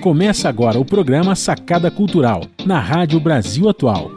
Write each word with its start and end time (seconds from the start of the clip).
Começa 0.00 0.48
agora 0.48 0.78
o 0.78 0.84
programa 0.84 1.34
Sacada 1.34 1.90
Cultural, 1.90 2.44
na 2.64 2.80
Rádio 2.80 3.20
Brasil 3.20 3.68
Atual, 3.68 4.10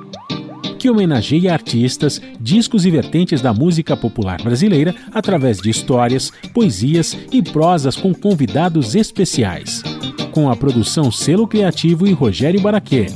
que 0.80 0.90
homenageia 0.90 1.54
artistas, 1.54 2.22
discos 2.40 2.86
e 2.86 2.92
vertentes 2.92 3.42
da 3.42 3.54
música 3.54 3.96
popular 3.96 4.42
brasileira 4.42 4.94
através 5.14 5.60
de 5.60 5.70
histórias, 5.70 6.32
poesias 6.54 7.18
e 7.32 7.42
prosas 7.42 7.96
com 7.96 8.14
convidados 8.14 8.96
especiais. 8.96 9.82
Com 10.32 10.50
a 10.50 10.56
produção 10.56 11.12
Selo 11.12 11.48
Criativo 11.48 12.08
e 12.08 12.12
Rogério 12.12 12.60
Baraquê. 12.60 13.08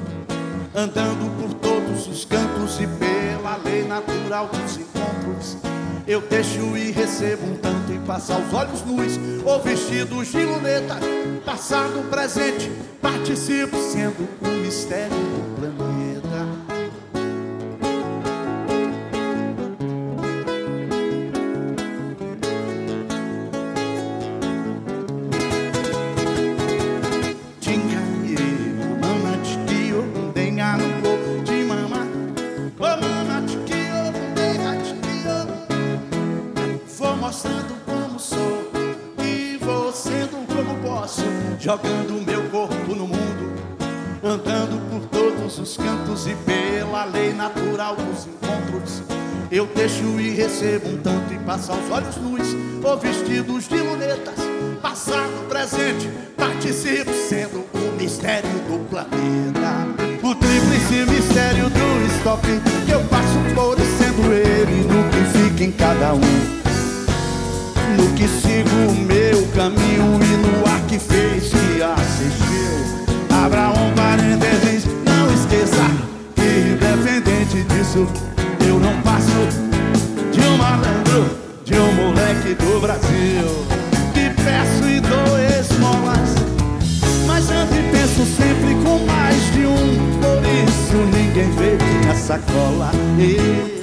andando 0.74 1.30
por 1.38 1.52
todos 1.54 2.06
os 2.06 2.24
cantos 2.24 2.80
e 2.80 2.86
pela 2.86 3.56
lei 3.58 3.86
natural 3.86 4.48
dos 4.48 4.78
encontros. 4.78 5.58
Eu 6.06 6.22
deixo 6.22 6.76
e 6.78 6.92
recebo 6.92 7.44
um 7.44 7.56
tanto 7.56 7.92
e 7.92 7.98
passa 8.06 8.38
os 8.38 8.54
olhos 8.54 8.82
nus 8.86 9.20
ou 9.44 9.60
vestidos 9.60 10.28
de 10.28 10.46
luneta, 10.46 10.96
passado, 11.44 12.08
presente, 12.08 12.72
participo 13.02 13.76
sendo 13.76 14.26
um 14.42 14.62
mistério 14.62 15.10
do 15.10 15.60
planeta. 15.60 15.99
Jogando 41.58 42.24
meu 42.26 42.42
corpo 42.50 42.94
no 42.94 43.06
mundo, 43.06 43.52
andando 44.22 44.78
por 44.90 45.06
todos 45.08 45.58
os 45.58 45.76
cantos 45.76 46.26
e 46.26 46.34
pela 46.34 47.04
lei 47.04 47.32
natural 47.32 47.96
dos 47.96 48.26
encontros. 48.26 49.02
Eu 49.50 49.66
deixo 49.74 50.20
e 50.20 50.30
recebo 50.30 50.90
um 50.90 50.98
tanto 50.98 51.32
e 51.32 51.38
passo 51.38 51.72
aos 51.72 51.90
olhos 51.90 52.16
nus 52.16 52.56
ou 52.84 52.98
vestidos 52.98 53.66
de 53.66 53.78
lunetas, 53.78 54.34
passado, 54.82 55.48
presente, 55.48 56.08
participo 56.36 57.12
sendo 57.28 57.66
o 57.74 57.96
mistério 57.98 58.50
do 58.68 58.88
planeta. 58.88 59.88
O 60.22 60.34
tríplice 60.34 61.10
mistério 61.10 61.70
do 61.70 62.06
stop 62.18 62.46
que 62.86 62.92
eu 62.92 63.00
passo 63.04 63.38
por 63.54 63.76
sendo 63.98 64.32
ele 64.32 64.86
no 64.86 65.10
que 65.10 65.38
fica 65.38 65.64
em 65.64 65.72
cada 65.72 66.14
um. 66.14 66.20
No 67.96 68.14
que 68.14 68.28
sigo 68.28 68.70
o 68.88 68.94
meu 68.94 69.46
caminho 69.48 70.29
que 70.90 70.98
fez 70.98 71.50
que 71.50 71.80
assistiu. 71.80 73.14
Abra 73.30 73.68
um 73.68 73.94
parênteses, 73.94 74.86
não 75.04 75.32
esqueça 75.32 75.86
que 76.34 76.72
independente 76.72 77.62
disso, 77.68 78.08
eu 78.66 78.80
não 78.80 79.00
passo 79.02 79.30
de 80.32 80.40
um 80.40 80.56
malandro, 80.56 81.38
de 81.64 81.74
um 81.78 81.92
moleque 81.92 82.54
do 82.54 82.80
Brasil. 82.80 83.66
Que 84.12 84.30
peço 84.42 84.88
e 84.88 84.98
dou 84.98 85.38
esmolas, 85.60 86.34
mas 87.24 87.48
e 87.48 87.82
penso 87.92 88.26
sempre 88.26 88.74
com 88.82 88.98
mais 89.06 89.52
de 89.52 89.66
um. 89.66 90.18
Por 90.18 90.42
isso 90.44 90.96
ninguém 91.16 91.52
vê 91.52 91.78
minha 91.84 92.16
sacola. 92.16 92.90
E 93.16 93.79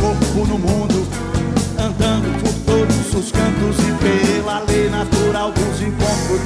corpo 0.00 0.46
no 0.46 0.58
mundo, 0.58 1.06
andando 1.78 2.42
por 2.42 2.52
todos 2.64 3.14
os 3.14 3.30
cantos 3.30 3.76
e 3.78 3.92
pela 4.02 4.60
lei 4.66 4.88
natural 4.88 5.52
dos 5.52 5.82
encontros. 5.82 6.40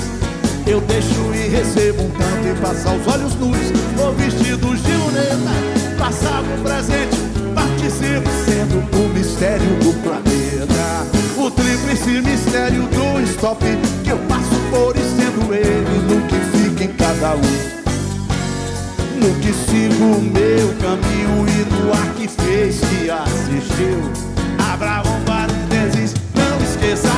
Eu 0.67 0.81
deixo 0.81 1.33
e 1.33 1.49
recebo 1.49 2.03
um 2.03 2.11
tanto 2.11 2.49
e 2.49 2.55
passo 2.61 2.89
aos 2.89 3.07
olhos 3.07 3.35
nus, 3.37 3.57
ou 4.03 4.13
vestidos 4.15 4.83
de 4.83 4.93
luneta, 4.93 5.55
passado, 5.97 6.47
presente, 6.63 7.17
participo 7.55 8.29
sendo 8.45 8.79
o 8.99 9.09
mistério 9.15 9.71
do 9.85 9.93
planeta. 10.03 11.07
O 11.37 11.51
tríplice 11.51 12.23
mistério 12.23 12.83
do 12.89 13.21
stop 13.31 13.65
que 14.03 14.11
eu 14.11 14.19
passo 14.29 14.57
por 14.71 14.97
e 14.97 15.01
sendo 15.01 15.55
ele 15.55 15.99
no 16.09 16.27
que 16.27 16.59
fica 16.59 16.85
em 16.85 16.93
cada 16.95 17.35
um. 17.37 17.75
No 19.21 19.35
que 19.41 19.53
sigo 19.53 20.05
o 20.05 20.23
meu 20.23 20.75
caminho 20.81 21.47
e 21.49 21.64
no 21.85 21.93
ar 21.93 22.15
que 22.17 22.27
fez 22.27 22.81
que 22.81 23.11
assistiu. 23.11 24.01
Abra 24.73 25.03
um 25.07 25.21
parênteses, 25.25 26.15
não 26.35 26.61
esqueça 26.63 27.11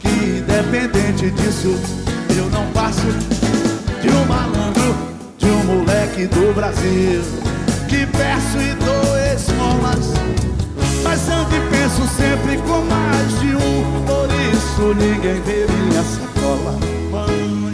que 0.00 0.08
independente 0.08 1.30
disso, 1.30 1.78
eu 2.36 2.50
não 2.50 2.66
passo 2.72 3.06
de 4.02 4.08
um 4.08 4.24
malandro, 4.26 4.96
de 5.38 5.46
um 5.46 5.64
moleque 5.64 6.26
do 6.26 6.52
Brasil. 6.54 7.22
Que 7.88 8.06
peço 8.06 8.58
e 8.60 8.74
dou 8.84 9.16
esmolas, 9.34 10.12
mas 11.02 11.28
ando 11.28 11.54
e 11.54 11.60
penso 11.70 12.02
sempre 12.16 12.58
com 12.58 12.82
mais 12.84 13.40
de 13.40 13.54
um. 13.54 14.04
Por 14.04 14.28
isso 14.52 14.94
ninguém 14.94 15.40
vê 15.42 15.66
minha 15.72 16.02
sacola. 16.02 16.78
Mano, 17.10 17.67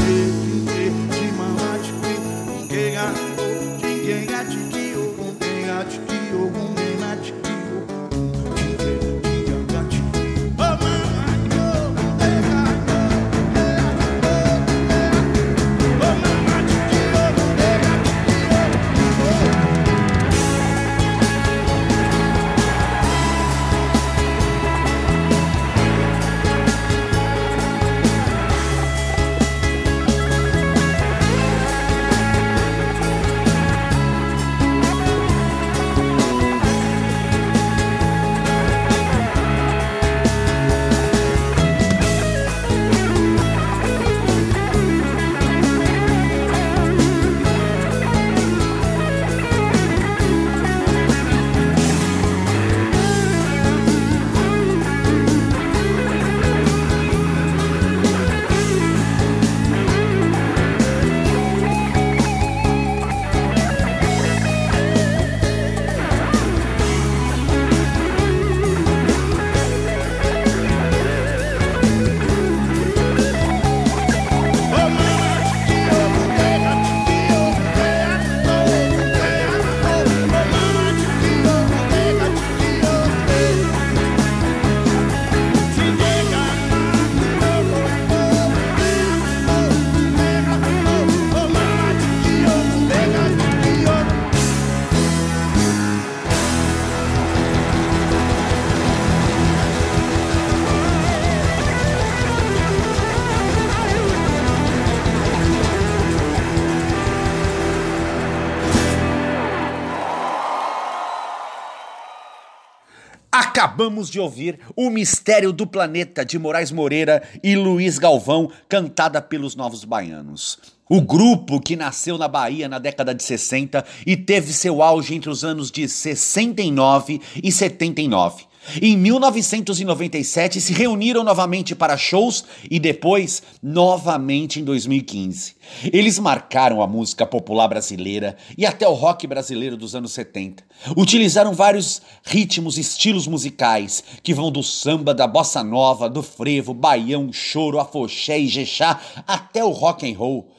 Acabamos 113.64 114.11
de 114.11 114.20
ouvir 114.20 114.58
O 114.76 114.90
Mistério 114.90 115.50
do 115.50 115.66
Planeta 115.66 116.22
de 116.22 116.38
Moraes 116.38 116.70
Moreira 116.70 117.26
e 117.43 117.56
Luiz 117.56 117.99
Galvão, 117.99 118.50
cantada 118.69 119.22
pelos 119.22 119.56
Novos 119.56 119.87
Baianos. 119.87 120.58
O 120.87 121.00
grupo 121.00 121.58
que 121.58 121.75
nasceu 121.75 122.19
na 122.19 122.28
Bahia 122.28 122.69
na 122.69 122.78
década 122.78 123.14
de 123.14 123.22
60 123.22 123.82
e 124.06 124.19
teve 124.19 124.52
seu 124.52 124.82
auge 124.82 125.14
entre 125.14 125.31
os 125.31 125.43
anos 125.43 125.70
de 125.70 125.88
69 125.88 127.22
e 127.43 127.50
79. 127.50 128.44
Em 128.81 128.96
1997 128.96 130.61
se 130.61 130.72
reuniram 130.72 131.22
novamente 131.22 131.75
para 131.75 131.96
shows 131.96 132.44
e 132.70 132.81
depois 132.81 133.43
novamente 133.62 134.61
em 134.61 134.64
2015. 134.64 135.56
Eles 135.93 136.19
marcaram 136.19 136.82
a 136.82 136.87
música 136.87 137.26
popular 137.26 137.69
brasileira 137.69 138.37
e 138.56 138.64
até 138.64 138.88
o 138.88 138.94
rock 138.94 139.26
brasileiro 139.26 139.76
dos 139.76 139.94
anos 139.94 140.12
70. 140.12 140.64
Utilizaram 140.96 141.52
vários 141.52 142.00
ritmos, 142.25 142.78
estilos 142.78 143.26
musicais 143.26 144.02
que 144.22 144.34
vão 144.34 144.50
do 144.50 144.62
samba, 144.62 145.14
da 145.14 145.26
bossa 145.26 145.62
nova, 145.62 146.08
do 146.08 146.22
frevo, 146.22 146.72
baião, 146.72 147.32
choro, 147.32 147.78
afoxé 147.78 148.38
e 148.38 148.49
jexá 148.49 149.00
até 149.26 149.64
o 149.64 149.70
rock 149.70 150.11
and 150.11 150.16
roll. 150.16 150.54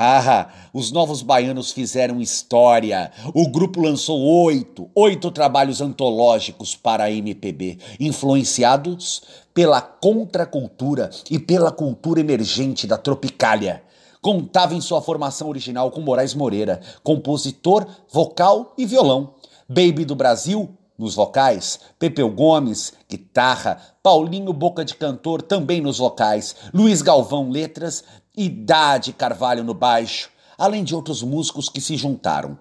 Ah, 0.00 0.50
os 0.72 0.92
novos 0.92 1.22
baianos 1.22 1.72
fizeram 1.72 2.20
história. 2.20 3.10
O 3.34 3.48
grupo 3.48 3.80
lançou 3.80 4.20
oito, 4.44 4.88
oito 4.94 5.28
trabalhos 5.32 5.80
antológicos 5.80 6.76
para 6.76 7.02
a 7.02 7.10
MPB, 7.10 7.78
influenciados 7.98 9.22
pela 9.52 9.80
contracultura 9.80 11.10
e 11.28 11.36
pela 11.36 11.72
cultura 11.72 12.20
emergente 12.20 12.86
da 12.86 12.96
Tropicália. 12.96 13.82
Contava 14.22 14.72
em 14.72 14.80
sua 14.80 15.02
formação 15.02 15.48
original 15.48 15.90
com 15.90 16.00
Moraes 16.00 16.32
Moreira, 16.32 16.80
compositor, 17.02 17.84
vocal 18.08 18.74
e 18.78 18.86
violão. 18.86 19.34
Baby 19.68 20.04
do 20.04 20.14
Brasil, 20.14 20.78
nos 20.98 21.14
vocais, 21.14 21.78
Pepeu 21.96 22.28
Gomes, 22.28 22.92
guitarra, 23.08 23.80
Paulinho 24.02 24.52
Boca 24.52 24.84
de 24.84 24.96
Cantor 24.96 25.40
também 25.40 25.80
nos 25.80 25.98
vocais, 25.98 26.56
Luiz 26.74 27.02
Galvão 27.02 27.50
letras 27.50 28.02
Idade 28.40 29.12
Carvalho 29.12 29.64
no 29.64 29.74
baixo, 29.74 30.30
além 30.56 30.84
de 30.84 30.94
outros 30.94 31.22
músicos 31.22 31.68
que 31.68 31.80
se 31.80 31.96
juntaram. 31.96 32.58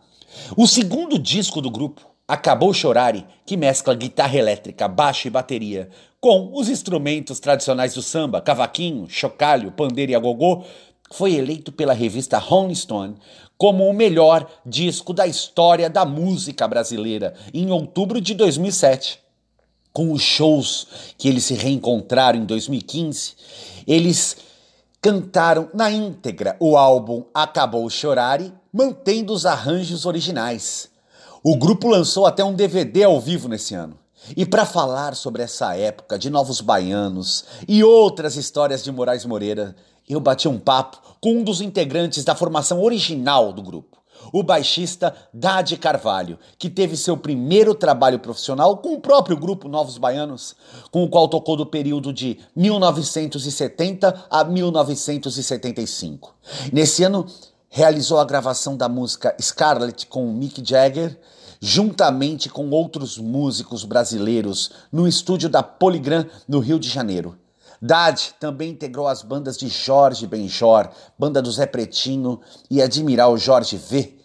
O 0.56 0.68
segundo 0.68 1.20
disco 1.20 1.62
do 1.62 1.70
grupo, 1.70 2.02
Acabou 2.28 2.74
Chorare, 2.74 3.26
que 3.46 3.56
mescla 3.56 3.96
guitarra 3.96 4.36
elétrica, 4.36 4.88
baixo 4.88 5.28
e 5.28 5.32
bateria, 5.32 5.90
com 6.20 6.52
os 6.54 6.68
instrumentos 6.68 7.40
tradicionais 7.40 7.94
do 7.94 8.02
samba, 8.02 8.42
cavaquinho, 8.42 9.08
chocalho, 9.08 9.72
pandeiro 9.72 10.12
e 10.12 10.16
agogô, 10.16 10.64
foi 11.12 11.36
eleito 11.36 11.72
pela 11.72 11.94
revista 11.94 12.38
Rolling 12.38 12.76
Stone 12.76 13.16
como 13.58 13.88
o 13.88 13.94
melhor 13.94 14.50
disco 14.66 15.14
da 15.14 15.26
história 15.26 15.90
da 15.90 16.06
música 16.06 16.68
brasileira 16.68 17.34
em 17.54 17.72
outubro 17.72 18.20
de 18.20 18.34
2007. 18.34 19.20
Com 19.94 20.12
os 20.12 20.22
shows 20.22 20.88
que 21.18 21.28
eles 21.28 21.46
se 21.46 21.54
reencontraram 21.54 22.40
em 22.40 22.46
2015, 22.46 23.36
eles 23.88 24.38
cantaram 25.08 25.70
na 25.74 25.90
íntegra 25.90 26.58
o 26.60 26.76
álbum 26.76 27.24
Acabou 27.34 27.90
Chorare, 27.90 28.54
mantendo 28.74 29.32
os 29.32 29.46
arranjos 29.46 30.06
originais. 30.06 30.90
O 31.42 31.56
grupo 31.56 31.88
lançou 31.88 32.26
até 32.26 32.44
um 32.44 32.54
DVD 32.54 33.06
ao 33.06 33.18
vivo 33.22 33.48
nesse 33.48 33.74
ano. 33.74 33.98
E 34.36 34.46
para 34.46 34.66
falar 34.66 35.16
sobre 35.16 35.42
essa 35.42 35.78
época 35.78 36.20
de 36.20 36.30
Novos 36.30 36.60
Baianos 36.60 37.46
e 37.66 37.86
outras 37.86 38.36
histórias 38.36 38.84
de 38.84 38.92
Moraes 38.92 39.24
Moreira, 39.24 39.78
eu 40.10 40.20
bati 40.20 40.50
um 40.50 40.60
papo 40.60 40.98
com 41.22 41.36
um 41.36 41.44
dos 41.44 41.62
integrantes 41.62 42.26
da 42.26 42.36
formação 42.36 42.84
original 42.84 43.54
do 43.54 43.64
grupo 43.64 43.98
o 44.32 44.44
baixista 44.44 45.16
Dade 45.34 45.78
Carvalho, 45.78 46.38
que 46.58 46.70
teve 46.70 46.98
seu 46.98 47.18
primeiro 47.18 47.74
trabalho 47.74 48.20
profissional 48.20 48.78
com 48.78 48.94
o 48.94 49.00
próprio 49.00 49.38
grupo 49.38 49.68
Novos 49.68 49.98
Baianos, 49.98 50.56
com 50.92 51.04
o 51.04 51.10
qual 51.10 51.28
tocou 51.28 51.56
do 51.56 51.66
período 51.66 52.12
de 52.14 52.40
1970 52.56 54.26
a 54.30 54.44
1975. 54.44 56.36
Nesse 56.72 57.04
ano, 57.04 57.26
realizou 57.70 58.20
a 58.20 58.26
gravação 58.26 58.76
da 58.76 58.90
música 58.90 59.36
Scarlet 59.42 60.08
com 60.08 60.32
Mick 60.32 60.62
Jagger, 60.68 61.20
juntamente 61.60 62.50
com 62.50 62.70
outros 62.70 63.18
músicos 63.18 63.84
brasileiros, 63.84 64.72
no 64.92 65.08
estúdio 65.08 65.50
da 65.50 65.64
Poligram, 65.64 66.26
no 66.48 66.60
Rio 66.60 66.80
de 66.80 66.90
Janeiro. 66.90 67.38
Dade 67.82 68.34
também 68.40 68.72
integrou 68.72 69.08
as 69.08 69.22
bandas 69.22 69.58
de 69.58 69.68
Jorge 69.68 70.26
Benjor, 70.26 70.90
banda 71.18 71.42
do 71.42 71.52
Zé 71.52 71.66
Pretinho 71.66 72.40
e 72.70 72.82
Admiral 72.82 73.38
Jorge 73.38 73.78
V, 73.78 74.18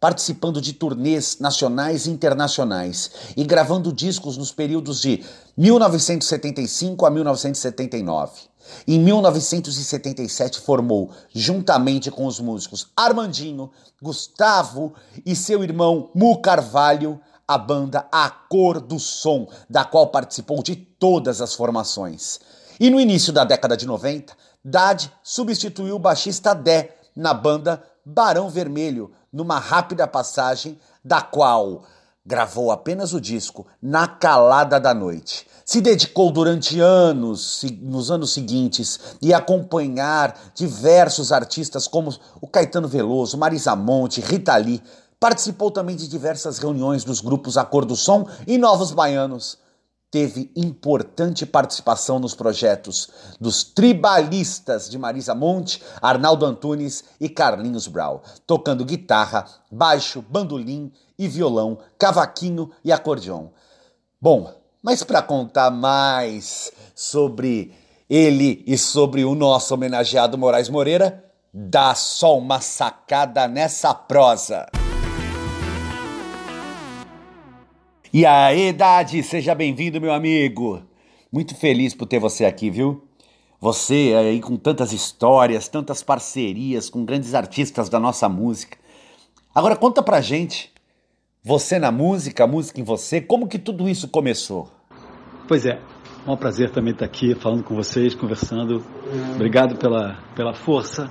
participando 0.00 0.60
de 0.60 0.72
turnês 0.72 1.38
nacionais 1.38 2.06
e 2.06 2.10
internacionais 2.10 3.10
e 3.36 3.44
gravando 3.44 3.92
discos 3.92 4.36
nos 4.36 4.52
períodos 4.52 5.00
de 5.00 5.22
1975 5.56 7.04
a 7.04 7.10
1979. 7.10 8.54
Em 8.88 8.98
1977 8.98 10.60
formou, 10.60 11.10
juntamente 11.34 12.10
com 12.10 12.26
os 12.26 12.40
músicos 12.40 12.86
Armandinho, 12.96 13.70
Gustavo 14.00 14.94
e 15.24 15.36
seu 15.36 15.62
irmão 15.62 16.10
Mu 16.14 16.40
Carvalho, 16.40 17.20
a 17.46 17.58
banda 17.58 18.08
A 18.10 18.30
Cor 18.30 18.80
do 18.80 18.98
Som, 18.98 19.46
da 19.68 19.84
qual 19.84 20.06
participou 20.06 20.62
de 20.62 20.74
todas 20.74 21.42
as 21.42 21.54
formações. 21.54 22.40
E 22.78 22.90
no 22.90 23.00
início 23.00 23.32
da 23.32 23.44
década 23.44 23.76
de 23.76 23.86
90, 23.86 24.34
Dad 24.64 25.04
substituiu 25.22 25.96
o 25.96 25.98
baixista 25.98 26.54
Dé 26.54 26.96
na 27.14 27.32
banda 27.32 27.82
Barão 28.04 28.48
Vermelho, 28.50 29.12
numa 29.32 29.58
rápida 29.58 30.06
passagem 30.06 30.78
da 31.04 31.20
qual 31.22 31.84
gravou 32.26 32.70
apenas 32.70 33.12
o 33.12 33.20
disco 33.20 33.66
Na 33.80 34.08
Calada 34.08 34.80
da 34.80 34.94
Noite. 34.94 35.46
Se 35.64 35.80
dedicou 35.80 36.30
durante 36.30 36.80
anos, 36.80 37.62
nos 37.80 38.10
anos 38.10 38.32
seguintes, 38.32 38.98
e 39.20 39.32
acompanhar 39.32 40.38
diversos 40.54 41.32
artistas 41.32 41.86
como 41.86 42.14
o 42.40 42.46
Caetano 42.46 42.88
Veloso, 42.88 43.38
Marisa 43.38 43.74
Monte, 43.74 44.20
Rita 44.20 44.56
Lee, 44.56 44.82
Participou 45.24 45.70
também 45.70 45.96
de 45.96 46.06
diversas 46.06 46.58
reuniões 46.58 47.02
dos 47.02 47.22
grupos 47.22 47.56
Acordo 47.56 47.88
do 47.88 47.96
Som 47.96 48.26
e 48.46 48.58
Novos 48.58 48.92
Baianos. 48.92 49.56
Teve 50.14 50.48
importante 50.54 51.44
participação 51.44 52.20
nos 52.20 52.36
projetos 52.36 53.08
dos 53.40 53.64
Tribalistas 53.64 54.88
de 54.88 54.96
Marisa 54.96 55.34
Monte, 55.34 55.82
Arnaldo 56.00 56.46
Antunes 56.46 57.02
e 57.20 57.28
Carlinhos 57.28 57.88
Brau, 57.88 58.22
tocando 58.46 58.84
guitarra, 58.84 59.44
baixo, 59.72 60.22
bandolim 60.22 60.92
e 61.18 61.26
violão, 61.26 61.78
cavaquinho 61.98 62.70
e 62.84 62.92
acordeon. 62.92 63.48
Bom, 64.20 64.54
mas 64.80 65.02
para 65.02 65.20
contar 65.20 65.72
mais 65.72 66.70
sobre 66.94 67.74
ele 68.08 68.62
e 68.68 68.78
sobre 68.78 69.24
o 69.24 69.34
nosso 69.34 69.74
homenageado 69.74 70.38
Moraes 70.38 70.68
Moreira, 70.68 71.24
dá 71.52 71.92
só 71.92 72.38
uma 72.38 72.60
sacada 72.60 73.48
nessa 73.48 73.92
prosa. 73.92 74.68
E 78.14 78.24
aí, 78.24 78.72
Dade, 78.72 79.20
seja 79.24 79.56
bem-vindo, 79.56 80.00
meu 80.00 80.12
amigo. 80.12 80.80
Muito 81.32 81.52
feliz 81.56 81.96
por 81.96 82.06
ter 82.06 82.20
você 82.20 82.44
aqui, 82.44 82.70
viu? 82.70 83.02
Você 83.60 84.14
aí 84.16 84.40
com 84.40 84.56
tantas 84.56 84.92
histórias, 84.92 85.66
tantas 85.66 86.00
parcerias 86.00 86.88
com 86.88 87.04
grandes 87.04 87.34
artistas 87.34 87.88
da 87.88 87.98
nossa 87.98 88.28
música. 88.28 88.78
Agora 89.52 89.74
conta 89.74 90.00
pra 90.00 90.20
gente, 90.20 90.72
você 91.42 91.76
na 91.76 91.90
música, 91.90 92.44
a 92.44 92.46
música 92.46 92.80
em 92.80 92.84
você, 92.84 93.20
como 93.20 93.48
que 93.48 93.58
tudo 93.58 93.88
isso 93.88 94.06
começou? 94.06 94.70
Pois 95.48 95.66
é, 95.66 95.80
é 96.24 96.30
um 96.30 96.36
prazer 96.36 96.70
também 96.70 96.92
estar 96.92 97.06
aqui 97.06 97.34
falando 97.34 97.64
com 97.64 97.74
vocês, 97.74 98.14
conversando. 98.14 98.80
Obrigado 99.34 99.74
pela, 99.74 100.22
pela 100.36 100.54
força. 100.54 101.10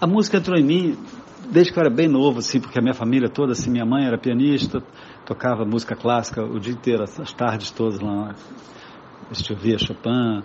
A 0.00 0.06
música 0.06 0.38
entrou 0.38 0.58
em 0.58 0.64
mim 0.64 0.98
desde 1.50 1.72
que 1.72 1.78
eu 1.78 1.82
era 1.82 1.90
bem 1.90 2.08
novo, 2.08 2.38
assim, 2.38 2.60
porque 2.60 2.78
a 2.78 2.82
minha 2.82 2.94
família 2.94 3.28
toda, 3.28 3.52
assim, 3.52 3.70
minha 3.70 3.84
mãe 3.84 4.06
era 4.06 4.18
pianista, 4.18 4.82
tocava 5.26 5.64
música 5.64 5.96
clássica 5.96 6.42
o 6.42 6.58
dia 6.58 6.72
inteiro, 6.72 7.02
as 7.02 7.32
tardes 7.32 7.70
todas 7.70 8.00
lá. 8.00 8.34
Gente 9.32 9.52
ouvia 9.52 9.76
Chopin, 9.76 10.42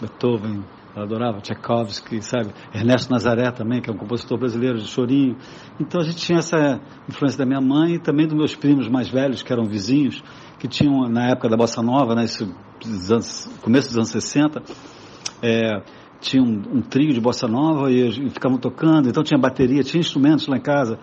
Beethoven, 0.00 0.62
eu 0.94 1.02
adorava 1.02 1.40
Tchaikovsky, 1.40 2.20
sabe? 2.20 2.52
Ernesto 2.74 3.10
Nazaré 3.10 3.50
também, 3.50 3.80
que 3.80 3.88
é 3.88 3.92
um 3.92 3.96
compositor 3.96 4.38
brasileiro 4.38 4.78
de 4.78 4.86
chorinho. 4.86 5.36
Então 5.80 6.02
a 6.02 6.04
gente 6.04 6.18
tinha 6.18 6.38
essa 6.38 6.78
influência 7.08 7.38
da 7.38 7.46
minha 7.46 7.60
mãe 7.60 7.94
e 7.94 7.98
também 7.98 8.26
dos 8.26 8.36
meus 8.36 8.54
primos 8.54 8.88
mais 8.88 9.08
velhos, 9.08 9.42
que 9.42 9.50
eram 9.50 9.64
vizinhos, 9.64 10.22
que 10.58 10.68
tinham, 10.68 11.08
na 11.08 11.30
época 11.30 11.48
da 11.48 11.56
Bossa 11.56 11.82
Nova, 11.82 12.14
né, 12.14 12.26
anos, 13.10 13.50
começo 13.62 13.88
dos 13.88 13.96
anos 13.96 14.10
60, 14.10 14.62
é, 15.42 15.82
tinha 16.20 16.42
um, 16.42 16.62
um, 16.76 16.82
trio 16.82 17.14
de 17.14 17.20
Bossa 17.20 17.48
Nova 17.48 17.90
e, 17.90 18.26
e 18.26 18.30
ficavam 18.30 18.58
tocando, 18.58 19.08
então 19.08 19.24
tinha 19.24 19.40
bateria, 19.40 19.82
tinha 19.82 20.00
instrumentos 20.00 20.46
lá 20.46 20.58
em 20.58 20.60
casa. 20.60 20.98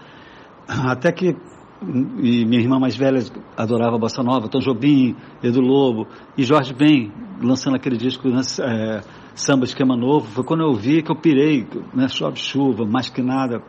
Até 0.67 1.11
que 1.11 1.35
e 1.81 2.45
minha 2.45 2.62
irmã 2.62 2.79
mais 2.79 2.95
velha 2.95 3.19
adorava 3.55 3.98
Bossa 3.98 4.21
Nova, 4.21 4.50
Tom 4.50 4.59
Jobim, 4.59 5.15
Edu 5.41 5.62
Lobo, 5.62 6.07
e 6.38 6.43
Jorge 6.43 6.74
Ben, 6.74 7.12
lançando 7.41 7.75
aquele 7.75 7.98
disco 7.98 8.27
né, 8.27 8.41
é, 8.62 9.01
Samba 9.36 9.63
Esquema 9.63 9.95
Novo, 9.95 10.27
foi 10.27 10.43
quando 10.43 10.62
eu 10.62 10.67
ouvi 10.67 11.01
que 11.01 11.12
eu 11.12 11.15
pirei, 11.15 11.65
né, 11.93 12.07
chove 12.09 12.38
chuva, 12.38 12.86
mais 12.86 13.09
que 13.09 13.21
nada, 13.21 13.63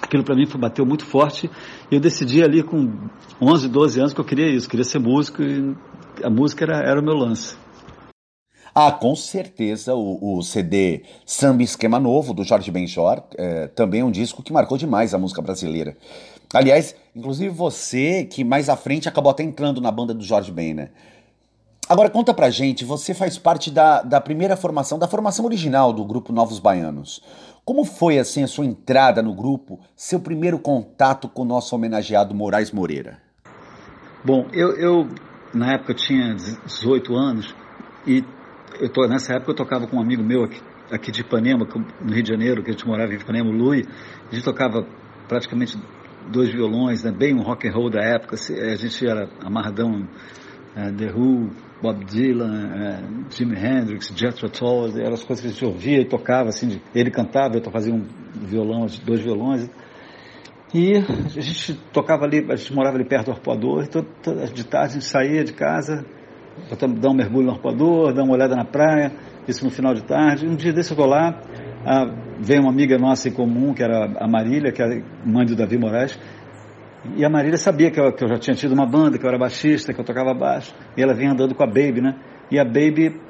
aquilo 0.00 0.22
para 0.22 0.36
mim 0.36 0.46
foi, 0.46 0.60
bateu 0.60 0.86
muito 0.86 1.04
forte, 1.04 1.50
e 1.90 1.94
eu 1.94 2.00
decidi 2.00 2.42
ali 2.42 2.62
com 2.62 3.08
11, 3.40 3.68
12 3.68 4.00
anos 4.00 4.12
que 4.12 4.20
eu 4.20 4.24
queria 4.24 4.48
isso, 4.48 4.68
queria 4.68 4.84
ser 4.84 5.00
músico, 5.00 5.42
e 5.42 5.74
a 6.22 6.30
música 6.30 6.64
era, 6.64 6.78
era 6.78 7.00
o 7.00 7.04
meu 7.04 7.14
lance. 7.14 7.56
Ah, 8.74 8.90
com 8.90 9.14
certeza 9.14 9.94
o, 9.94 10.38
o 10.38 10.42
CD 10.42 11.02
Samba 11.26 11.62
Esquema 11.62 12.00
Novo, 12.00 12.32
do 12.32 12.42
Jorge 12.42 12.70
Benjor, 12.70 13.22
é, 13.36 13.68
também 13.68 14.00
é 14.00 14.04
um 14.04 14.10
disco 14.10 14.42
que 14.42 14.50
marcou 14.50 14.78
demais 14.78 15.12
a 15.12 15.18
música 15.18 15.42
brasileira. 15.42 15.94
Aliás, 16.52 16.94
inclusive 17.16 17.48
você, 17.48 18.24
que 18.24 18.44
mais 18.44 18.68
à 18.68 18.76
frente 18.76 19.08
acabou 19.08 19.30
até 19.30 19.42
entrando 19.42 19.80
na 19.80 19.90
banda 19.90 20.12
do 20.12 20.22
Jorge 20.22 20.52
Ben, 20.52 20.74
né? 20.74 20.90
Agora 21.88 22.08
conta 22.08 22.32
pra 22.32 22.48
gente, 22.48 22.84
você 22.84 23.12
faz 23.12 23.36
parte 23.38 23.70
da, 23.70 24.02
da 24.02 24.20
primeira 24.20 24.56
formação, 24.56 24.98
da 24.98 25.08
formação 25.08 25.44
original 25.44 25.92
do 25.92 26.04
grupo 26.04 26.32
Novos 26.32 26.58
Baianos. 26.58 27.20
Como 27.64 27.84
foi 27.84 28.18
assim 28.18 28.42
a 28.42 28.46
sua 28.46 28.64
entrada 28.64 29.22
no 29.22 29.34
grupo, 29.34 29.80
seu 29.96 30.20
primeiro 30.20 30.58
contato 30.58 31.28
com 31.28 31.42
o 31.42 31.44
nosso 31.44 31.74
homenageado 31.74 32.34
Moraes 32.34 32.70
Moreira? 32.70 33.18
Bom, 34.24 34.46
eu, 34.52 34.76
eu 34.76 35.08
na 35.52 35.74
época 35.74 35.92
eu 35.92 35.96
tinha 35.96 36.34
18 36.34 37.14
anos 37.14 37.54
e 38.06 38.24
eu 38.80 38.88
tô, 38.88 39.06
nessa 39.06 39.34
época 39.34 39.50
eu 39.50 39.56
tocava 39.56 39.86
com 39.86 39.96
um 39.96 40.00
amigo 40.00 40.22
meu 40.22 40.44
aqui, 40.44 40.60
aqui 40.90 41.10
de 41.10 41.20
Ipanema, 41.20 41.66
no 42.00 42.12
Rio 42.12 42.22
de 42.22 42.28
Janeiro, 42.28 42.62
que 42.62 42.70
a 42.70 42.72
gente 42.72 42.86
morava 42.86 43.12
em 43.12 43.16
Ipanema, 43.16 43.50
o 43.50 43.52
Lui. 43.52 43.86
A 44.30 44.34
gente 44.34 44.44
tocava 44.44 44.86
praticamente 45.28 45.76
dois 46.30 46.52
violões, 46.52 47.02
né, 47.04 47.10
bem 47.10 47.34
um 47.34 47.42
rock 47.42 47.68
and 47.68 47.72
roll 47.72 47.90
da 47.90 48.02
época. 48.02 48.36
A 48.36 48.76
gente 48.76 49.06
era 49.06 49.28
amarradão, 49.40 50.02
uh, 50.76 50.96
The 50.96 51.12
Who, 51.12 51.50
Bob 51.82 52.04
Dylan, 52.04 52.50
uh, 52.50 53.24
Jimi 53.30 53.56
Hendrix, 53.56 54.12
Jethro 54.14 54.48
Tull, 54.48 54.98
eram 54.98 55.14
as 55.14 55.24
coisas 55.24 55.44
que 55.44 55.50
a 55.50 55.52
gente 55.52 55.64
ouvia 55.64 56.00
e 56.00 56.04
tocava 56.04 56.48
assim. 56.48 56.68
De, 56.68 56.82
ele 56.94 57.10
cantava, 57.10 57.56
eu 57.56 57.70
fazia 57.70 57.92
um 57.92 58.04
violão, 58.34 58.86
dois 59.04 59.20
violões. 59.20 59.68
E 60.74 60.96
a 60.96 61.40
gente 61.40 61.74
tocava 61.92 62.24
ali, 62.24 62.46
a 62.50 62.56
gente 62.56 62.72
morava 62.72 62.96
ali 62.96 63.04
perto 63.04 63.26
do 63.26 63.32
arpoador, 63.32 63.84
então 63.84 64.02
de 64.54 64.64
tarde 64.64 64.86
a 64.86 64.92
gente 64.94 65.04
saía 65.04 65.44
de 65.44 65.52
casa, 65.52 66.02
dar 66.98 67.10
um 67.10 67.14
mergulho 67.14 67.46
no 67.46 67.52
arpoador, 67.52 68.14
dar 68.14 68.22
uma 68.22 68.32
olhada 68.32 68.56
na 68.56 68.64
praia, 68.64 69.12
isso 69.46 69.64
no 69.66 69.70
final 69.70 69.92
de 69.92 70.02
tarde. 70.02 70.46
Um 70.46 70.54
dia 70.54 70.72
desse 70.72 70.92
eu 70.92 70.96
vou 70.96 71.06
lá, 71.06 71.42
ah, 71.84 72.14
uma 72.60 72.70
amiga 72.70 72.98
nossa 72.98 73.28
em 73.28 73.32
comum, 73.32 73.74
que 73.74 73.82
era 73.82 74.04
a 74.18 74.28
Marília, 74.28 74.72
que 74.72 74.82
é 74.82 75.02
mãe 75.24 75.44
do 75.44 75.56
Davi 75.56 75.78
Moraes, 75.78 76.18
e 77.16 77.24
a 77.24 77.28
Marília 77.28 77.58
sabia 77.58 77.90
que 77.90 78.00
eu, 78.00 78.12
que 78.12 78.22
eu 78.22 78.28
já 78.28 78.38
tinha 78.38 78.54
tido 78.54 78.72
uma 78.72 78.86
banda, 78.86 79.18
que 79.18 79.24
eu 79.24 79.28
era 79.28 79.38
baixista, 79.38 79.92
que 79.92 80.00
eu 80.00 80.04
tocava 80.04 80.32
baixo, 80.32 80.74
e 80.96 81.02
ela 81.02 81.12
vinha 81.14 81.32
andando 81.32 81.54
com 81.54 81.62
a 81.62 81.66
Baby, 81.66 82.00
né? 82.00 82.14
E 82.50 82.58
a 82.58 82.64
Baby 82.64 83.20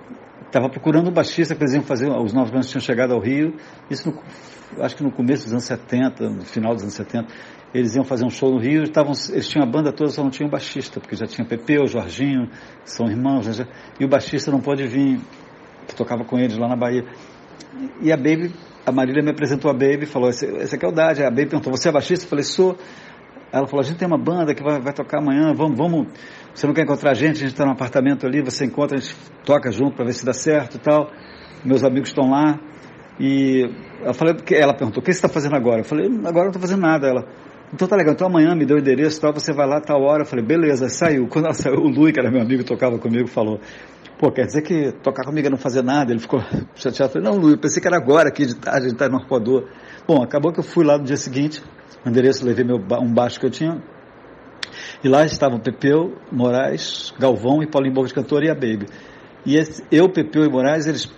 estava 0.46 0.68
procurando 0.68 1.08
um 1.08 1.12
baixista 1.12 1.54
que 1.54 1.62
eles 1.62 1.72
iam 1.74 1.82
fazer, 1.82 2.10
os 2.10 2.34
novos 2.34 2.50
bandas 2.50 2.68
tinham 2.68 2.82
chegado 2.82 3.14
ao 3.14 3.20
Rio, 3.20 3.56
isso 3.90 4.10
no, 4.10 4.84
acho 4.84 4.96
que 4.96 5.02
no 5.02 5.10
começo 5.10 5.44
dos 5.44 5.52
anos 5.52 5.64
70, 5.64 6.28
no 6.28 6.44
final 6.44 6.74
dos 6.74 6.82
anos 6.82 6.94
70, 6.94 7.28
eles 7.72 7.94
iam 7.96 8.04
fazer 8.04 8.26
um 8.26 8.30
show 8.30 8.50
no 8.50 8.58
Rio, 8.58 8.82
estavam, 8.82 9.12
eles 9.30 9.48
tinham 9.48 9.66
a 9.66 9.70
banda 9.70 9.90
toda, 9.90 10.10
só 10.10 10.22
não 10.22 10.30
tinham 10.30 10.50
baixista, 10.50 11.00
porque 11.00 11.16
já 11.16 11.26
tinha 11.26 11.46
Pepe, 11.46 11.78
o 11.78 11.86
Jorginho, 11.86 12.50
são 12.84 13.08
irmãos, 13.08 13.58
né? 13.58 13.66
e 13.98 14.04
o 14.04 14.08
baixista 14.08 14.50
não 14.50 14.60
pode 14.60 14.86
vir, 14.86 15.18
que 15.88 15.94
tocava 15.94 16.24
com 16.24 16.38
eles 16.38 16.58
lá 16.58 16.68
na 16.68 16.76
Bahia. 16.76 17.04
E 18.00 18.12
a 18.12 18.16
Baby, 18.16 18.52
a 18.84 18.92
Marília 18.92 19.22
me 19.22 19.30
apresentou 19.30 19.70
a 19.70 19.74
Baby, 19.74 20.06
falou, 20.06 20.28
esse 20.28 20.74
aqui 20.74 20.84
é 20.84 20.88
o 20.88 20.92
Dade. 20.92 21.22
A 21.22 21.30
Baby 21.30 21.46
perguntou, 21.46 21.72
você 21.72 21.88
é 21.88 21.92
baixista? 21.92 22.24
Eu 22.24 22.28
falei, 22.28 22.44
sou. 22.44 22.76
Ela 23.52 23.66
falou, 23.66 23.80
a 23.80 23.86
gente 23.86 23.98
tem 23.98 24.08
uma 24.08 24.18
banda 24.18 24.54
que 24.54 24.62
vai, 24.62 24.80
vai 24.80 24.92
tocar 24.94 25.18
amanhã, 25.18 25.52
vamos, 25.52 25.76
vamos, 25.76 26.06
você 26.54 26.66
não 26.66 26.72
quer 26.72 26.84
encontrar 26.84 27.10
a 27.10 27.14
gente? 27.14 27.36
A 27.36 27.40
gente 27.40 27.52
está 27.52 27.66
num 27.66 27.72
apartamento 27.72 28.26
ali, 28.26 28.40
você 28.40 28.64
encontra, 28.64 28.96
a 28.96 29.00
gente 29.00 29.14
toca 29.44 29.70
junto 29.70 29.94
para 29.94 30.06
ver 30.06 30.14
se 30.14 30.24
dá 30.24 30.32
certo 30.32 30.76
e 30.76 30.80
tal. 30.80 31.10
Meus 31.64 31.84
amigos 31.84 32.08
estão 32.08 32.30
lá. 32.30 32.58
E 33.20 33.70
eu 34.02 34.14
falei, 34.14 34.34
porque 34.34 34.54
ela 34.54 34.72
perguntou, 34.72 35.02
o 35.02 35.04
que 35.04 35.12
você 35.12 35.18
está 35.18 35.28
fazendo 35.28 35.54
agora? 35.54 35.80
Eu 35.80 35.84
falei, 35.84 36.06
agora 36.06 36.44
não 36.44 36.48
estou 36.48 36.62
fazendo 36.62 36.80
nada. 36.80 37.06
Ela, 37.06 37.28
então 37.72 37.88
tá 37.88 37.96
legal, 37.96 38.14
então 38.14 38.26
amanhã 38.26 38.54
me 38.54 38.66
deu 38.66 38.76
o 38.76 38.80
endereço 38.80 39.20
tal, 39.20 39.32
você 39.32 39.52
vai 39.52 39.66
lá 39.66 39.80
tal 39.80 40.02
hora. 40.02 40.22
Eu 40.22 40.26
falei, 40.26 40.44
beleza, 40.44 40.88
saiu. 40.88 41.26
Quando 41.30 41.46
ela 41.46 41.54
saiu, 41.54 41.76
o 41.76 41.88
Lui, 41.88 42.12
que 42.12 42.20
era 42.20 42.30
meu 42.30 42.42
amigo, 42.42 42.62
tocava 42.64 42.98
comigo, 42.98 43.26
falou, 43.26 43.58
Pô, 44.22 44.30
quer 44.30 44.46
dizer 44.46 44.62
que 44.62 44.92
tocar 45.02 45.24
comigo 45.24 45.48
é 45.48 45.50
não 45.50 45.58
fazer 45.58 45.82
nada? 45.82 46.12
Ele 46.12 46.20
ficou 46.20 46.40
chateado. 46.76 47.10
Eu 47.10 47.22
falei, 47.22 47.28
não, 47.28 47.36
Luiz, 47.36 47.54
eu 47.54 47.60
pensei 47.60 47.82
que 47.82 47.88
era 47.88 47.96
agora, 47.96 48.28
aqui 48.28 48.46
de 48.46 48.54
tarde, 48.54 48.86
a 48.86 48.88
gente 48.88 48.96
tá 48.96 49.08
no 49.08 49.16
arpoador. 49.16 49.68
Bom, 50.06 50.22
acabou 50.22 50.52
que 50.52 50.60
eu 50.60 50.62
fui 50.62 50.84
lá 50.84 50.96
no 50.96 51.02
dia 51.02 51.16
seguinte, 51.16 51.60
no 52.04 52.10
endereço, 52.12 52.46
levei 52.46 52.64
meu, 52.64 52.76
um 52.76 53.12
baixo 53.12 53.40
que 53.40 53.46
eu 53.46 53.50
tinha. 53.50 53.82
E 55.02 55.08
lá 55.08 55.24
estavam 55.24 55.58
Pepeu, 55.58 56.16
Moraes, 56.30 57.12
Galvão 57.18 57.64
e 57.64 57.66
Paulinho 57.66 58.06
de 58.06 58.14
Cantor 58.14 58.44
e 58.44 58.48
a 58.48 58.54
Baby. 58.54 58.86
E 59.44 59.56
esse, 59.56 59.82
eu, 59.90 60.08
Pepeu 60.08 60.44
e 60.44 60.48
Moraes, 60.48 60.86
eles 60.86 61.12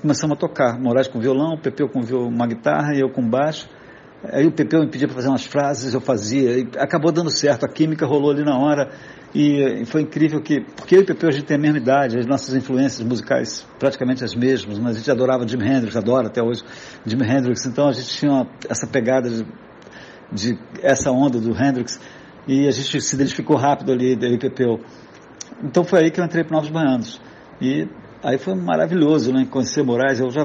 começamos 0.00 0.36
a 0.36 0.36
tocar. 0.36 0.76
Moraes 0.80 1.06
com 1.06 1.20
violão, 1.20 1.56
Pepeu 1.56 1.88
com 1.88 2.00
uma 2.00 2.46
guitarra 2.48 2.92
e 2.96 3.00
eu 3.00 3.08
com 3.08 3.22
baixo. 3.22 3.68
Aí 4.30 4.46
o 4.46 4.52
Pepeu 4.52 4.80
me 4.80 4.88
pedia 4.88 5.08
para 5.08 5.16
fazer 5.16 5.28
umas 5.28 5.44
frases, 5.44 5.94
eu 5.94 6.00
fazia. 6.00 6.58
E 6.58 6.68
acabou 6.78 7.10
dando 7.10 7.30
certo, 7.30 7.64
a 7.64 7.68
química 7.68 8.06
rolou 8.06 8.30
ali 8.30 8.44
na 8.44 8.56
hora. 8.56 8.90
E 9.34 9.84
foi 9.86 10.02
incrível 10.02 10.42
que, 10.42 10.60
porque 10.60 10.94
eu 10.94 11.00
e 11.00 11.02
o 11.02 11.06
Pepe 11.06 11.26
a 11.26 11.30
gente 11.30 11.46
tem 11.46 11.56
a 11.56 11.60
mesma 11.60 11.78
idade, 11.78 12.18
as 12.18 12.26
nossas 12.26 12.54
influências 12.54 13.00
musicais 13.06 13.66
praticamente 13.78 14.22
as 14.22 14.34
mesmas, 14.34 14.78
mas 14.78 14.96
a 14.96 14.98
gente 14.98 15.10
adorava 15.10 15.48
Jimi 15.48 15.66
Hendrix, 15.66 15.96
adora 15.96 16.26
até 16.26 16.42
hoje 16.42 16.62
Jimi 17.06 17.24
Hendrix, 17.24 17.64
então 17.64 17.88
a 17.88 17.92
gente 17.92 18.08
tinha 18.08 18.30
uma, 18.30 18.46
essa 18.68 18.86
pegada 18.86 19.30
de, 19.30 19.46
de, 20.30 20.58
essa 20.82 21.10
onda 21.10 21.40
do 21.40 21.50
Hendrix 21.50 21.98
e 22.46 22.68
a 22.68 22.70
gente 22.70 23.00
se 23.00 23.14
identificou 23.14 23.56
rápido 23.56 23.90
ali, 23.90 24.18
eu 24.20 24.34
e 24.34 24.38
Pepeu. 24.38 24.80
Então 25.64 25.82
foi 25.82 26.00
aí 26.00 26.10
que 26.10 26.20
eu 26.20 26.24
entrei 26.24 26.44
para 26.44 26.54
Novos 26.54 26.70
Baianos. 26.70 27.18
E 27.58 27.88
aí 28.22 28.36
foi 28.36 28.54
maravilhoso, 28.54 29.32
né, 29.32 29.46
conhecer 29.50 29.82
Moraes, 29.82 30.20
eu 30.20 30.30
já 30.30 30.44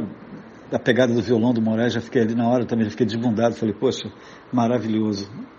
a 0.72 0.80
pegada 0.80 1.14
do 1.14 1.22
violão 1.22 1.54
do 1.54 1.62
Moraes, 1.62 1.94
já 1.94 2.02
fiquei 2.02 2.22
ali 2.22 2.36
na 2.36 2.48
hora 2.48 2.66
também, 2.66 2.90
fiquei 2.90 3.06
desbundado, 3.06 3.56
falei, 3.56 3.74
poxa, 3.74 4.12
maravilhoso. 4.52 5.30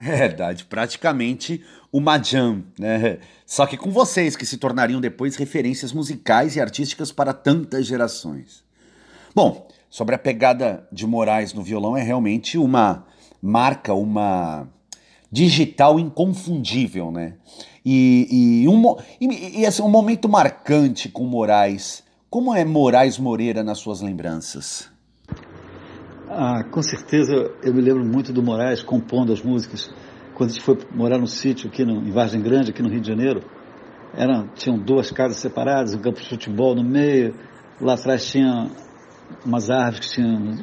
É 0.00 0.16
verdade, 0.16 0.66
praticamente 0.66 1.64
uma 1.90 2.22
jam, 2.22 2.62
né? 2.78 3.20
Só 3.46 3.64
que 3.64 3.76
com 3.76 3.90
vocês 3.90 4.36
que 4.36 4.44
se 4.44 4.58
tornariam 4.58 5.00
depois 5.00 5.36
referências 5.36 5.94
musicais 5.94 6.56
e 6.56 6.60
artísticas 6.60 7.10
para 7.10 7.32
tantas 7.32 7.86
gerações. 7.86 8.62
Bom, 9.34 9.66
sobre 9.88 10.14
a 10.14 10.18
pegada 10.18 10.86
de 10.92 11.06
Moraes 11.06 11.54
no 11.54 11.62
violão 11.62 11.96
é 11.96 12.02
realmente 12.02 12.58
uma 12.58 13.06
marca, 13.40 13.94
uma 13.94 14.68
digital 15.32 15.98
inconfundível, 15.98 17.10
né? 17.10 17.34
E, 17.84 18.62
e, 18.62 18.68
um, 18.68 18.96
e, 19.20 19.60
e 19.60 19.66
assim, 19.66 19.82
um 19.82 19.90
momento 19.90 20.28
marcante 20.28 21.08
com 21.08 21.24
Moraes. 21.24 22.03
Como 22.34 22.52
é 22.52 22.64
Moraes 22.64 23.16
Moreira 23.16 23.62
nas 23.62 23.78
suas 23.78 24.00
lembranças? 24.02 24.90
Ah, 26.28 26.64
com 26.64 26.82
certeza 26.82 27.32
eu 27.62 27.72
me 27.72 27.80
lembro 27.80 28.04
muito 28.04 28.32
do 28.32 28.42
Moraes 28.42 28.82
compondo 28.82 29.32
as 29.32 29.40
músicas. 29.40 29.88
Quando 30.34 30.50
a 30.50 30.52
gente 30.52 30.64
foi 30.64 30.76
morar 30.90 31.16
no 31.16 31.28
sítio 31.28 31.68
aqui 31.68 31.84
no, 31.84 32.04
em 32.04 32.10
Vargem 32.10 32.42
Grande, 32.42 32.72
aqui 32.72 32.82
no 32.82 32.88
Rio 32.88 33.00
de 33.00 33.06
Janeiro, 33.06 33.40
eram, 34.16 34.48
tinham 34.48 34.76
duas 34.76 35.12
casas 35.12 35.36
separadas, 35.36 35.94
um 35.94 36.00
campo 36.00 36.20
de 36.20 36.28
futebol 36.28 36.74
no 36.74 36.82
meio, 36.82 37.36
lá 37.80 37.94
atrás 37.94 38.28
tinha 38.28 38.68
umas 39.46 39.70
árvores 39.70 40.00
que 40.08 40.14
tinham, 40.16 40.56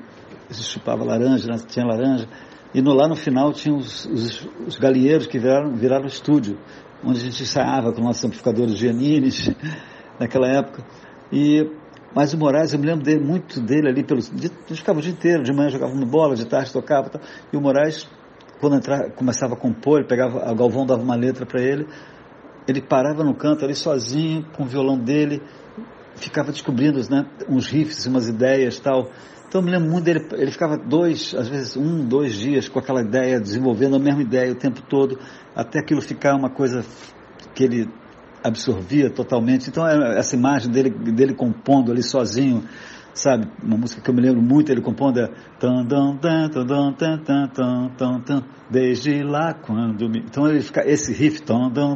se 0.49 0.63
chupava 0.63 1.05
laranja, 1.05 1.47
né? 1.47 1.57
tinha 1.69 1.85
laranja, 1.85 2.27
e 2.75 2.81
no, 2.81 2.93
lá 2.93 3.07
no 3.07 3.15
final 3.15 3.53
tinha 3.53 3.73
os, 3.73 4.05
os, 4.07 4.49
os 4.67 4.77
galinheiros 4.77 5.25
que 5.25 5.39
viraram, 5.39 5.73
viraram 5.73 6.05
estúdio, 6.05 6.59
onde 7.01 7.21
a 7.21 7.23
gente 7.23 7.41
ensaiava 7.41 7.93
com 7.93 8.01
nossos 8.01 8.25
amplificadores 8.25 8.77
Giannini 8.77 9.29
naquela 10.19 10.49
época. 10.49 10.83
E, 11.31 11.69
mas 12.13 12.33
o 12.33 12.37
Moraes, 12.37 12.73
eu 12.73 12.79
me 12.79 12.85
lembro 12.85 13.03
dele, 13.03 13.23
muito 13.23 13.61
dele 13.61 13.89
ali, 13.89 14.03
pelos, 14.03 14.29
de, 14.29 14.47
gente 14.47 14.75
ficava 14.75 14.99
o 14.99 15.01
dia 15.01 15.11
inteiro, 15.11 15.43
de 15.43 15.53
manhã 15.53 15.69
jogava 15.69 15.93
bola, 16.05 16.35
de 16.35 16.45
tarde 16.45 16.71
tocava, 16.71 17.09
tal, 17.09 17.21
e 17.51 17.57
o 17.57 17.61
Moraes, 17.61 18.07
quando 18.59 18.75
entrava, 18.75 19.09
começava 19.11 19.53
a 19.53 19.57
compor, 19.57 19.99
ele 19.99 20.07
pegava, 20.07 20.43
a 20.43 20.53
Galvão 20.53 20.85
dava 20.85 21.01
uma 21.01 21.15
letra 21.15 21.45
para 21.45 21.61
ele, 21.61 21.87
ele 22.67 22.81
parava 22.81 23.23
no 23.23 23.33
canto 23.33 23.63
ali 23.63 23.75
sozinho, 23.75 24.45
com 24.55 24.63
o 24.63 24.67
violão 24.67 24.97
dele, 24.97 25.41
ficava 26.15 26.51
descobrindo 26.51 26.99
né, 27.09 27.25
uns 27.49 27.67
riffs, 27.67 28.05
umas 28.05 28.27
ideias 28.27 28.79
tal. 28.79 29.09
Então 29.47 29.59
eu 29.59 29.65
me 29.65 29.71
lembro 29.71 29.89
muito 29.89 30.05
dele, 30.05 30.25
ele 30.33 30.51
ficava 30.51 30.77
dois, 30.77 31.33
às 31.35 31.47
vezes 31.49 31.75
um, 31.75 32.05
dois 32.05 32.35
dias 32.35 32.69
com 32.69 32.79
aquela 32.79 33.01
ideia, 33.01 33.39
desenvolvendo 33.39 33.95
a 33.95 33.99
mesma 33.99 34.21
ideia 34.21 34.51
o 34.51 34.55
tempo 34.55 34.81
todo, 34.83 35.19
até 35.55 35.79
aquilo 35.79 36.01
ficar 36.01 36.35
uma 36.35 36.49
coisa 36.49 36.85
que 37.53 37.63
ele 37.63 37.89
absorvia 38.43 39.09
totalmente. 39.09 39.69
Então 39.69 39.87
essa 39.87 40.35
imagem 40.35 40.71
dele, 40.71 40.89
dele 40.89 41.33
compondo 41.33 41.91
ali 41.91 42.03
sozinho, 42.03 42.63
sabe? 43.13 43.47
Uma 43.63 43.77
música 43.77 44.01
que 44.01 44.09
eu 44.09 44.13
me 44.13 44.21
lembro 44.21 44.41
muito, 44.41 44.71
ele 44.71 44.81
compondo 44.81 45.19
é 45.19 45.29
desde 48.69 49.23
lá 49.23 49.53
quando 49.53 50.09
me... 50.09 50.19
Então 50.19 50.47
ele 50.47 50.61
fica, 50.61 50.87
esse 50.87 51.13
riff, 51.13 51.41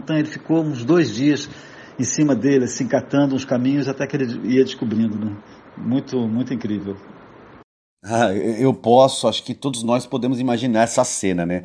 ele 0.10 0.26
ficou 0.26 0.62
uns 0.62 0.84
dois 0.84 1.14
dias 1.14 1.50
em 1.98 2.04
cima 2.04 2.36
dele, 2.36 2.66
assim, 2.66 2.88
catando 2.88 3.36
uns 3.36 3.46
caminhos 3.46 3.88
até 3.88 4.06
que 4.06 4.18
ele 4.18 4.56
ia 4.56 4.64
descobrindo, 4.64 5.18
né? 5.18 5.38
Muito, 5.78 6.18
muito 6.28 6.54
incrível. 6.54 6.98
Ah, 8.04 8.34
eu 8.34 8.74
posso, 8.74 9.28
acho 9.28 9.44
que 9.44 9.54
todos 9.54 9.82
nós 9.82 10.06
podemos 10.06 10.40
imaginar 10.40 10.84
essa 10.84 11.04
cena, 11.04 11.46
né? 11.46 11.64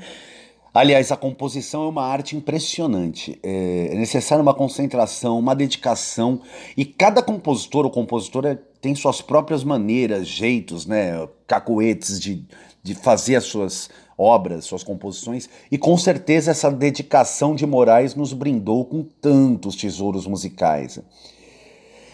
Aliás, 0.72 1.10
a 1.10 1.16
composição 1.16 1.84
é 1.84 1.88
uma 1.88 2.04
arte 2.04 2.36
impressionante. 2.36 3.38
É 3.42 3.94
necessária 3.94 4.40
uma 4.40 4.54
concentração, 4.54 5.38
uma 5.38 5.54
dedicação, 5.54 6.40
e 6.76 6.84
cada 6.84 7.22
compositor 7.22 7.84
ou 7.84 7.90
compositora 7.90 8.62
tem 8.80 8.94
suas 8.94 9.20
próprias 9.20 9.64
maneiras, 9.64 10.28
jeitos, 10.28 10.86
né, 10.86 11.28
cacuetes 11.46 12.20
de, 12.20 12.44
de 12.82 12.94
fazer 12.94 13.36
as 13.36 13.44
suas 13.44 13.90
obras, 14.16 14.64
suas 14.64 14.84
composições, 14.84 15.48
e 15.70 15.78
com 15.78 15.96
certeza 15.96 16.50
essa 16.50 16.70
dedicação 16.70 17.54
de 17.54 17.66
Moraes 17.66 18.14
nos 18.14 18.32
brindou 18.32 18.84
com 18.84 19.02
tantos 19.02 19.74
tesouros 19.76 20.26
musicais. 20.26 21.00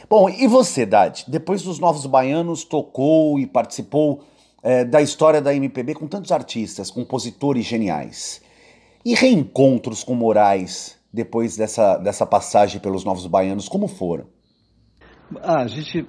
Bom, 0.08 0.30
e 0.30 0.46
você, 0.46 0.86
Dade? 0.86 1.24
Depois 1.26 1.62
dos 1.62 1.80
Novos 1.80 2.06
Baianos, 2.06 2.64
tocou 2.64 3.40
e 3.40 3.46
participou 3.46 4.22
é, 4.62 4.84
da 4.84 5.02
história 5.02 5.42
da 5.42 5.52
MPB 5.52 5.94
com 5.94 6.06
tantos 6.06 6.30
artistas, 6.30 6.90
compositores 6.90 7.64
geniais. 7.64 8.40
E 9.06 9.14
reencontros 9.14 10.02
com 10.02 10.16
Moraes 10.16 10.98
depois 11.12 11.56
dessa, 11.56 11.96
dessa 11.96 12.26
passagem 12.26 12.80
pelos 12.80 13.04
Novos 13.04 13.24
Baianos, 13.28 13.68
como 13.68 13.86
foram? 13.86 14.26
Ah, 15.44 15.62
a 15.62 15.68
gente 15.68 16.04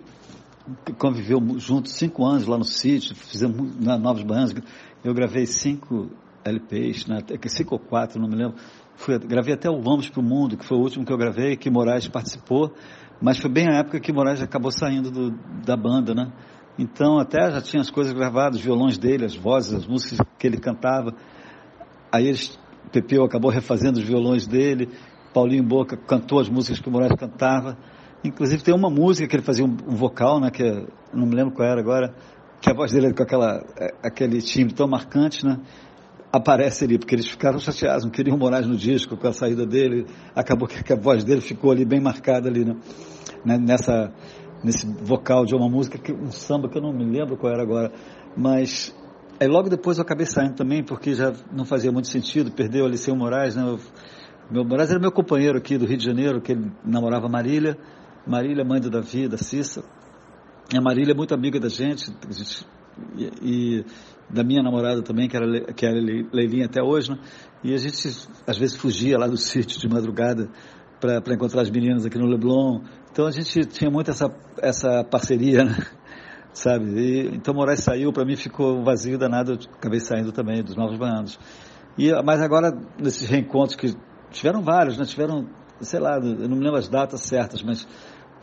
conviveu 0.98 1.38
juntos 1.60 1.94
cinco 1.94 2.26
anos 2.26 2.48
lá 2.48 2.58
no 2.58 2.64
sítio, 2.64 3.16
fizemos 3.16 3.80
na 3.80 4.00
Novos 4.00 4.24
Baianos. 4.24 4.56
Eu 5.04 5.14
gravei 5.14 5.46
cinco 5.46 6.10
LPs, 6.44 7.06
né, 7.06 7.20
cinco 7.46 7.76
ou 7.76 7.80
quatro, 7.80 8.20
não 8.20 8.28
me 8.28 8.36
lembro. 8.36 8.58
Fui, 8.96 9.20
gravei 9.20 9.54
até 9.54 9.70
o 9.70 9.80
Vamos 9.80 10.10
para 10.10 10.20
o 10.20 10.24
Mundo, 10.24 10.58
que 10.58 10.66
foi 10.66 10.76
o 10.76 10.82
último 10.82 11.06
que 11.06 11.14
eu 11.14 11.18
gravei, 11.20 11.56
que 11.56 11.70
Moraes 11.70 12.08
participou, 12.08 12.74
mas 13.22 13.38
foi 13.38 13.52
bem 13.52 13.70
a 13.70 13.78
época 13.78 14.00
que 14.00 14.12
Moraes 14.12 14.42
acabou 14.42 14.72
saindo 14.72 15.12
do, 15.12 15.30
da 15.64 15.78
banda, 15.78 16.16
né? 16.16 16.34
Então 16.80 17.20
até 17.20 17.52
já 17.52 17.62
tinha 17.62 17.82
as 17.82 17.92
coisas 17.92 18.12
gravadas, 18.12 18.58
os 18.58 18.66
violões 18.66 18.98
dele, 18.98 19.24
as 19.24 19.36
vozes, 19.36 19.72
as 19.72 19.86
músicas 19.86 20.18
que 20.40 20.48
ele 20.48 20.58
cantava. 20.58 21.14
Aí 22.12 22.26
eles, 22.26 22.58
Pepeu 22.92 23.24
acabou 23.24 23.52
refazendo 23.52 24.00
os 24.00 24.06
violões 24.06 24.48
dele, 24.48 24.90
Paulinho 25.34 25.64
Boca 25.64 25.96
cantou 25.96 26.40
as 26.40 26.50
músicas 26.50 26.80
que 26.80 26.90
o 26.90 26.92
Moraes 26.92 27.14
cantava. 27.14 27.78
Inclusive 28.24 28.64
tem 28.64 28.74
uma 28.74 28.90
música 28.90 29.28
que 29.28 29.36
ele 29.36 29.44
fazia 29.44 29.64
um, 29.64 29.78
um 29.88 29.96
vocal, 29.96 30.40
né? 30.40 30.50
Que 30.50 30.64
não 31.14 31.28
me 31.28 31.36
lembro 31.36 31.54
qual 31.54 31.68
era 31.68 31.80
agora, 31.80 32.16
que 32.60 32.70
a 32.70 32.74
voz 32.74 32.92
dele 32.92 33.14
com 33.14 33.22
aquela, 33.22 33.64
é, 33.78 33.94
aquele 34.04 34.42
timbre 34.42 34.74
tão 34.74 34.88
marcante, 34.88 35.46
né? 35.46 35.60
Aparece 36.32 36.84
ali, 36.84 36.98
porque 36.98 37.16
eles 37.16 37.28
ficaram 37.28 37.60
chateados, 37.60 38.04
não 38.04 38.12
queriam 38.12 38.38
Moraes 38.38 38.66
no 38.66 38.76
disco 38.76 39.16
com 39.16 39.28
a 39.28 39.32
saída 39.32 39.66
dele. 39.66 40.08
Acabou 40.36 40.68
que 40.68 40.92
a 40.92 40.96
voz 40.96 41.24
dele 41.24 41.42
ficou 41.42 41.72
ali 41.72 41.86
bem 41.86 42.02
marcada 42.02 42.50
ali, 42.50 42.66
né? 42.66 42.76
Nessa, 43.46 44.12
nesse 44.64 44.88
vocal 45.04 45.46
de 45.46 45.56
uma 45.56 45.70
música, 45.70 45.98
que, 45.98 46.12
um 46.12 46.32
samba 46.32 46.68
que 46.68 46.78
eu 46.78 46.82
não 46.82 46.92
me 46.92 47.06
lembro 47.06 47.38
qual 47.38 47.54
era 47.54 47.62
agora. 47.62 47.92
Mas 48.36 48.94
aí 49.40 49.48
logo 49.48 49.70
depois 49.70 49.98
eu 49.98 50.04
acabei 50.04 50.26
saindo 50.26 50.56
também, 50.56 50.84
porque 50.84 51.14
já 51.14 51.34
não 51.52 51.66
fazia 51.66 51.92
muito 51.92 52.08
sentido, 52.08 52.52
perdeu 52.52 52.86
ali 52.86 52.94
Liceu 52.94 53.16
Moraes, 53.16 53.56
né? 53.56 53.64
Eu, 53.64 53.80
meu 54.50 54.64
Moraes 54.64 54.90
era 54.90 55.00
meu 55.00 55.12
companheiro 55.12 55.58
aqui 55.58 55.78
do 55.78 55.86
Rio 55.86 55.98
de 55.98 56.06
Janeiro, 56.06 56.42
que 56.42 56.54
ele 56.54 56.72
namorava 56.84 57.28
Marília. 57.28 57.78
Marília, 58.26 58.64
mãe 58.66 58.82
do 58.82 58.90
Davi, 58.90 59.28
da 59.28 59.38
Cissa. 59.38 59.84
A 60.76 60.82
Marília 60.82 61.14
é 61.14 61.16
muito 61.16 61.34
amiga 61.34 61.60
da 61.60 61.70
gente, 61.70 62.12
e, 63.16 63.32
e, 63.42 63.86
da 64.30 64.44
minha 64.44 64.62
namorada 64.62 65.02
também, 65.02 65.30
que 65.30 65.38
era, 65.38 65.74
que 65.74 65.86
era 65.86 65.96
Leilinha 66.34 66.66
até 66.66 66.84
hoje, 66.84 67.12
né? 67.12 67.20
E 67.64 67.74
a 67.74 67.78
gente, 67.78 68.08
às 68.46 68.58
vezes, 68.58 68.76
fugia 68.76 69.18
lá 69.18 69.28
do 69.28 69.38
sítio 69.38 69.80
de 69.80 69.88
madrugada 69.88 70.50
para 71.00 71.34
encontrar 71.34 71.62
as 71.62 71.70
meninas 71.70 72.06
aqui 72.06 72.18
no 72.18 72.26
Leblon. 72.26 72.82
Então 73.12 73.26
a 73.26 73.32
gente 73.32 73.66
tinha 73.66 73.90
muito 73.90 74.12
essa, 74.12 74.26
essa 74.62 75.04
parceria, 75.04 75.64
né? 75.64 75.76
Sabe? 76.58 76.86
E, 77.00 77.36
então 77.36 77.54
Moraes 77.54 77.84
saiu, 77.84 78.12
para 78.12 78.26
mim 78.26 78.36
ficou 78.36 78.84
vazio 78.84 79.18
danado, 79.18 79.60
acabei 79.76 80.00
saindo 80.00 80.32
também 80.32 80.64
dos 80.64 80.76
Novos 80.76 80.98
Baianos. 80.98 81.40
E, 81.98 82.12
mas 82.24 82.42
agora, 82.42 82.76
nesses 83.00 83.28
reencontros 83.30 83.76
que 83.76 83.96
tiveram 84.32 84.62
vários, 84.62 84.98
né? 84.98 85.06
Tiveram, 85.06 85.48
sei 85.80 86.00
lá, 86.00 86.18
eu 86.18 86.50
não 86.50 86.58
me 86.58 86.64
lembro 86.64 86.78
as 86.78 86.90
datas 86.90 87.22
certas, 87.22 87.62
mas 87.62 87.88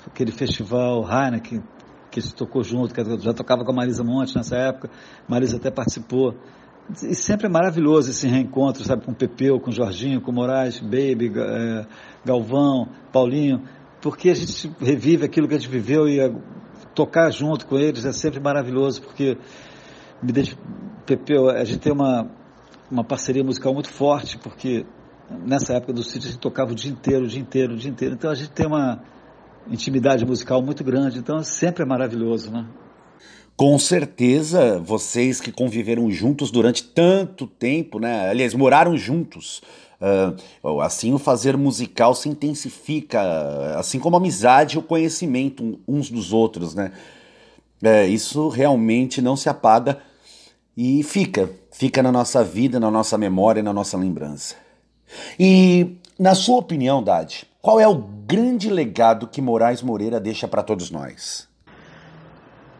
aquele 0.07 0.31
festival 0.31 1.05
Heineken, 1.05 1.63
que 2.11 2.21
se 2.21 2.35
tocou 2.35 2.63
junto, 2.63 2.95
que 2.95 3.03
já 3.21 3.33
tocava 3.33 3.65
com 3.65 3.73
a 3.73 3.75
Marisa 3.75 4.05
Monte 4.05 4.37
nessa 4.37 4.57
época, 4.57 4.91
Marisa 5.29 5.57
até 5.57 5.71
participou. 5.71 6.35
E 7.03 7.15
sempre 7.15 7.47
é 7.47 7.51
maravilhoso 7.51 8.11
esse 8.11 8.29
reencontro, 8.29 8.85
sabe, 8.85 9.05
com 9.05 9.13
o 9.13 9.15
Pepeu, 9.15 9.59
com 9.59 9.71
o 9.71 9.73
Jorginho, 9.73 10.21
com 10.21 10.31
o 10.31 10.35
Moraes, 10.35 10.79
Baby, 10.81 11.33
é, 11.35 11.87
Galvão, 12.25 12.89
Paulinho, 13.11 13.63
porque 14.03 14.29
a 14.31 14.35
gente 14.35 14.71
revive 14.79 15.25
aquilo 15.25 15.49
que 15.49 15.55
a 15.55 15.59
gente 15.59 15.71
viveu 15.71 16.07
e 16.07 16.21
tocar 16.95 17.31
junto 17.31 17.67
com 17.67 17.79
eles 17.79 18.05
é 18.05 18.13
sempre 18.13 18.41
maravilhoso, 18.41 19.03
porque 19.03 19.37
me 20.23 20.33
deixa, 20.33 20.57
Pepeu, 21.05 21.51
a 21.51 21.65
gente 21.65 21.79
tem 21.79 21.93
uma, 21.93 22.31
uma 22.91 23.05
parceria 23.05 23.45
musical 23.45 23.75
muito 23.75 23.89
forte, 23.91 24.39
porque 24.39 24.87
nessa 25.45 25.75
época 25.75 25.93
do 25.93 26.03
sítio 26.03 26.29
a 26.29 26.33
gente 26.33 26.41
tocava 26.41 26.73
o 26.73 26.75
dia 26.75 26.91
inteiro, 26.91 27.25
o 27.25 27.29
dia 27.29 27.41
inteiro, 27.41 27.75
o 27.75 27.77
dia 27.77 27.91
inteiro, 27.91 28.15
então 28.15 28.31
a 28.31 28.35
gente 28.35 28.51
tem 28.51 28.67
uma 28.67 29.03
intimidade 29.69 30.25
musical 30.25 30.63
muito 30.63 30.85
grande, 30.85 31.19
então 31.19 31.43
sempre 31.43 31.83
é 31.83 31.87
maravilhoso, 31.87 32.51
né? 32.51 32.67
Com 33.57 33.79
certeza, 33.79 34.81
vocês 34.81 35.41
que 35.41 35.53
conviveram 35.53 36.11
juntos 36.11 36.51
durante 36.51 36.83
tanto 36.83 37.47
tempo, 37.47 38.01
né? 38.01 38.29
Aliás, 38.29 38.53
moraram 38.53 38.97
juntos. 38.97 39.63
Uh, 40.01 40.81
assim, 40.81 41.13
o 41.13 41.19
fazer 41.19 41.57
musical 41.57 42.15
se 42.15 42.29
intensifica, 42.29 43.21
assim 43.79 43.99
como 43.99 44.17
a 44.17 44.19
amizade 44.19 44.77
e 44.77 44.79
o 44.79 44.83
conhecimento 44.83 45.79
uns 45.87 46.11
dos 46.11 46.33
outros, 46.33 46.75
né? 46.75 46.93
É, 47.83 48.07
isso 48.07 48.49
realmente 48.49 49.21
não 49.21 49.37
se 49.37 49.49
apaga 49.49 49.99
e 50.77 51.03
fica, 51.03 51.51
fica 51.71 52.03
na 52.03 52.11
nossa 52.11 52.43
vida, 52.43 52.81
na 52.81 52.91
nossa 52.91 53.19
memória, 53.19 53.63
na 53.63 53.73
nossa 53.73 53.97
lembrança. 53.97 54.57
E, 55.39 55.97
na 56.19 56.35
sua 56.35 56.59
opinião, 56.59 57.03
Dade, 57.03 57.47
qual 57.61 57.79
é 57.79 57.87
o 57.87 57.95
grande 57.95 58.71
legado 58.71 59.27
que 59.29 59.41
Moraes 59.41 59.83
Moreira 59.83 60.19
deixa 60.19 60.49
para 60.49 60.63
todos 60.63 60.91
nós? 60.91 61.49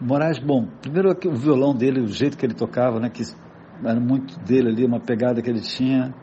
Moraes, 0.01 0.39
bom, 0.39 0.67
primeiro 0.81 1.11
o 1.11 1.35
violão 1.35 1.75
dele, 1.75 2.01
o 2.01 2.09
jeito 2.09 2.37
que 2.37 2.45
ele 2.45 2.55
tocava, 2.55 2.99
né, 2.99 3.09
que 3.09 3.23
era 3.85 4.01
muito 4.01 4.39
dele 4.41 4.69
ali, 4.69 4.85
uma 4.85 5.01
pegada 5.01 5.41
que 5.41 5.49
ele 5.49 5.61
tinha. 5.61 6.15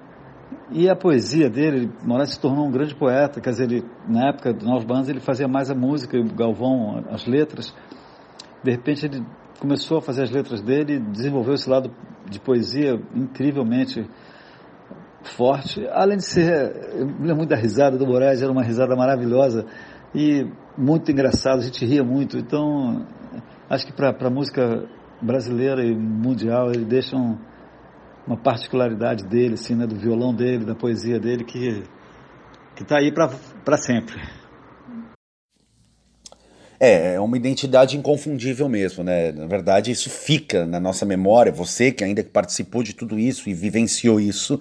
E 0.71 0.89
a 0.89 0.95
poesia 0.95 1.49
dele, 1.49 1.91
Moraes 2.03 2.31
se 2.31 2.39
tornou 2.39 2.65
um 2.65 2.71
grande 2.71 2.95
poeta, 2.95 3.41
quer 3.41 3.49
dizer, 3.51 3.63
ele, 3.63 3.85
na 4.07 4.29
época 4.29 4.53
dos 4.53 4.65
Novos 4.65 4.85
Bandos 4.85 5.09
ele 5.09 5.19
fazia 5.19 5.47
mais 5.47 5.69
a 5.69 5.75
música, 5.75 6.17
o 6.17 6.33
Galvão 6.33 7.03
as 7.09 7.25
letras. 7.25 7.73
De 8.63 8.71
repente 8.71 9.05
ele 9.05 9.25
começou 9.59 9.97
a 9.97 10.01
fazer 10.01 10.23
as 10.23 10.31
letras 10.31 10.61
dele, 10.61 10.99
desenvolveu 10.99 11.53
esse 11.53 11.69
lado 11.69 11.91
de 12.29 12.39
poesia 12.39 12.99
incrivelmente 13.13 14.07
forte, 15.23 15.85
além 15.91 16.17
de 16.17 16.25
ser, 16.25 16.49
eu 16.95 17.05
me 17.05 17.19
lembro 17.19 17.37
muito 17.37 17.49
da 17.49 17.55
risada 17.55 17.97
do 17.97 18.07
Moraes, 18.07 18.41
era 18.41 18.51
uma 18.51 18.63
risada 18.63 18.95
maravilhosa 18.95 19.65
e 20.15 20.47
muito 20.77 21.11
engraçado, 21.11 21.59
a 21.59 21.63
gente 21.63 21.85
ria 21.85 22.03
muito, 22.03 22.37
então 22.37 23.05
acho 23.69 23.85
que 23.85 23.93
para 23.93 24.15
a 24.19 24.29
música 24.29 24.87
brasileira 25.21 25.83
e 25.83 25.95
mundial 25.95 26.71
ele 26.71 26.85
deixa 26.85 27.15
um, 27.15 27.37
uma 28.25 28.38
particularidade 28.38 29.25
dele, 29.25 29.55
assim, 29.55 29.75
né, 29.75 29.86
do 29.86 29.95
violão 29.95 30.34
dele, 30.34 30.65
da 30.65 30.75
poesia 30.75 31.19
dele, 31.19 31.43
que 31.43 31.84
está 32.79 32.97
aí 32.97 33.12
para 33.12 33.77
sempre. 33.77 34.15
É, 36.79 37.13
é 37.13 37.19
uma 37.19 37.38
identidade 37.38 37.95
inconfundível 37.95 38.67
mesmo, 38.67 39.03
né? 39.03 39.31
Na 39.31 39.45
verdade, 39.45 39.91
isso 39.91 40.10
fica 40.10 40.65
na 40.65 40.79
nossa 40.79 41.05
memória. 41.05 41.51
Você 41.51 41.91
que 41.91 42.03
ainda 42.03 42.23
participou 42.23 42.81
de 42.81 42.95
tudo 42.95 43.19
isso 43.19 43.47
e 43.47 43.53
vivenciou 43.53 44.19
isso, 44.19 44.60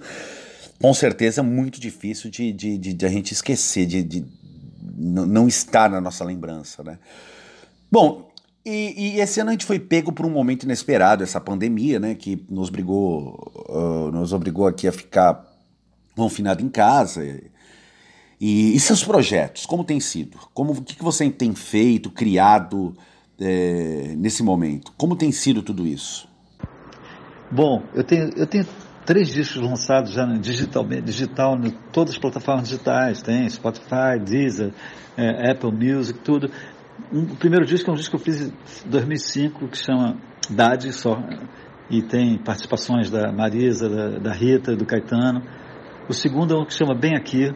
com 0.79 0.93
certeza 0.93 1.41
é 1.41 1.43
muito 1.43 1.81
difícil 1.81 2.29
de, 2.29 2.53
de, 2.53 2.77
de, 2.77 2.93
de 2.93 3.05
a 3.07 3.09
gente 3.09 3.31
esquecer, 3.31 3.87
de, 3.87 4.03
de 4.03 4.25
não 4.95 5.47
estar 5.47 5.89
na 5.89 5.99
nossa 5.99 6.23
lembrança, 6.23 6.83
né? 6.83 6.99
Bom, 7.91 8.30
e, 8.65 9.15
e, 9.15 9.19
esse 9.19 9.39
ano 9.39 9.49
a 9.49 9.53
gente 9.53 9.65
foi 9.65 9.79
pego 9.79 10.11
por 10.11 10.25
um 10.25 10.29
momento 10.29 10.63
inesperado, 10.63 11.23
essa 11.23 11.41
pandemia, 11.41 11.99
né, 11.99 12.13
que 12.13 12.45
nos 12.49 12.69
obrigou, 12.69 13.51
uh, 13.69 14.11
nos 14.11 14.33
obrigou 14.33 14.67
aqui 14.67 14.87
a 14.87 14.91
ficar 14.91 15.43
confinado 16.15 16.63
em 16.63 16.69
casa. 16.69 17.23
E, 18.39 18.75
e, 18.75 18.79
seus 18.79 19.03
projetos, 19.03 19.65
como 19.65 19.83
tem 19.83 19.99
sido? 19.99 20.37
Como 20.53 20.73
o 20.73 20.81
que, 20.81 20.95
que 20.95 21.03
você 21.03 21.29
tem 21.29 21.53
feito, 21.55 22.09
criado 22.09 22.95
é, 23.39 24.13
nesse 24.17 24.43
momento? 24.43 24.91
Como 24.97 25.15
tem 25.15 25.31
sido 25.31 25.61
tudo 25.61 25.85
isso? 25.85 26.27
Bom, 27.51 27.83
eu 27.93 28.03
tenho, 28.03 28.29
eu 28.35 28.47
tenho 28.47 28.65
três 29.05 29.29
discos 29.29 29.61
lançados 29.61 30.11
já 30.11 30.25
digital, 30.25 30.85
digital 30.85 31.57
em 31.57 31.71
todas 31.91 32.13
as 32.13 32.19
plataformas 32.19 32.69
digitais, 32.69 33.21
tem 33.21 33.47
Spotify, 33.49 34.19
Deezer, 34.23 34.71
é, 35.17 35.51
Apple 35.51 35.71
Music, 35.71 36.17
tudo. 36.19 36.49
Um, 37.11 37.23
o 37.23 37.35
primeiro 37.35 37.65
disco 37.65 37.89
é 37.89 37.93
um 37.93 37.95
disco 37.95 38.17
que 38.17 38.29
eu 38.29 38.33
fiz 38.33 38.47
em 38.85 38.89
2005, 38.89 39.67
que 39.67 39.77
chama 39.77 40.17
Dade 40.49 40.91
só, 40.91 41.17
e 41.89 42.01
tem 42.01 42.37
participações 42.37 43.09
da 43.09 43.31
Marisa, 43.31 43.89
da, 43.89 44.19
da 44.19 44.33
Rita, 44.33 44.75
do 44.75 44.85
Caetano. 44.85 45.41
O 46.07 46.13
segundo 46.13 46.53
é 46.53 46.57
um 46.57 46.65
que 46.65 46.73
chama 46.73 46.95
Bem 46.95 47.15
Aqui, 47.15 47.51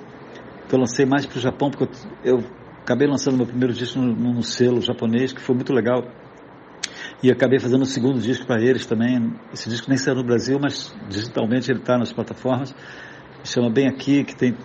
que 0.68 0.76
eu 0.76 0.80
lancei 0.80 1.06
mais 1.06 1.26
para 1.26 1.38
o 1.38 1.42
Japão, 1.42 1.70
porque 1.70 1.86
eu, 2.24 2.38
eu, 2.38 2.44
acabei 2.82 3.08
lançando 3.08 3.38
meu 3.38 3.46
primeiro 3.46 3.74
disco 3.74 4.00
no, 4.00 4.44
selo 4.44 4.82
japonês, 4.82 5.34
que 5.34 5.42
foi 5.42 5.56
muito 5.56 5.74
legal. 5.74 6.04
E 7.24 7.32
acabei 7.32 7.60
fazendo 7.60 7.82
o 7.82 7.86
segundo 7.86 8.20
disco 8.20 8.46
para 8.46 8.62
eles 8.62 8.86
também. 8.86 9.34
Esse 9.54 9.70
disco 9.70 9.88
nem 9.90 9.98
saiu 9.98 10.18
no 10.18 10.24
Brasil, 10.24 10.60
mas 10.62 10.96
digitalmente 11.10 11.72
ele 11.72 11.80
está 11.80 11.98
nas 11.98 12.12
plataformas. 12.12 12.76
Chama 13.44 13.70
Bem 13.70 13.88
Aqui, 13.88 14.24
que 14.24 14.36
tem 14.36 14.56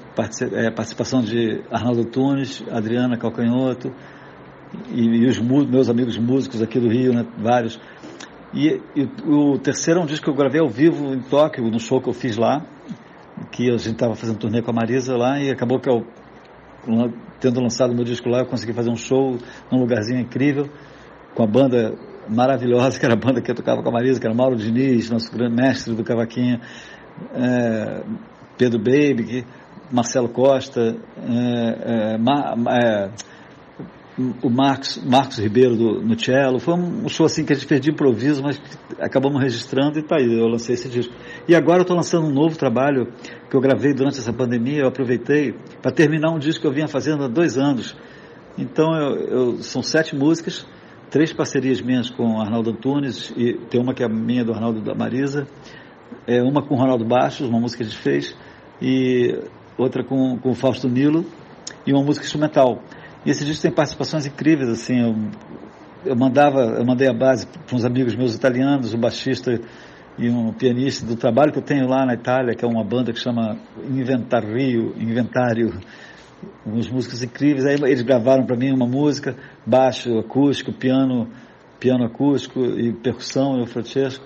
é, 0.52 0.70
participação 0.70 1.22
de 1.22 1.62
Arnaldo 1.70 2.04
Tunes, 2.04 2.64
Adriana 2.70 3.16
Calcanhoto, 3.16 3.92
e, 4.90 5.02
e 5.02 5.26
os 5.26 5.38
meus 5.40 5.88
amigos 5.88 6.16
músicos 6.18 6.62
aqui 6.62 6.78
do 6.78 6.88
Rio, 6.88 7.12
né, 7.12 7.26
vários. 7.38 7.80
E, 8.52 8.80
e, 8.96 9.08
o 9.26 9.58
terceiro 9.58 10.00
é 10.00 10.02
um 10.02 10.06
disco 10.06 10.24
que 10.24 10.30
eu 10.30 10.34
gravei 10.34 10.60
ao 10.60 10.68
vivo 10.68 11.14
em 11.14 11.20
Tóquio, 11.20 11.70
no 11.70 11.78
show 11.78 12.00
que 12.00 12.08
eu 12.08 12.12
fiz 12.12 12.36
lá, 12.36 12.64
que 13.52 13.68
a 13.70 13.76
gente 13.76 13.92
estava 13.92 14.14
fazendo 14.14 14.38
turnê 14.38 14.62
com 14.62 14.70
a 14.70 14.74
Marisa 14.74 15.16
lá, 15.16 15.40
e 15.40 15.50
acabou 15.50 15.78
que 15.78 15.88
eu, 15.88 16.04
tendo 17.40 17.60
lançado 17.60 17.94
meu 17.94 18.04
disco 18.04 18.28
lá, 18.28 18.40
eu 18.40 18.46
consegui 18.46 18.72
fazer 18.72 18.90
um 18.90 18.96
show 18.96 19.38
num 19.70 19.78
lugarzinho 19.78 20.20
incrível, 20.20 20.68
com 21.34 21.44
a 21.44 21.46
banda 21.46 21.94
maravilhosa, 22.28 22.98
que 22.98 23.04
era 23.04 23.14
a 23.14 23.18
banda 23.18 23.40
que 23.40 23.50
eu 23.50 23.54
tocava 23.54 23.82
com 23.82 23.88
a 23.88 23.92
Marisa, 23.92 24.20
que 24.20 24.26
era 24.26 24.34
Mauro 24.34 24.56
Diniz, 24.56 25.10
nosso 25.10 25.30
grande 25.32 25.54
mestre 25.54 25.94
do 25.94 26.02
cavaquinho, 26.02 26.60
é, 27.34 28.02
Pedro 28.58 28.78
Baby, 28.78 29.46
Marcelo 29.90 30.28
Costa, 30.28 30.96
é, 31.18 32.14
é, 32.14 32.18
Ma, 32.18 32.54
é, 32.68 33.10
o 34.42 34.50
Marcos, 34.50 35.02
Marcos 35.04 35.38
Ribeiro 35.38 35.76
do, 35.76 36.02
no 36.02 36.18
cello. 36.18 36.58
Foi 36.58 36.74
um 36.74 37.08
show 37.08 37.26
assim 37.26 37.44
que 37.44 37.52
a 37.52 37.56
gente 37.56 37.66
fez 37.66 37.80
de 37.80 37.90
improviso, 37.90 38.42
mas 38.42 38.60
acabamos 38.98 39.40
registrando 39.42 39.98
e 39.98 40.02
tá 40.02 40.16
aí, 40.16 40.38
eu 40.38 40.46
lancei 40.46 40.74
esse 40.74 40.88
disco. 40.88 41.12
E 41.48 41.54
agora 41.54 41.78
eu 41.78 41.82
estou 41.82 41.96
lançando 41.96 42.26
um 42.26 42.32
novo 42.32 42.56
trabalho 42.56 43.08
que 43.48 43.56
eu 43.56 43.60
gravei 43.60 43.94
durante 43.94 44.18
essa 44.18 44.32
pandemia, 44.32 44.80
eu 44.80 44.88
aproveitei 44.88 45.54
para 45.80 45.90
terminar 45.90 46.30
um 46.30 46.38
disco 46.38 46.60
que 46.60 46.66
eu 46.66 46.72
vinha 46.72 46.86
fazendo 46.86 47.24
há 47.24 47.28
dois 47.28 47.56
anos. 47.56 47.96
Então 48.58 48.94
eu, 48.94 49.16
eu, 49.16 49.62
são 49.62 49.82
sete 49.82 50.14
músicas, 50.14 50.66
três 51.10 51.32
parcerias 51.32 51.80
minhas 51.80 52.10
com 52.10 52.40
Arnaldo 52.40 52.70
Antunes, 52.70 53.32
e 53.36 53.54
tem 53.68 53.80
uma 53.80 53.94
que 53.94 54.02
é 54.02 54.08
minha 54.08 54.44
do 54.44 54.52
Arnaldo 54.52 54.80
da 54.80 54.94
Marisa, 54.94 55.46
é, 56.26 56.42
uma 56.42 56.62
com 56.62 56.74
Ronaldo 56.74 57.04
Baixos, 57.04 57.48
uma 57.48 57.58
música 57.58 57.82
que 57.82 57.88
a 57.88 57.92
gente 57.92 58.02
fez, 58.02 58.36
e 58.82 59.38
outra 59.78 60.04
com, 60.04 60.38
com 60.38 60.54
Fausto 60.54 60.88
Nilo, 60.88 61.24
e 61.86 61.92
uma 61.92 62.02
música 62.02 62.24
instrumental. 62.24 62.82
E 63.24 63.30
esse 63.30 63.44
disco 63.44 63.62
tem 63.62 63.70
participações 63.70 64.24
incríveis, 64.24 64.68
assim, 64.70 64.98
eu, 64.98 65.14
eu 66.06 66.16
mandava, 66.16 66.60
eu 66.78 66.84
mandei 66.84 67.08
a 67.08 67.12
base 67.12 67.46
para 67.46 67.76
uns 67.76 67.84
amigos 67.84 68.16
meus 68.16 68.34
italianos, 68.34 68.94
um 68.94 68.98
baixista 68.98 69.60
e 70.18 70.28
um 70.28 70.52
pianista 70.52 71.04
do 71.06 71.16
trabalho 71.16 71.52
que 71.52 71.58
eu 71.58 71.62
tenho 71.62 71.86
lá 71.86 72.04
na 72.06 72.14
Itália, 72.14 72.54
que 72.54 72.64
é 72.64 72.68
uma 72.68 72.84
banda 72.84 73.12
que 73.12 73.18
chama 73.18 73.58
Inventario, 73.88 74.94
Inventário, 74.96 75.80
uns 76.66 76.88
músicos 76.90 77.22
incríveis. 77.22 77.66
Aí 77.66 77.74
eles 77.74 78.02
gravaram 78.02 78.44
para 78.44 78.56
mim 78.56 78.72
uma 78.72 78.86
música, 78.86 79.36
baixo, 79.66 80.18
acústico, 80.18 80.72
piano, 80.72 81.28
piano 81.78 82.04
acústico 82.04 82.60
e 82.64 82.92
percussão, 82.92 83.58
eu 83.58 83.66
Francesco. 83.66 84.24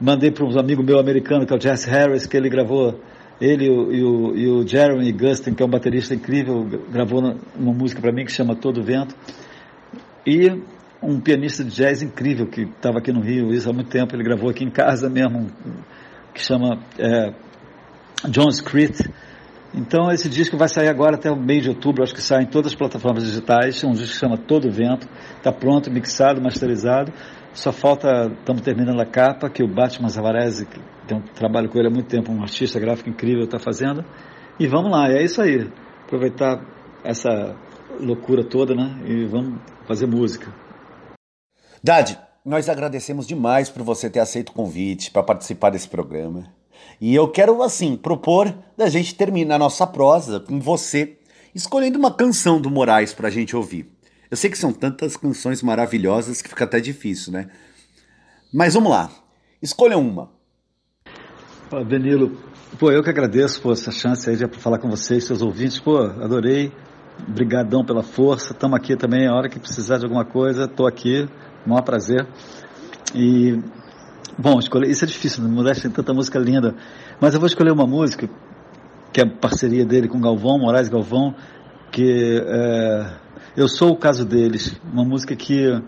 Mandei 0.00 0.30
para 0.30 0.46
um 0.46 0.58
amigo 0.58 0.82
meu 0.82 0.98
americano, 0.98 1.46
que 1.46 1.52
é 1.52 1.56
o 1.56 1.60
Jess 1.60 1.84
Harris, 1.84 2.26
que 2.26 2.36
ele 2.36 2.48
gravou 2.48 3.00
ele 3.40 3.66
e 3.66 4.04
o, 4.04 4.36
e 4.36 4.48
o 4.48 4.66
Jeremy 4.66 5.10
Gustin, 5.12 5.54
que 5.54 5.62
é 5.62 5.66
um 5.66 5.70
baterista 5.70 6.14
incrível, 6.14 6.62
gravou 6.90 7.20
uma 7.56 7.72
música 7.72 8.00
para 8.00 8.12
mim 8.12 8.24
que 8.24 8.32
chama 8.32 8.54
Todo 8.54 8.82
Vento. 8.82 9.14
E 10.26 10.62
um 11.02 11.18
pianista 11.18 11.64
de 11.64 11.70
jazz 11.70 12.02
incrível 12.02 12.46
que 12.46 12.62
estava 12.62 12.98
aqui 12.98 13.10
no 13.10 13.20
Rio 13.20 13.52
isso 13.54 13.70
há 13.70 13.72
muito 13.72 13.88
tempo, 13.88 14.14
ele 14.14 14.22
gravou 14.22 14.50
aqui 14.50 14.64
em 14.64 14.70
casa 14.70 15.08
mesmo, 15.08 15.50
que 16.34 16.42
chama 16.42 16.78
é, 16.98 17.32
John 18.28 18.50
Screet. 18.50 19.08
Então 19.72 20.10
esse 20.10 20.28
disco 20.28 20.58
vai 20.58 20.68
sair 20.68 20.88
agora 20.88 21.14
até 21.14 21.30
o 21.30 21.36
mês 21.36 21.62
de 21.62 21.70
outubro, 21.70 22.02
acho 22.02 22.12
que 22.12 22.20
sai 22.20 22.42
em 22.42 22.46
todas 22.46 22.72
as 22.72 22.78
plataformas 22.78 23.24
digitais, 23.24 23.82
é 23.82 23.86
um 23.86 23.92
disco 23.92 24.08
que 24.08 24.18
chama 24.18 24.36
Todo 24.36 24.70
Vento, 24.70 25.08
está 25.36 25.50
pronto, 25.50 25.90
mixado, 25.90 26.42
masterizado, 26.42 27.12
só 27.52 27.72
falta, 27.72 28.30
estamos 28.38 28.62
terminando 28.62 29.00
a 29.00 29.06
capa, 29.06 29.50
que 29.50 29.62
o 29.62 29.68
Batman 29.68 30.08
Zavarese, 30.08 30.66
que 30.66 30.80
tem 31.06 31.18
um 31.18 31.20
trabalho 31.20 31.68
com 31.68 31.78
ele 31.78 31.88
há 31.88 31.90
muito 31.90 32.08
tempo, 32.08 32.30
um 32.30 32.42
artista 32.42 32.78
gráfico 32.78 33.08
incrível, 33.08 33.44
está 33.44 33.58
fazendo. 33.58 34.04
E 34.58 34.66
vamos 34.66 34.90
lá, 34.90 35.10
é 35.10 35.22
isso 35.22 35.42
aí. 35.42 35.68
Aproveitar 36.04 36.64
essa 37.02 37.56
loucura 38.00 38.44
toda, 38.44 38.74
né? 38.74 39.02
E 39.04 39.24
vamos 39.26 39.60
fazer 39.86 40.06
música. 40.06 40.52
Dade, 41.82 42.18
nós 42.44 42.68
agradecemos 42.68 43.26
demais 43.26 43.68
por 43.68 43.82
você 43.82 44.08
ter 44.08 44.20
aceito 44.20 44.50
o 44.50 44.54
convite 44.54 45.10
para 45.10 45.22
participar 45.22 45.70
desse 45.70 45.88
programa. 45.88 46.44
E 47.00 47.14
eu 47.14 47.28
quero, 47.28 47.62
assim, 47.62 47.96
propor 47.96 48.54
da 48.76 48.88
gente 48.88 49.14
terminar 49.14 49.56
a 49.56 49.58
nossa 49.58 49.86
prosa 49.86 50.40
com 50.40 50.60
você 50.60 51.18
escolhendo 51.54 51.98
uma 51.98 52.12
canção 52.12 52.60
do 52.60 52.70
Moraes 52.70 53.12
para 53.12 53.28
a 53.28 53.30
gente 53.30 53.56
ouvir. 53.56 53.90
Eu 54.30 54.36
sei 54.36 54.48
que 54.48 54.56
são 54.56 54.72
tantas 54.72 55.16
canções 55.16 55.62
maravilhosas 55.62 56.40
que 56.40 56.48
fica 56.48 56.64
até 56.64 56.78
difícil, 56.78 57.32
né? 57.32 57.48
Mas 58.52 58.74
vamos 58.74 58.90
lá. 58.90 59.10
Escolha 59.60 59.98
uma. 59.98 60.30
Danilo, 61.88 62.36
pô, 62.78 62.90
eu 62.90 63.02
que 63.02 63.10
agradeço 63.10 63.60
por 63.60 63.72
essa 63.72 63.90
chance 63.90 64.28
aí 64.28 64.36
de 64.36 64.46
falar 64.58 64.78
com 64.78 64.88
vocês, 64.88 65.24
seus 65.24 65.42
ouvintes. 65.42 65.80
Pô, 65.80 65.98
adorei. 65.98 66.72
Obrigadão 67.28 67.84
pela 67.84 68.02
força. 68.02 68.52
Estamos 68.52 68.76
aqui 68.76 68.96
também. 68.96 69.26
A 69.26 69.34
hora 69.34 69.48
que 69.48 69.58
precisar 69.58 69.98
de 69.98 70.04
alguma 70.04 70.24
coisa, 70.24 70.64
estou 70.64 70.86
aqui. 70.86 71.28
Maior 71.66 71.82
prazer. 71.82 72.26
E, 73.14 73.58
bom, 74.38 74.58
escolher. 74.58 74.88
Isso 74.90 75.04
é 75.04 75.08
difícil, 75.08 75.42
no 75.42 75.48
Modeste 75.48 75.82
tem 75.82 75.90
tanta 75.90 76.14
música 76.14 76.38
linda. 76.38 76.74
Mas 77.20 77.34
eu 77.34 77.40
vou 77.40 77.46
escolher 77.46 77.72
uma 77.72 77.86
música, 77.86 78.28
que 79.12 79.20
é 79.20 79.26
parceria 79.26 79.84
dele 79.84 80.08
com 80.08 80.20
Galvão, 80.20 80.58
Moraes 80.58 80.88
Galvão, 80.88 81.34
que 81.92 82.42
é, 82.46 83.12
Eu 83.56 83.66
Sou 83.66 83.90
o 83.90 83.96
Caso 83.96 84.24
Deles. 84.24 84.80
Uma 84.92 85.04
música 85.04 85.34
que. 85.34 85.82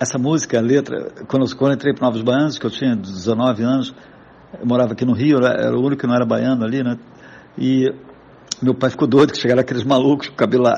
Essa 0.00 0.18
música, 0.18 0.58
a 0.58 0.60
letra, 0.60 1.12
quando 1.28 1.46
eu, 1.46 1.56
quando 1.56 1.70
eu 1.70 1.76
entrei 1.76 1.94
para 1.94 2.06
Novos 2.06 2.22
Baianos, 2.22 2.58
que 2.58 2.66
eu 2.66 2.70
tinha 2.70 2.96
19 2.96 3.62
anos, 3.62 3.94
eu 4.58 4.66
morava 4.66 4.94
aqui 4.94 5.04
no 5.04 5.12
Rio, 5.12 5.38
era 5.44 5.76
o 5.76 5.80
único 5.80 6.00
que 6.00 6.06
não 6.06 6.14
era 6.14 6.24
baiano 6.24 6.64
ali, 6.64 6.82
né? 6.82 6.98
E 7.56 7.86
meu 8.62 8.74
pai 8.74 8.90
ficou 8.90 9.06
doido, 9.06 9.32
que 9.32 9.38
chegaram 9.38 9.60
aqueles 9.60 9.84
malucos, 9.84 10.32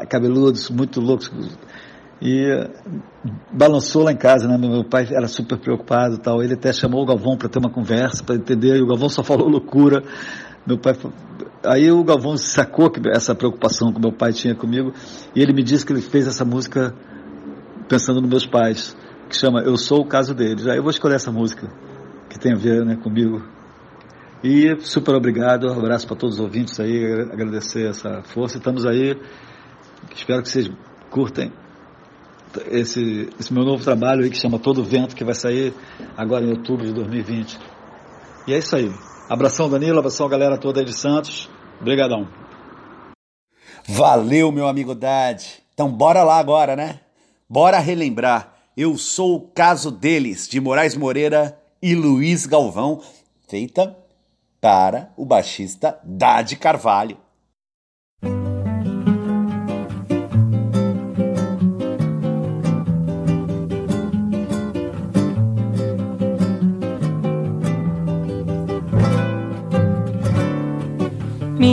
cabeludos, 0.09 0.69
muito 0.71 1.01
loucos. 1.01 1.33
E 2.21 2.69
balançou 3.51 4.03
lá 4.03 4.13
em 4.13 4.17
casa, 4.17 4.47
né? 4.49 4.59
Meu 4.59 4.85
pai 4.85 5.07
era 5.11 5.27
super 5.27 5.57
preocupado 5.57 6.19
tal. 6.19 6.43
Ele 6.43 6.55
até 6.55 6.73
chamou 6.73 7.03
o 7.03 7.07
Galvão 7.07 7.37
para 7.37 7.49
ter 7.49 7.61
uma 7.61 7.71
conversa, 7.71 8.23
para 8.23 8.35
entender, 8.35 8.77
e 8.77 8.83
o 8.83 8.87
Galvão 8.87 9.09
só 9.09 9.23
falou 9.23 9.49
loucura. 9.49 10.03
Meu 10.66 10.79
pai. 10.79 10.94
Aí 11.64 11.90
o 11.90 12.03
Galvão 12.05 12.37
sacou 12.37 12.90
que 12.90 13.01
essa 13.09 13.35
preocupação 13.35 13.92
que 13.92 14.01
meu 14.01 14.12
pai 14.12 14.33
tinha 14.33 14.55
comigo, 14.55 14.92
e 15.35 15.40
ele 15.40 15.53
me 15.53 15.62
disse 15.62 15.85
que 15.85 15.92
ele 15.92 16.03
fez 16.03 16.27
essa 16.27 16.44
música 16.44 16.94
pensando 17.88 18.20
nos 18.20 18.31
meus 18.31 18.46
pais, 18.46 18.96
que 19.29 19.37
chama 19.37 19.61
Eu 19.61 19.77
Sou 19.77 20.01
o 20.01 20.07
Caso 20.07 20.35
Deles. 20.35 20.66
Aí 20.66 20.77
eu 20.77 20.83
vou 20.83 20.90
escolher 20.90 21.16
essa 21.16 21.33
música, 21.33 21.68
que 22.29 22.38
tem 22.38 22.53
a 22.53 22.57
ver 22.57 22.85
né, 22.85 22.96
comigo. 22.96 23.42
E 24.42 24.77
super 24.81 25.14
obrigado, 25.14 25.68
um 25.68 25.79
abraço 25.79 26.07
para 26.07 26.16
todos 26.16 26.37
os 26.37 26.40
ouvintes 26.40 26.79
aí, 26.81 27.05
agradecer 27.33 27.88
essa 27.88 28.22
força. 28.22 28.59
Estamos 28.59 28.85
aí, 28.85 29.16
espero 30.14 30.42
que 30.42 30.48
vocês 30.48 30.70
curtem 31.11 31.53
esse, 32.70 33.31
esse 33.38 33.53
meu 33.53 33.64
novo 33.64 33.83
trabalho 33.83 34.25
aí 34.25 34.31
que 34.31 34.37
chama 34.37 34.59
Todo 34.59 34.85
Vento, 34.85 35.14
que 35.14 35.25
vai 35.25 35.35
sair 35.35 35.72
agora 36.16 36.44
em 36.44 36.51
outubro 36.51 36.85
de 36.85 36.92
2020. 36.92 37.59
E 38.46 38.55
é 38.55 38.59
isso 38.59 38.75
aí. 38.75 38.92
Abração, 39.33 39.66
Danilo, 39.66 39.99
abração 39.99 40.29
galera 40.29 40.59
toda 40.59 40.81
aí 40.81 40.85
de 40.85 40.92
Santos. 40.92 41.49
Obrigadão. 41.81 42.29
Valeu, 43.88 44.53
meu 44.53 44.68
amigo 44.68 44.95
Dade. 44.95 45.62
Então 45.73 45.90
bora 45.90 46.23
lá 46.23 46.38
agora, 46.38 46.77
né? 46.77 47.01
Bora 47.49 47.79
relembrar. 47.79 48.53
Eu 48.77 48.99
sou 48.99 49.37
o 49.37 49.40
caso 49.40 49.90
deles, 49.90 50.47
de 50.47 50.61
Moraes 50.61 50.95
Moreira 50.95 51.59
e 51.81 51.95
Luiz 51.95 52.45
Galvão, 52.45 53.01
feita 53.49 53.97
para 54.61 55.11
o 55.16 55.25
baixista 55.25 55.99
Dade 56.05 56.55
Carvalho. 56.57 57.16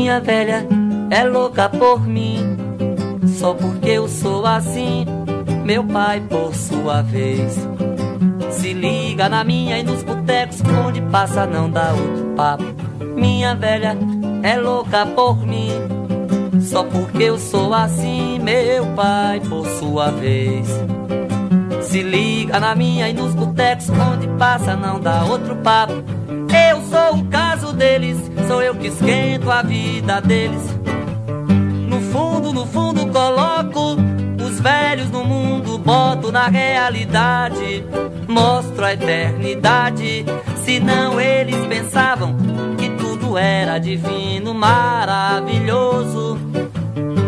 Minha 0.09 0.21
velha 0.21 0.67
é 1.11 1.23
louca 1.23 1.69
por 1.69 2.01
mim, 2.01 2.57
só 3.37 3.53
porque 3.53 3.89
eu 3.89 4.07
sou 4.07 4.43
assim. 4.43 5.05
Meu 5.63 5.83
pai, 5.83 6.19
por 6.19 6.55
sua 6.55 7.03
vez, 7.03 7.55
se 8.49 8.73
liga 8.73 9.29
na 9.29 9.43
minha 9.43 9.77
e 9.77 9.83
nos 9.83 10.01
botecos 10.01 10.63
onde 10.83 10.99
passa 10.99 11.45
não 11.45 11.69
dá 11.69 11.91
outro 11.91 12.33
papo. 12.35 12.63
Minha 13.15 13.53
velha 13.53 13.95
é 14.41 14.57
louca 14.57 15.05
por 15.05 15.45
mim. 15.45 15.73
Só 16.59 16.83
porque 16.85 17.25
eu 17.25 17.37
sou 17.37 17.71
assim, 17.71 18.39
meu 18.39 18.87
pai, 18.95 19.39
por 19.41 19.63
sua 19.77 20.09
vez. 20.09 20.65
Se 21.83 22.01
liga 22.01 22.59
na 22.59 22.73
minha 22.73 23.07
e 23.09 23.13
nos 23.13 23.35
botecos 23.35 23.91
onde 23.91 24.27
passa 24.39 24.75
não 24.75 24.99
dá 24.99 25.23
outro 25.25 25.55
papo. 25.57 26.18
Deles, 27.79 28.17
sou 28.47 28.61
eu 28.61 28.75
que 28.75 28.87
esquento 28.87 29.49
a 29.49 29.63
vida 29.63 30.21
deles. 30.21 30.61
No 31.87 31.99
fundo, 32.01 32.53
no 32.53 32.67
fundo 32.67 33.07
coloco 33.07 33.95
os 34.45 34.59
velhos 34.59 35.09
no 35.09 35.23
mundo, 35.23 35.79
boto 35.79 36.31
na 36.31 36.47
realidade, 36.47 37.83
mostro 38.27 38.85
a 38.85 38.93
eternidade. 38.93 40.25
Senão 40.63 41.19
eles 41.19 41.65
pensavam 41.65 42.37
era 43.37 43.77
divino, 43.77 44.53
maravilhoso. 44.53 46.37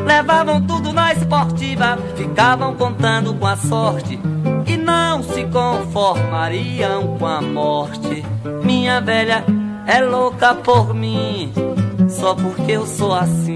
Levavam 0.06 0.62
tudo 0.62 0.92
na 0.92 1.14
esportiva, 1.14 1.98
ficavam 2.16 2.76
contando 2.76 3.34
com 3.34 3.48
a 3.48 3.56
sorte 3.56 4.20
e 4.68 4.78
não 4.78 5.24
se 5.24 5.44
conformariam 5.46 7.18
com 7.18 7.26
a 7.26 7.42
morte. 7.42 8.24
Minha 8.64 9.00
velha 9.00 9.44
é 9.88 10.02
louca 10.02 10.56
por 10.56 10.94
mim, 10.94 11.52
só 12.10 12.34
porque 12.36 12.72
eu 12.72 12.86
sou 12.86 13.14
assim. 13.14 13.51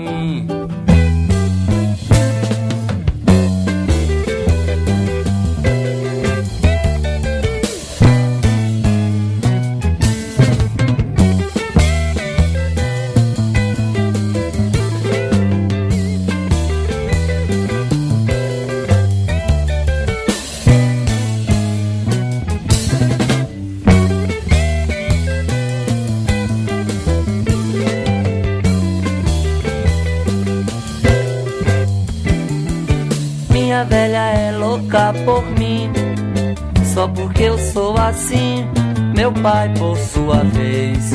Pai, 39.45 39.71
por 39.77 39.95
sua 39.95 40.37
vez. 40.43 41.11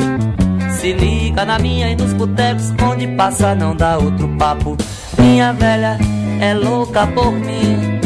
Se 0.79 0.93
liga 0.93 1.43
na 1.43 1.59
minha 1.59 1.91
e 1.91 1.95
nos 1.97 2.13
botecos, 2.13 2.71
onde 2.89 3.05
passa 3.07 3.53
não 3.53 3.75
dá 3.75 3.97
outro 3.97 4.25
papo. 4.37 4.77
Minha 5.19 5.51
velha 5.51 5.99
é 6.39 6.53
louca 6.53 7.05
por 7.07 7.33
mim. 7.33 7.99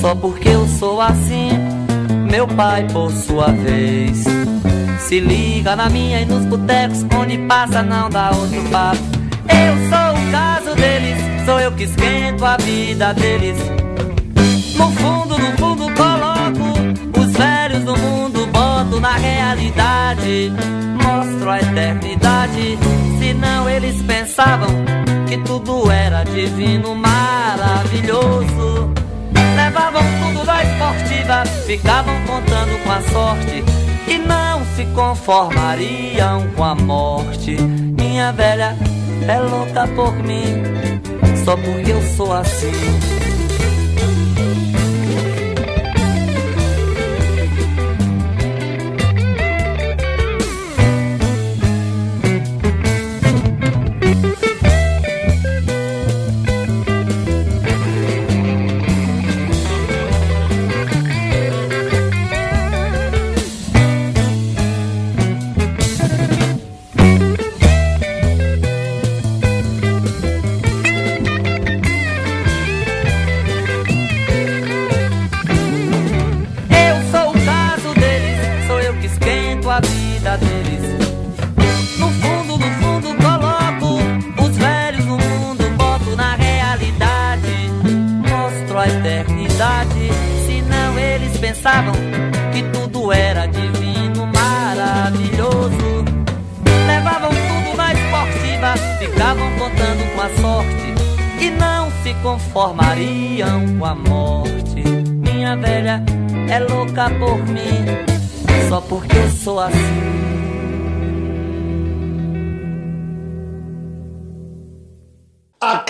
Só 0.00 0.12
porque 0.16 0.48
eu 0.48 0.66
sou 0.66 1.00
assim, 1.00 1.50
meu 2.28 2.48
pai, 2.48 2.84
por 2.92 3.12
sua 3.12 3.52
vez. 3.52 4.24
Se 4.98 5.20
liga 5.20 5.76
na 5.76 5.88
minha 5.88 6.20
e 6.22 6.24
nos 6.24 6.44
botecos, 6.46 7.06
onde 7.16 7.38
passa 7.38 7.80
não 7.80 8.10
dá 8.10 8.32
outro 8.32 8.62
papo. 8.70 8.98
Eu 9.46 9.74
sou 9.88 10.20
o 10.20 10.32
caso 10.32 10.74
deles, 10.74 11.18
sou 11.46 11.60
eu 11.60 11.70
que 11.70 11.84
esquento 11.84 12.44
a 12.44 12.56
vida 12.56 13.14
deles. 13.14 13.56
No 14.76 14.90
fundo 14.90 15.19
na 19.00 19.16
realidade, 19.16 20.52
mostro 21.02 21.50
a 21.50 21.58
eternidade. 21.58 22.78
Senão 23.18 23.68
eles 23.68 24.00
pensavam 24.02 24.68
que 25.28 25.38
tudo 25.38 25.90
era 25.90 26.22
divino, 26.24 26.94
maravilhoso. 26.94 28.90
Levavam 29.56 30.02
tudo 30.22 30.44
da 30.44 30.62
esportiva, 30.62 31.44
ficavam 31.66 32.14
contando 32.26 32.82
com 32.84 32.92
a 32.92 33.00
sorte 33.02 33.64
e 34.06 34.18
não 34.18 34.64
se 34.76 34.84
conformariam 34.94 36.48
com 36.54 36.64
a 36.64 36.74
morte. 36.74 37.56
Minha 37.60 38.32
velha 38.32 38.76
é 39.26 39.38
louca 39.38 39.86
por 39.88 40.12
mim, 40.14 40.62
só 41.44 41.56
porque 41.56 41.92
eu 41.92 42.02
sou 42.16 42.32
assim. 42.32 43.29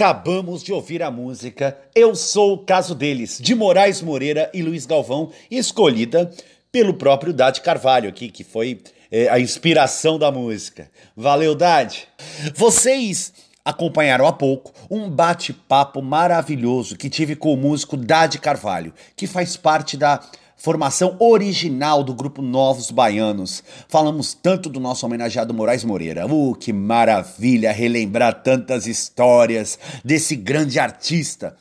Acabamos 0.01 0.63
de 0.63 0.73
ouvir 0.73 1.03
a 1.03 1.11
música 1.11 1.77
Eu 1.95 2.15
Sou 2.15 2.55
o 2.55 2.59
Caso 2.65 2.95
Deles, 2.95 3.39
de 3.39 3.55
Moraes 3.55 4.01
Moreira 4.01 4.51
e 4.55 4.63
Luiz 4.63 4.87
Galvão, 4.87 5.31
escolhida 5.51 6.31
pelo 6.73 6.95
próprio 6.95 7.35
Dade 7.35 7.61
Carvalho 7.61 8.09
aqui, 8.09 8.31
que 8.31 8.43
foi 8.43 8.81
é, 9.13 9.29
a 9.29 9.39
inspiração 9.39 10.19
da 10.19 10.33
música. 10.33 10.91
Valeu, 11.15 11.55
Dade! 11.55 12.09
Vocês 12.55 13.35
acompanharam 13.63 14.27
há 14.27 14.33
pouco 14.33 14.73
um 14.91 15.11
bate-papo 15.11 16.01
maravilhoso 16.01 16.97
que 16.97 17.11
tive 17.11 17.37
com 17.37 17.53
o 17.53 17.59
músico 17.59 17.95
Dade 17.95 18.39
Carvalho, 18.39 18.95
que 19.15 19.27
faz 19.27 19.55
parte 19.55 19.99
da 19.99 20.19
formação 20.61 21.17
original 21.19 22.05
do 22.05 22.13
grupo 22.13 22.43
Novos 22.43 22.91
Baianos. 22.91 23.65
Falamos 23.89 24.35
tanto 24.35 24.69
do 24.69 24.79
nosso 24.79 25.07
homenageado 25.07 25.55
Moraes 25.55 25.85
Moreira. 25.85 26.27
Uh, 26.27 26.55
que 26.55 26.71
maravilha 26.71 27.73
relembrar 27.73 28.43
tantas 28.43 28.87
histórias 28.87 29.79
desse 30.05 30.37
grande 30.37 30.79
artista 30.79 31.57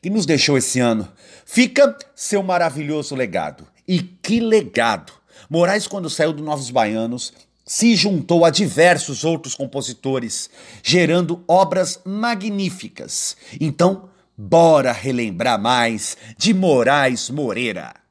que 0.00 0.08
nos 0.08 0.24
deixou 0.24 0.56
esse 0.56 0.78
ano. 0.78 1.08
Fica 1.44 1.98
seu 2.14 2.44
maravilhoso 2.44 3.16
legado. 3.16 3.66
E 3.88 4.00
que 4.00 4.38
legado! 4.38 5.12
Moraes, 5.50 5.88
quando 5.88 6.08
saiu 6.08 6.32
do 6.32 6.42
Novos 6.42 6.70
Baianos, 6.70 7.32
se 7.66 7.96
juntou 7.96 8.44
a 8.44 8.50
diversos 8.50 9.24
outros 9.24 9.56
compositores, 9.56 10.48
gerando 10.80 11.42
obras 11.48 11.98
magníficas. 12.04 13.36
Então, 13.60 14.08
bora 14.38 14.92
relembrar 14.92 15.60
mais 15.60 16.16
de 16.38 16.54
Moraes 16.54 17.30
Moreira. 17.30 18.03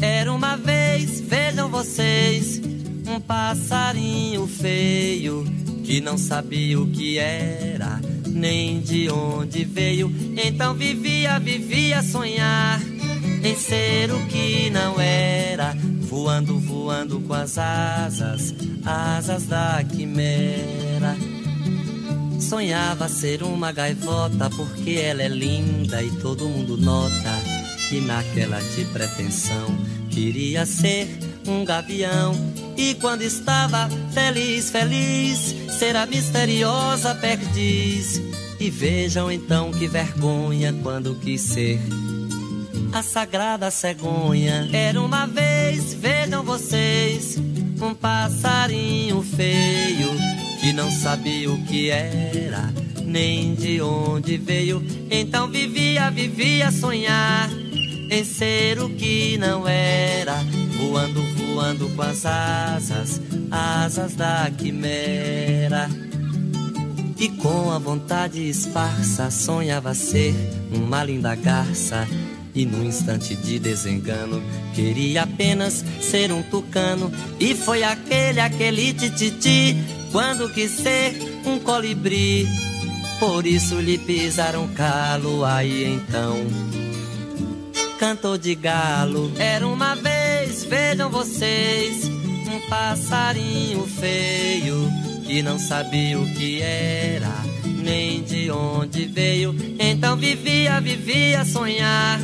Era 0.00 0.32
uma 0.32 0.56
vez, 0.56 1.20
vejam 1.20 1.68
vocês, 1.68 2.60
um 3.06 3.20
passarinho 3.20 4.44
feio 4.48 5.44
que 5.84 6.00
não 6.00 6.18
sabia 6.18 6.80
o 6.80 6.88
que 6.88 7.16
era, 7.16 8.00
nem 8.26 8.80
de 8.80 9.08
onde 9.08 9.64
veio. 9.64 10.12
Então 10.36 10.74
vivia, 10.74 11.38
vivia 11.38 12.00
a 12.00 12.02
sonhar 12.02 12.80
em 13.44 13.54
ser 13.54 14.10
o 14.10 14.26
que 14.26 14.68
não 14.68 15.00
era 15.00 15.76
voando, 16.00 16.58
voando 16.58 17.20
com 17.20 17.34
as 17.34 17.56
asas, 17.56 18.52
asas 18.84 19.46
da 19.46 19.84
quimera. 19.84 21.16
Sonhava 22.40 23.08
ser 23.08 23.44
uma 23.44 23.70
gaivota 23.70 24.50
porque 24.50 24.90
ela 24.90 25.22
é 25.22 25.28
linda 25.28 26.02
e 26.02 26.10
todo 26.16 26.48
mundo 26.48 26.76
nota. 26.76 27.49
E 27.92 28.00
naquela 28.00 28.60
de 28.60 28.84
pretensão 28.86 29.76
queria 30.10 30.64
ser 30.64 31.08
um 31.46 31.64
gavião. 31.64 32.34
E 32.76 32.94
quando 32.94 33.22
estava 33.22 33.88
feliz, 34.12 34.70
feliz, 34.70 35.54
ser 35.76 35.96
a 35.96 36.06
misteriosa 36.06 37.14
perdiz. 37.14 38.20
E 38.60 38.70
vejam 38.70 39.30
então 39.30 39.72
que 39.72 39.88
vergonha 39.88 40.72
quando 40.82 41.14
quis 41.16 41.40
ser 41.40 41.80
a 42.92 43.02
sagrada 43.02 43.70
cegonha. 43.70 44.68
Era 44.72 45.00
uma 45.00 45.26
vez, 45.26 45.94
vejam 45.94 46.42
vocês, 46.42 47.36
um 47.80 47.94
passarinho 47.94 49.22
feio 49.22 50.10
que 50.60 50.72
não 50.72 50.90
sabia 50.90 51.50
o 51.50 51.64
que 51.64 51.90
era, 51.90 52.72
nem 53.04 53.54
de 53.54 53.80
onde 53.80 54.36
veio. 54.36 54.84
Então 55.10 55.48
vivia, 55.48 56.10
vivia 56.10 56.70
sonhar 56.70 57.48
em 58.10 58.24
ser 58.24 58.80
o 58.80 58.90
que 58.90 59.38
não 59.38 59.66
era, 59.68 60.34
voando, 60.76 61.22
voando 61.36 61.88
com 61.90 62.02
as 62.02 62.26
asas, 62.26 63.20
asas 63.50 64.14
da 64.16 64.50
quimera. 64.50 65.88
E 67.18 67.28
com 67.28 67.70
a 67.70 67.78
vontade 67.78 68.48
esparsa 68.48 69.30
sonhava 69.30 69.94
ser 69.94 70.34
uma 70.72 71.04
linda 71.04 71.34
garça 71.34 72.08
e 72.52 72.66
no 72.66 72.82
instante 72.82 73.36
de 73.36 73.60
desengano, 73.60 74.42
queria 74.74 75.22
apenas 75.22 75.84
ser 76.00 76.32
um 76.32 76.42
tucano. 76.42 77.12
E 77.38 77.54
foi 77.54 77.84
aquele, 77.84 78.40
aquele 78.40 78.92
tititi, 78.92 79.76
quando 80.10 80.52
quis 80.52 80.72
ser 80.72 81.14
um 81.46 81.60
colibri. 81.60 82.48
Por 83.20 83.46
isso 83.46 83.78
lhe 83.78 83.98
pisaram 83.98 84.66
calo, 84.68 85.44
aí 85.44 85.84
então 85.84 86.38
cantou 88.00 88.38
de 88.38 88.54
galo. 88.54 89.30
Era 89.38 89.66
uma 89.68 89.94
vez, 89.94 90.64
vejam 90.64 91.10
vocês, 91.10 92.06
um 92.06 92.66
passarinho 92.70 93.86
feio 93.86 94.90
que 95.26 95.42
não 95.42 95.58
sabia 95.58 96.18
o 96.18 96.26
que 96.32 96.62
era, 96.62 97.30
nem 97.62 98.22
de 98.22 98.50
onde 98.50 99.04
veio. 99.04 99.54
Então 99.78 100.16
vivia, 100.16 100.80
vivia 100.80 101.44
sonhar 101.44 102.18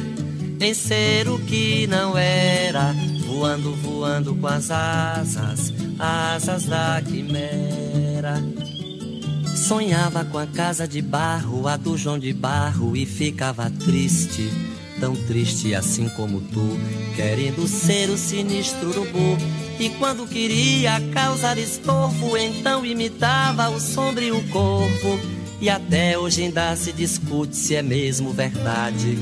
em 0.59 0.73
ser 0.73 1.29
o 1.29 1.39
que 1.41 1.87
não 1.87 2.17
era, 2.17 2.95
voando, 3.27 3.77
voando 3.77 4.35
com 4.35 4.47
as 4.47 4.71
asas, 4.71 5.75
asas 5.99 6.65
da 6.65 7.03
quimera. 7.07 8.43
Sonhava 9.55 10.25
com 10.25 10.39
a 10.39 10.47
casa 10.47 10.89
de 10.89 11.03
barro, 11.03 11.69
a 11.69 11.77
do 11.77 11.99
João 11.99 12.19
de 12.19 12.33
Barro, 12.33 12.97
e 12.97 13.05
ficava 13.05 13.71
triste, 13.71 14.51
tão 15.01 15.15
triste 15.15 15.75
assim 15.75 16.09
como 16.11 16.41
tu, 16.41 16.79
querendo 17.15 17.67
ser 17.67 18.11
o 18.11 18.17
sinistro 18.17 18.91
urubu. 18.91 19.37
E 19.79 19.91
quando 19.91 20.27
queria 20.27 21.01
causar 21.13 21.59
estorvo, 21.59 22.37
então 22.37 22.85
imitava 22.85 23.69
o 23.69 23.81
sombrio 23.81 24.43
corpo. 24.51 25.21
E 25.61 25.71
até 25.71 26.19
hoje 26.19 26.43
ainda 26.43 26.75
se 26.77 26.93
discute 26.93 27.57
se 27.57 27.75
é 27.75 27.83
mesmo 27.83 28.33
verdade 28.33 29.17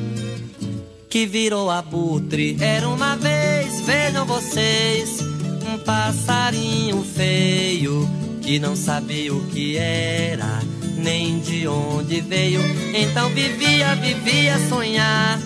que 1.14 1.26
virou 1.26 1.70
abutre. 1.70 2.56
Era 2.60 2.88
uma 2.88 3.14
vez, 3.14 3.82
vejam 3.82 4.26
vocês, 4.26 5.20
um 5.64 5.78
passarinho 5.78 7.04
feio 7.04 8.10
que 8.42 8.58
não 8.58 8.74
sabia 8.74 9.32
o 9.32 9.40
que 9.46 9.76
era, 9.76 10.60
nem 10.96 11.38
de 11.38 11.68
onde 11.68 12.20
veio. 12.20 12.60
Então 12.92 13.28
vivia, 13.28 13.94
vivia 13.94 14.58
sonhar 14.68 15.40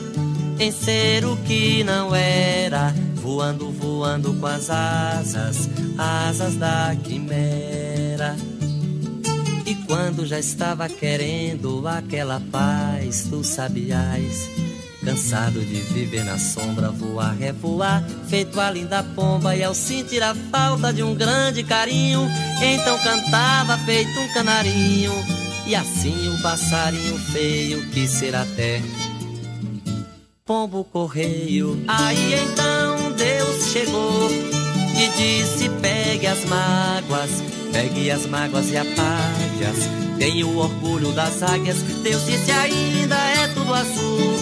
em 0.59 0.73
ser 0.73 1.25
o 1.25 1.37
que 1.39 1.85
não 1.85 2.15
era, 2.15 2.95
voando, 3.15 3.71
voando 3.71 4.35
com 4.35 4.47
as 4.47 4.69
asas, 4.71 5.69
asas 5.97 6.57
da 6.57 6.97
quimera. 7.03 8.37
E 9.65 9.75
quando 9.87 10.27
já 10.27 10.39
estava 10.39 10.89
querendo 10.89 11.87
aquela 11.87 12.41
paz 12.51 13.27
dos 13.29 13.47
sabiás, 13.47 14.49
Cansado 15.09 15.65
de 15.65 15.81
viver 15.95 16.23
na 16.23 16.39
sombra, 16.39 16.91
voar, 16.91 17.35
revoar, 17.35 18.05
feito 18.29 18.61
a 18.61 18.71
linda 18.71 19.03
pomba 19.03 19.57
e 19.57 19.65
ao 19.65 19.73
sentir 19.73 20.23
a 20.23 20.35
falta 20.35 20.93
de 20.93 21.03
um 21.03 21.15
grande 21.15 21.63
carinho, 21.65 22.29
então 22.61 22.99
cantava 22.99 23.79
feito 23.87 24.11
um 24.21 24.35
canarinho, 24.35 25.15
e 25.67 25.75
assim 25.75 26.29
o 26.29 26.43
passarinho 26.43 27.17
feio 27.33 27.89
quis 27.91 28.11
ser 28.11 28.37
até 28.37 28.83
pombo 30.49 30.83
correio. 30.83 31.79
Aí 31.87 32.35
então 32.35 33.13
Deus 33.13 33.71
chegou 33.71 34.31
e 34.31 35.09
disse: 35.19 35.69
pegue 35.83 36.27
as 36.27 36.43
mágoas, 36.47 37.31
pegue 37.71 38.11
as 38.11 38.25
mágoas 38.27 38.71
e 38.71 38.79
apague-as. 38.79 40.19
Tenho 40.19 40.49
o 40.49 40.57
orgulho 40.57 41.13
das 41.13 41.43
águias, 41.43 41.77
Deus 42.03 42.25
disse 42.25 42.51
ainda 42.51 43.15
é 43.15 43.49
tudo 43.49 43.75
azul. 43.75 44.39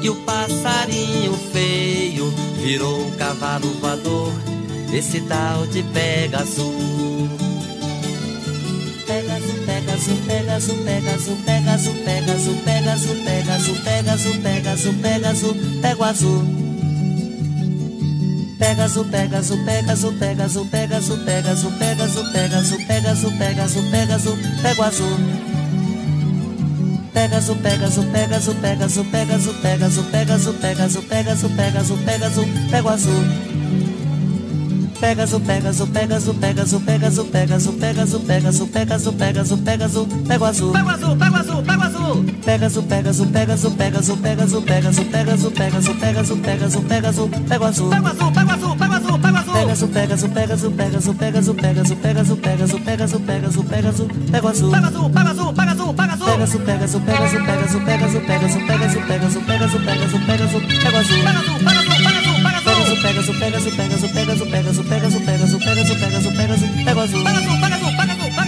E 0.00 0.08
o 0.08 0.16
passarinho 0.22 1.34
feio 1.52 2.28
virou 2.62 3.06
um 3.06 3.10
cavalo 3.12 3.68
voador, 3.78 4.32
esse 4.92 5.20
tal 5.20 5.66
de 5.66 5.82
Pegasus. 5.82 7.41
Pegasus, 10.02 10.74
Pegasus, 10.84 11.38
Pegasus, 11.46 11.94
Pegasus, 12.04 12.56
Pegasus, 12.64 13.18
Pegasus, 13.24 13.78
Pegasus, 13.78 13.78
Pegasus, 13.78 14.36
Pegasus, 14.42 14.94
Pegasus, 14.96 15.56
pego 15.80 16.04
azul. 16.04 16.42
Pegasus, 18.58 19.06
Pegasus, 19.06 19.58
Pegasus, 19.64 20.14
Pegasus, 20.14 20.68
Pegasus, 20.68 21.18
Pegasus, 21.18 21.72
Pegasus, 21.78 22.24
Pegasus, 22.32 22.84
Pegasus, 22.86 23.32
Pegasus, 23.38 23.84
Pegasus, 23.90 24.38
pego 24.62 24.82
azul. 24.82 25.18
Pegasus, 27.12 27.56
Pegasus, 27.58 28.04
Pegasus, 28.06 28.54
Pegasus, 28.56 29.06
Pegasus, 29.06 29.54
Pegasus, 29.62 30.06
Pegasus, 30.10 30.56
Pegasus, 30.56 31.04
Pegasus, 31.04 31.52
Pegasus, 31.52 31.98
Pegasus, 32.00 32.46
pego 32.70 32.90
azul. 32.90 33.51
Pegasus, 35.02 35.40
Pegasus, 35.40 35.88
Pegasus, 35.90 36.36
Pegasus, 36.38 36.80
Pegasus, 36.80 37.26
Pegasus, 37.26 37.74
Pegasus, 37.74 38.22
Pegasus, 38.22 38.68
Pegasus, 38.70 39.14
Pegasus, 39.16 39.60
Pegasus, 39.60 40.06
pego 40.28 40.46
azul. 40.46 40.72
Pego 40.72 40.90
azul, 40.90 41.18
pego 41.18 41.36
azul, 41.38 41.64
pego 41.64 41.82
azul. 41.82 42.24
Pegasus, 42.46 42.84
Pegasus, 42.84 43.26
Pegasus, 43.26 43.74
Pegasus, 43.74 44.16
Pegasus, 44.22 44.62
Pegasus, 44.62 45.04
Pegasus, 45.10 45.50
Pegasus, 45.50 45.96
Pegasus, 45.98 46.38
Pegasus, 46.38 46.82
Pegasus, 46.84 47.30
pego 47.48 47.66
azul. 47.66 47.90
Pego 47.90 48.06
azul, 48.06 48.32
pego 48.32 48.52
azul, 48.52 48.76
pego 48.78 48.94
azul, 48.94 49.20
pego 49.20 49.38
azul. 49.38 49.54
Pegasus, 49.54 49.90
Pegasus, 49.90 50.30
Pegasus, 50.30 50.70
Pegasus, 50.70 51.14
Pegasus, 51.18 51.56
Pegasus, 51.58 51.98
Pegasus, 51.98 52.38
Pegasus, 52.38 52.78
Pegasus, 52.78 53.18
Pegasus, 53.18 53.64
Pegasus, 53.66 54.06
pego 54.30 54.48
azul. 54.48 54.70
Pego 54.70 54.86
azul, 54.86 55.10
pego 55.10 55.28
azul, 55.30 55.52
pego 55.52 55.70
azul, 55.72 55.94
pego 55.98 56.12
azul. 56.12 56.26
Pegasus, 56.30 56.60
Pegasus, 56.62 57.02
Pegasus, 57.02 57.42
Pegasus, 57.42 57.82
Pegasus, 57.82 58.22
Pegasus, 58.22 58.62
Pegasus, 58.62 59.02
Pegasus, 59.02 59.42
Pegasus, 59.42 59.82
Pegasus, 59.82 60.22
Pegasus, 60.22 60.62
pego 60.70 60.98
azul. 61.02 61.18
Pego 61.18 61.38
azul, 61.42 61.58
pego 61.58 61.80
azul, 61.82 61.98
pego 61.98 62.08
azul, 62.08 62.21
pego 63.02 63.18
azul. 63.20 63.34
Pegasus, 63.34 63.74
Pegasus, 63.74 64.12
Pegasus, 64.12 64.48
Pegasus, 64.48 64.86
Pegasus, 64.86 64.86
Pegasus, 64.88 65.22
Pegasus, 65.24 65.64
Pegasus, 65.64 65.96
Pegasus, 65.98 66.32
Pegasus, 66.32 66.32
Pegasus, 66.32 66.70
pego 66.84 67.00
azul. 67.00 67.22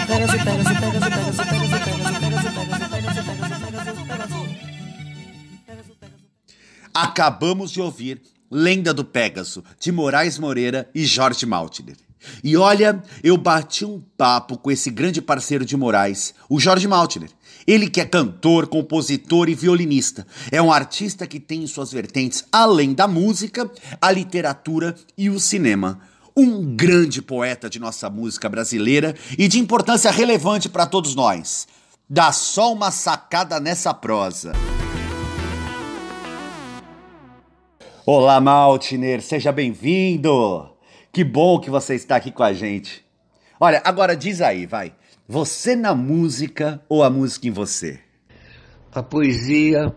Pegasus, 0.07 0.43
Pegasus, 0.45 0.79
Pegasus, 0.79 1.03
Pegasus, 1.05 1.37
Pegasus, 1.37 1.75
Pegasus, 1.75 2.15
Pegasus, 2.15 2.85
Pegasus, 2.95 3.25
Pegasus, 3.25 3.65
Pegasus, 3.75 4.05
Pegasus, 4.07 4.55
Acabamos 6.95 7.73
de 7.73 7.81
ouvir 7.81 8.23
Lenda 8.51 8.95
do 8.95 9.05
Pégaso, 9.05 9.65
de 9.81 9.91
Moraes 9.91 10.39
Moreira 10.39 10.89
e 10.95 11.05
Jorge 11.05 11.45
Maltner. 11.45 11.97
E 12.43 12.57
olha, 12.57 13.03
eu 13.23 13.37
bati 13.37 13.85
um 13.85 14.01
papo 14.17 14.57
com 14.57 14.71
esse 14.71 14.91
grande 14.91 15.21
parceiro 15.21 15.65
de 15.65 15.77
Moraes, 15.77 16.35
o 16.49 16.61
Jorge 16.61 16.87
Maltner. 16.87 17.29
Ele 17.67 17.89
que 17.89 18.01
é 18.01 18.05
cantor, 18.05 18.67
compositor 18.67 19.49
e 19.49 19.55
violinista. 19.55 20.27
É 20.53 20.61
um 20.61 20.73
artista 20.73 21.27
que 21.27 21.41
tem 21.41 21.63
em 21.63 21.67
suas 21.67 21.91
vertentes, 21.91 22.45
além 22.53 22.93
da 22.93 23.09
música, 23.09 23.71
a 24.01 24.11
literatura 24.11 24.95
e 25.17 25.31
o 25.31 25.41
cinema. 25.41 26.01
Um 26.37 26.77
grande 26.77 27.23
poeta 27.23 27.71
de 27.71 27.79
nossa 27.79 28.11
música 28.11 28.49
brasileira 28.49 29.15
e 29.39 29.49
de 29.49 29.59
importância 29.59 30.11
relevante 30.11 30.69
para 30.69 30.85
todos 30.85 31.15
nós. 31.15 31.67
Dá 32.09 32.33
só 32.33 32.73
uma 32.73 32.91
sacada 32.91 33.59
nessa 33.59 33.95
prosa. 33.95 34.53
Olá, 38.05 38.39
Maltner, 38.41 39.23
seja 39.23 39.51
bem-vindo! 39.51 40.69
Que 41.11 41.25
bom 41.25 41.59
que 41.59 41.71
você 41.71 41.95
está 41.95 42.17
aqui 42.17 42.31
com 42.31 42.43
a 42.43 42.53
gente. 42.53 43.03
Olha, 43.59 43.81
agora 43.85 44.15
diz 44.15 44.43
aí, 44.43 44.67
vai. 44.67 44.93
Você 45.27 45.75
na 45.75 45.95
música 45.95 46.85
ou 46.87 47.03
a 47.03 47.09
música 47.09 47.49
em 47.49 47.51
você? 47.51 47.99
A 48.93 49.03
poesia, 49.03 49.95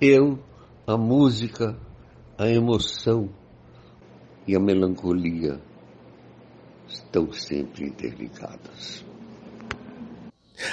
eu, 0.00 0.42
a 0.84 0.96
música, 0.96 1.78
a 2.36 2.48
emoção 2.48 3.30
e 4.44 4.56
a 4.56 4.58
melancolia 4.58 5.60
estão 6.88 7.32
sempre 7.32 7.84
interligadas. 7.84 9.04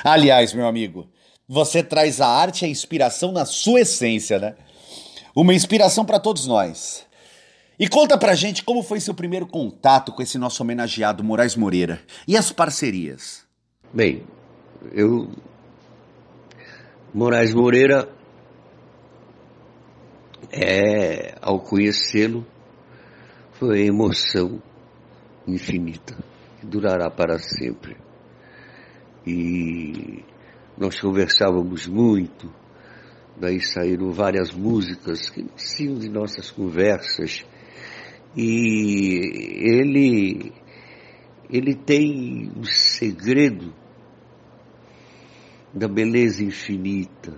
Aliás, 0.04 0.54
meu 0.54 0.66
amigo, 0.66 1.08
você 1.48 1.84
traz 1.84 2.20
a 2.20 2.28
arte 2.28 2.64
e 2.64 2.66
a 2.66 2.70
inspiração 2.70 3.32
na 3.32 3.46
sua 3.46 3.82
essência, 3.82 4.40
né? 4.40 4.56
Uma 5.36 5.54
inspiração 5.54 6.04
para 6.04 6.20
todos 6.20 6.48
nós. 6.48 7.06
E 7.78 7.88
conta 7.88 8.18
pra 8.18 8.34
gente 8.34 8.64
como 8.64 8.82
foi 8.82 9.00
seu 9.00 9.14
primeiro 9.14 9.46
contato 9.46 10.12
com 10.12 10.24
esse 10.24 10.40
nosso 10.40 10.64
homenageado 10.64 11.24
Moraes 11.24 11.56
Moreira 11.56 12.02
e 12.28 12.36
as 12.36 12.52
parcerias. 12.52 13.53
Bem, 13.96 14.24
eu. 14.92 15.30
Moraes 17.14 17.54
Moreira, 17.54 18.10
é, 20.52 21.36
ao 21.40 21.60
conhecê-lo, 21.60 22.44
foi 23.52 23.86
emoção 23.86 24.60
infinita, 25.48 26.18
que 26.60 26.66
durará 26.66 27.12
para 27.12 27.38
sempre. 27.38 27.96
E 29.28 30.26
nós 30.76 31.00
conversávamos 31.00 31.86
muito, 31.86 32.52
daí 33.40 33.62
saíram 33.62 34.12
várias 34.12 34.52
músicas 34.52 35.30
que 35.30 35.44
nasciam 35.44 36.00
de 36.00 36.10
nossas 36.10 36.50
conversas. 36.50 37.46
E 38.36 39.20
ele, 39.70 40.52
ele 41.48 41.76
tem 41.76 42.52
um 42.58 42.64
segredo 42.64 43.83
da 45.74 45.88
beleza 45.88 46.44
infinita 46.44 47.34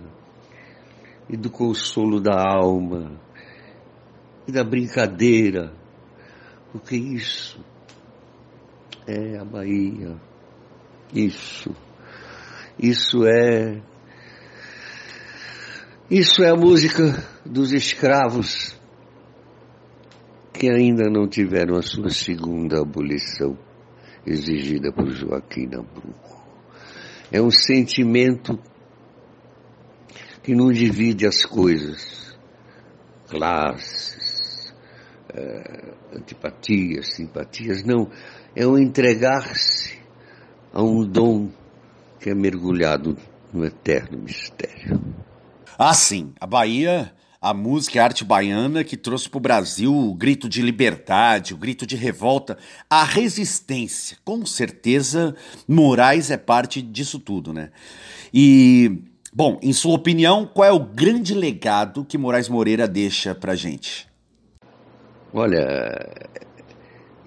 e 1.28 1.36
do 1.36 1.50
consolo 1.50 2.20
da 2.20 2.36
alma 2.36 3.18
e 4.46 4.52
da 4.52 4.62
brincadeira, 4.62 5.72
porque 6.70 6.96
isso 6.96 7.58
é 9.06 9.38
a 9.38 9.44
Bahia. 9.44 10.16
Isso. 11.14 11.74
Isso 12.78 13.24
é 13.26 13.80
isso 16.08 16.44
é 16.44 16.50
a 16.50 16.54
música 16.54 17.02
dos 17.44 17.72
escravos 17.72 18.78
que 20.52 20.70
ainda 20.70 21.10
não 21.10 21.26
tiveram 21.26 21.76
a 21.76 21.82
sua 21.82 22.10
segunda 22.10 22.80
abolição 22.80 23.58
exigida 24.24 24.92
por 24.92 25.10
Joaquim 25.10 25.66
Nabuco. 25.66 26.35
É 27.30 27.40
um 27.40 27.50
sentimento 27.50 28.58
que 30.42 30.54
não 30.54 30.70
divide 30.70 31.26
as 31.26 31.44
coisas, 31.44 32.38
classes, 33.28 34.72
é, 35.34 35.94
antipatias, 36.14 37.14
simpatias, 37.14 37.82
não. 37.82 38.10
É 38.54 38.66
um 38.66 38.78
entregar-se 38.78 39.98
a 40.72 40.82
um 40.82 41.04
dom 41.04 41.50
que 42.20 42.30
é 42.30 42.34
mergulhado 42.34 43.16
no 43.52 43.64
eterno 43.64 44.18
mistério. 44.18 45.00
Ah, 45.78 45.94
sim, 45.94 46.32
a 46.40 46.46
Bahia, 46.46 47.12
a 47.40 47.52
música 47.52 47.96
e 47.96 48.00
a 48.00 48.04
arte 48.04 48.24
baiana 48.24 48.82
que 48.82 48.96
trouxe 48.96 49.28
para 49.28 49.38
o 49.38 49.40
Brasil 49.40 49.94
o 49.94 50.14
grito 50.14 50.48
de 50.48 50.62
liberdade, 50.62 51.54
o 51.54 51.56
grito 51.56 51.86
de 51.86 51.96
revolta, 51.96 52.56
a 52.88 53.04
resistência. 53.04 54.16
Com 54.24 54.44
certeza, 54.46 55.34
Moraes 55.68 56.30
é 56.30 56.36
parte 56.36 56.80
disso 56.80 57.18
tudo, 57.18 57.52
né? 57.52 57.70
E, 58.32 59.02
bom, 59.32 59.58
em 59.62 59.72
sua 59.72 59.94
opinião, 59.94 60.46
qual 60.46 60.68
é 60.68 60.72
o 60.72 60.80
grande 60.80 61.34
legado 61.34 62.04
que 62.04 62.18
Moraes 62.18 62.48
Moreira 62.48 62.88
deixa 62.88 63.34
para 63.34 63.54
gente? 63.54 64.08
Olha, 65.32 66.10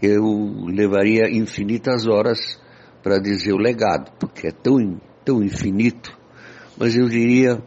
eu 0.02 0.66
levaria 0.66 1.30
infinitas 1.30 2.08
horas 2.08 2.60
para 3.04 3.20
dizer 3.20 3.54
o 3.54 3.58
legado, 3.58 4.12
porque 4.20 4.48
é 4.48 4.52
tão, 4.52 5.00
tão 5.24 5.44
infinito, 5.44 6.18
mas 6.78 6.96
eu 6.96 7.08
diria 7.08 7.62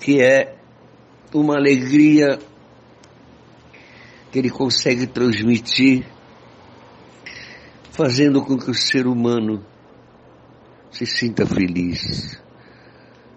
que 0.00 0.20
é 0.20 0.56
uma 1.40 1.56
alegria 1.56 2.38
que 4.30 4.38
ele 4.38 4.50
consegue 4.50 5.06
transmitir, 5.06 6.06
fazendo 7.90 8.42
com 8.42 8.56
que 8.58 8.70
o 8.70 8.74
ser 8.74 9.06
humano 9.06 9.64
se 10.90 11.06
sinta 11.06 11.46
feliz, 11.46 12.40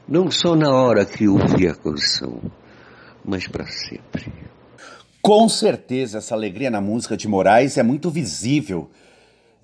não 0.08 0.30
só 0.30 0.56
na 0.56 0.72
hora 0.74 1.06
que 1.06 1.28
ouve 1.28 1.68
a 1.68 1.76
canção, 1.76 2.42
mas 3.24 3.48
para 3.48 3.68
sempre. 3.68 4.32
Com 5.22 5.50
certeza, 5.50 6.20
essa 6.20 6.36
alegria 6.36 6.70
na 6.70 6.80
música 6.80 7.18
de 7.18 7.28
Moraes 7.28 7.78
é 7.78 7.84
muito 7.84 8.12
visível 8.12 8.90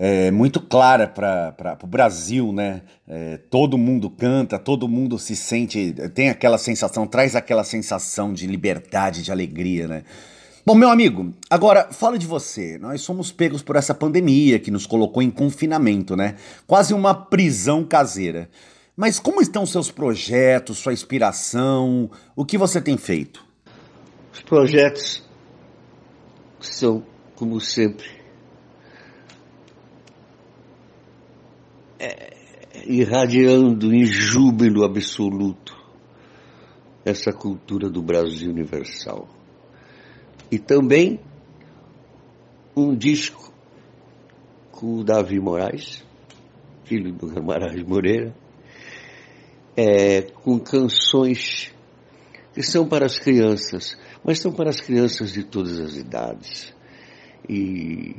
é, 0.03 0.31
muito 0.31 0.59
clara 0.59 1.05
para 1.05 1.77
o 1.83 1.85
Brasil, 1.85 2.51
né? 2.51 2.81
É, 3.07 3.37
todo 3.37 3.77
mundo 3.77 4.09
canta, 4.09 4.57
todo 4.57 4.87
mundo 4.87 5.19
se 5.19 5.35
sente, 5.35 5.93
tem 6.15 6.27
aquela 6.27 6.57
sensação, 6.57 7.05
traz 7.05 7.35
aquela 7.35 7.63
sensação 7.63 8.33
de 8.33 8.47
liberdade, 8.47 9.21
de 9.21 9.31
alegria, 9.31 9.87
né? 9.87 10.03
Bom, 10.65 10.73
meu 10.73 10.89
amigo, 10.89 11.31
agora 11.47 11.89
fala 11.91 12.17
de 12.17 12.25
você. 12.25 12.79
Nós 12.79 13.01
somos 13.01 13.31
pegos 13.31 13.61
por 13.61 13.75
essa 13.75 13.93
pandemia 13.93 14.57
que 14.57 14.71
nos 14.71 14.87
colocou 14.87 15.21
em 15.21 15.29
confinamento, 15.29 16.15
né? 16.15 16.35
Quase 16.65 16.95
uma 16.95 17.13
prisão 17.13 17.83
caseira. 17.83 18.49
Mas 18.97 19.19
como 19.19 19.39
estão 19.39 19.67
seus 19.67 19.91
projetos, 19.91 20.79
sua 20.79 20.93
inspiração? 20.93 22.09
O 22.35 22.43
que 22.43 22.57
você 22.57 22.81
tem 22.81 22.97
feito? 22.97 23.45
Os 24.33 24.41
projetos 24.41 25.23
são, 26.59 27.03
como 27.35 27.61
sempre, 27.61 28.20
irradiando 32.85 33.93
em 33.93 34.05
júbilo 34.05 34.83
absoluto 34.83 35.79
essa 37.03 37.31
cultura 37.31 37.89
do 37.89 38.01
Brasil 38.01 38.49
universal. 38.49 39.27
E 40.51 40.59
também 40.59 41.19
um 42.75 42.95
disco 42.95 43.51
com 44.71 44.99
o 44.99 45.03
Davi 45.03 45.39
Moraes, 45.39 46.03
filho 46.85 47.13
do 47.13 47.27
Guimarães 47.27 47.83
Moreira, 47.83 48.35
é, 49.75 50.21
com 50.21 50.59
canções 50.59 51.73
que 52.53 52.61
são 52.61 52.87
para 52.87 53.05
as 53.05 53.17
crianças, 53.17 53.97
mas 54.23 54.39
são 54.39 54.51
para 54.51 54.69
as 54.69 54.81
crianças 54.81 55.31
de 55.31 55.43
todas 55.43 55.79
as 55.79 55.95
idades. 55.95 56.73
E 57.47 58.15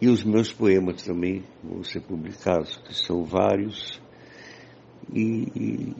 e 0.00 0.08
os 0.08 0.22
meus 0.24 0.52
poemas 0.52 1.02
também 1.02 1.42
vão 1.62 1.82
ser 1.82 2.00
publicados, 2.00 2.76
que 2.76 2.94
são 2.94 3.24
vários. 3.24 4.00
E, 5.12 5.48
e, 5.54 5.96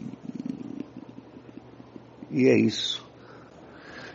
e 2.31 2.49
é 2.49 2.59
isso. 2.59 3.05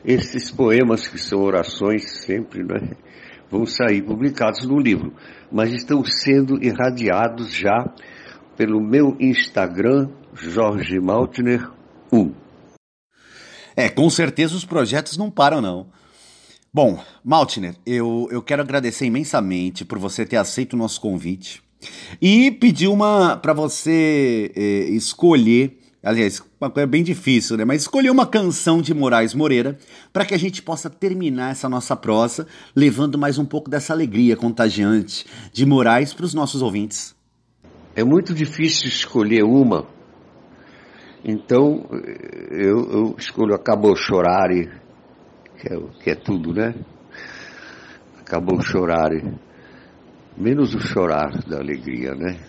Esses 0.04 0.52
poemas, 0.52 1.08
que 1.08 1.18
são 1.18 1.42
orações 1.42 2.24
sempre, 2.24 2.64
né, 2.64 2.96
vão 3.50 3.66
sair 3.66 4.02
publicados 4.02 4.66
no 4.66 4.80
livro, 4.80 5.14
mas 5.52 5.72
estão 5.72 6.04
sendo 6.04 6.64
irradiados 6.64 7.52
já 7.52 7.94
pelo 8.56 8.82
meu 8.82 9.16
Instagram, 9.20 10.10
Jorge 10.34 11.00
Maltner 11.00 11.70
1. 12.12 12.34
É, 13.76 13.90
com 13.90 14.10
certeza 14.10 14.56
os 14.56 14.66
projetos 14.66 15.18
não 15.18 15.32
param, 15.32 15.62
não. 15.62 15.88
Bom, 16.74 17.04
Maltner, 17.22 17.76
eu, 17.86 18.30
eu 18.32 18.42
quero 18.42 18.62
agradecer 18.62 19.06
imensamente 19.06 19.84
por 19.84 20.00
você 20.00 20.26
ter 20.26 20.38
aceito 20.38 20.72
o 20.72 20.78
nosso 20.78 21.02
convite 21.02 21.62
e 22.22 22.50
pedir 22.50 22.88
uma 22.88 23.36
para 23.36 23.52
você 23.52 24.52
eh, 24.56 24.90
escolher 24.92 25.78
aliás, 26.02 26.42
uma 26.60 26.70
coisa 26.70 26.88
bem 26.88 27.04
difícil, 27.04 27.58
né? 27.58 27.66
Mas 27.66 27.82
escolher 27.82 28.10
uma 28.10 28.26
canção 28.26 28.82
de 28.82 28.94
Moraes 28.94 29.34
Moreira 29.34 29.78
para 30.14 30.26
que 30.26 30.34
a 30.34 30.40
gente 30.40 30.62
possa 30.62 30.90
terminar 30.90 31.52
essa 31.52 31.68
nossa 31.68 31.94
prosa 31.94 32.48
levando 32.74 33.18
mais 33.18 33.38
um 33.38 33.46
pouco 33.46 33.70
dessa 33.70 33.92
alegria 33.92 34.38
contagiante 34.38 35.26
de 35.52 35.66
Moraes 35.66 36.14
para 36.14 36.26
os 36.26 36.34
nossos 36.34 36.62
ouvintes. 36.62 37.14
É 37.94 38.04
muito 38.06 38.34
difícil 38.34 38.88
escolher 38.88 39.44
uma, 39.44 39.86
então 41.24 41.86
eu, 42.50 42.92
eu 42.92 43.16
escolho 43.18 43.54
Acabou 43.54 43.96
Chorare, 43.96 44.72
que 45.62 45.72
é, 45.72 45.78
que 46.04 46.10
é 46.10 46.16
tudo, 46.16 46.54
né? 46.54 46.74
Acabou 48.20 48.60
Chorare, 48.62 49.38
menos 50.36 50.74
o 50.74 50.80
chorar 50.80 51.44
da 51.48 51.60
alegria, 51.60 52.16
né? 52.16 52.40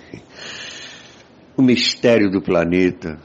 O 1.55 1.61
mistério 1.61 2.31
do 2.31 2.41
planeta, 2.41 3.21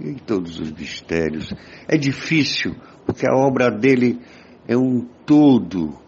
e 0.00 0.14
todos 0.20 0.60
os 0.60 0.70
mistérios. 0.70 1.52
É 1.88 1.96
difícil, 1.96 2.76
porque 3.04 3.26
a 3.26 3.34
obra 3.34 3.70
dele 3.70 4.20
é 4.68 4.76
um 4.76 5.00
todo, 5.26 5.98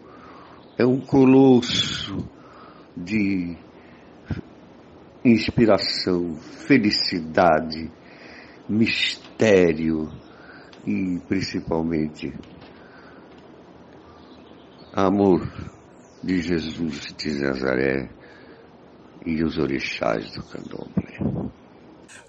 é 0.77 0.85
um 0.85 1.01
colosso 1.01 2.17
de 2.95 3.57
inspiração, 5.25 6.37
felicidade, 6.65 7.91
mistério 8.69 10.09
e 10.85 11.19
principalmente 11.27 12.33
amor 14.97 15.47
de 16.23 16.41
Jesus 16.41 17.13
de 17.15 17.33
Nazaré 17.39 18.09
e 19.23 19.43
os 19.43 19.57
orixás 19.59 20.31
do 20.31 20.41
candomblé. 20.43 21.19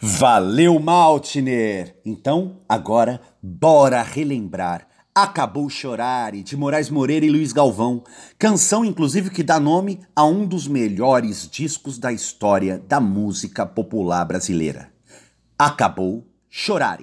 Valeu, 0.01 0.79
Maltner! 0.79 1.97
Então, 2.05 2.61
agora, 2.69 3.21
bora 3.43 4.03
relembrar. 4.03 4.87
Acabou 5.15 5.69
Chorar 5.71 6.33
de 6.33 6.57
Moraes 6.57 6.91
Moreira 6.91 7.25
e 7.25 7.31
Luiz 7.31 7.53
Galvão, 7.53 8.05
canção 8.39 8.85
inclusive 8.85 9.31
que 9.31 9.43
dá 9.43 9.59
nome 9.59 10.01
a 10.15 10.25
um 10.25 10.47
dos 10.47 10.69
melhores 10.69 11.49
discos 11.51 11.99
da 11.99 12.13
história 12.13 12.79
da 12.87 13.01
música 13.01 13.65
popular 13.65 14.25
brasileira. 14.27 14.93
Acabou 15.59 16.25
Chorar. 16.51 17.01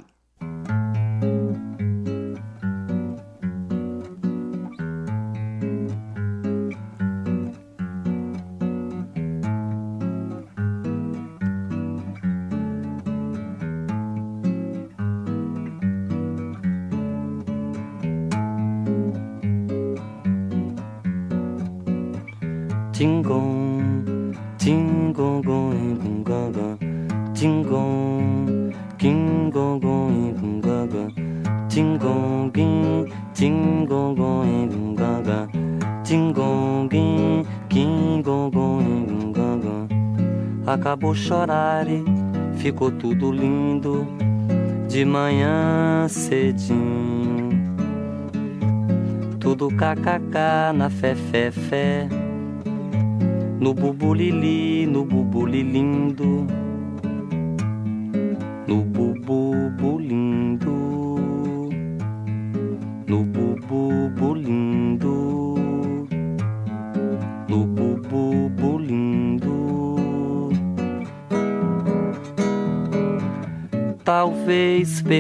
Acabou 40.76 41.16
chorar 41.16 41.88
e 41.88 42.04
ficou 42.58 42.92
tudo 42.92 43.32
lindo 43.32 44.06
de 44.90 45.06
manhã 45.06 46.06
cedinho. 46.10 47.50
Tudo 49.40 49.70
kkk 49.70 50.74
na 50.76 50.90
fé, 50.90 51.16
fé, 51.16 51.50
fé 51.50 52.10
no 53.58 53.74
bubulili, 53.74 54.86
no 54.86 55.06
bubulilindo, 55.06 56.26
no 56.26 56.65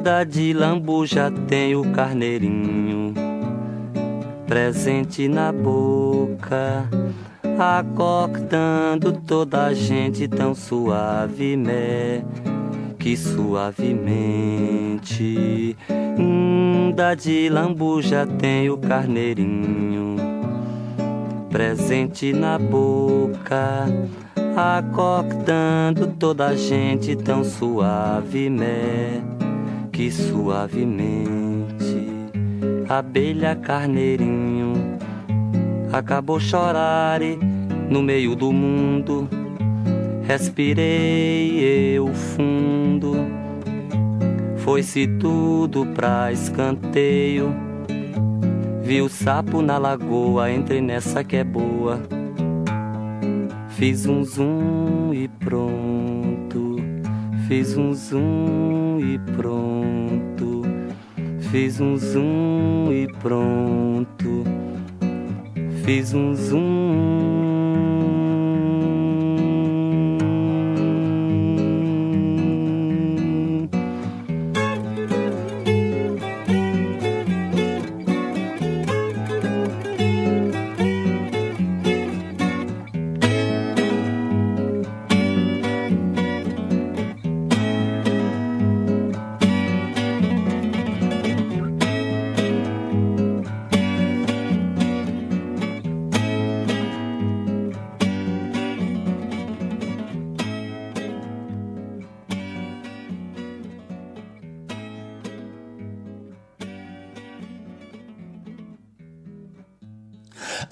Linda 0.00 0.24
de 0.24 0.54
lambuja 0.54 1.30
tem 1.46 1.76
o 1.76 1.92
carneirinho 1.92 3.12
presente 4.46 5.28
na 5.28 5.52
boca, 5.52 6.88
acordando 7.58 9.12
toda 9.12 9.66
a 9.66 9.74
gente 9.74 10.26
tão 10.26 10.54
suavemente, 10.54 12.24
que 12.98 13.14
suavemente. 13.14 13.76
Linda 16.16 17.14
de 17.14 17.50
lambuja 17.50 18.26
tem 18.26 18.70
o 18.70 18.78
carneirinho 18.78 20.16
presente 21.50 22.32
na 22.32 22.58
boca 22.58 23.86
acordando 24.56 26.06
toda 26.18 26.46
a 26.46 26.56
gente 26.56 27.14
tão 27.14 27.44
suavemente 27.44 29.39
que 29.92 30.10
suavemente. 30.10 31.28
Abelha 32.88 33.54
carneirinho 33.54 34.72
acabou 35.92 36.40
chorar 36.40 37.20
no 37.88 38.02
meio 38.02 38.34
do 38.34 38.52
mundo 38.52 39.28
respirei 40.30 41.96
eu 41.96 42.06
fundo. 42.14 43.16
Foi-se 44.58 45.08
tudo 45.18 45.84
pra 45.86 46.30
escanteio. 46.30 47.52
Vi 48.80 49.02
o 49.02 49.08
sapo 49.08 49.60
na 49.60 49.76
lagoa 49.76 50.52
entrei 50.52 50.80
nessa 50.80 51.24
que 51.24 51.36
é 51.36 51.42
boa. 51.42 52.00
Fiz 53.70 54.06
um 54.06 54.22
zoom 54.22 55.12
e 55.12 55.26
pronto 55.26 56.69
fiz 57.50 57.76
um 57.76 57.92
zoom 57.92 59.00
e 59.00 59.18
pronto. 59.36 60.62
Fiz 61.50 61.80
um 61.80 61.96
zoom 61.96 62.92
e 62.92 63.08
pronto. 63.20 64.44
Fiz 65.84 66.14
um 66.14 66.32
zoom. 66.32 67.39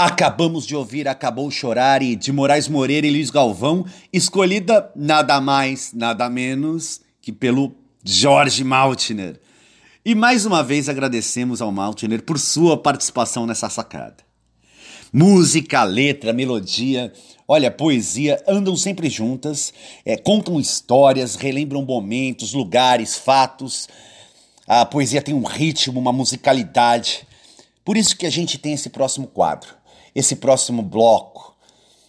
Acabamos 0.01 0.65
de 0.65 0.77
ouvir 0.77 1.09
Acabou 1.09 1.51
Chorar 1.51 2.03
e 2.03 2.15
de 2.15 2.31
Moraes 2.31 2.69
Moreira 2.69 3.05
e 3.05 3.11
Luiz 3.11 3.31
Galvão, 3.31 3.85
escolhida 4.13 4.93
nada 4.95 5.41
mais, 5.41 5.93
nada 5.93 6.31
menos 6.31 7.01
que 7.21 7.33
pelo 7.33 7.75
Jorge 8.05 8.63
Maltner. 8.63 9.41
E 10.05 10.15
mais 10.15 10.47
uma 10.47 10.63
vez 10.63 10.89
agradecemos 10.89 11.61
ao 11.61 11.73
Maltner 11.73 12.23
por 12.23 12.39
sua 12.39 12.81
participação 12.81 13.45
nessa 13.45 13.69
sacada. 13.69 14.19
Música, 15.13 15.83
letra, 15.83 16.33
melodia, 16.33 17.13
olha, 17.49 17.69
poesia 17.69 18.41
andam 18.47 18.77
sempre 18.77 19.11
juntas, 19.11 19.75
é, 20.05 20.17
contam 20.17 20.61
histórias, 20.61 21.35
relembram 21.35 21.85
momentos, 21.85 22.53
lugares, 22.53 23.17
fatos. 23.17 23.89
A 24.65 24.87
poesia 24.87 25.21
tem 25.21 25.35
um 25.35 25.43
ritmo, 25.43 25.99
uma 25.99 26.13
musicalidade. 26.13 27.27
Por 27.85 27.97
isso 27.97 28.17
que 28.17 28.27
a 28.27 28.31
gente 28.31 28.59
tem 28.59 28.75
esse 28.75 28.91
próximo 28.91 29.27
quadro, 29.27 29.78
esse 30.19 30.35
próximo 30.35 30.83
bloco, 30.83 31.57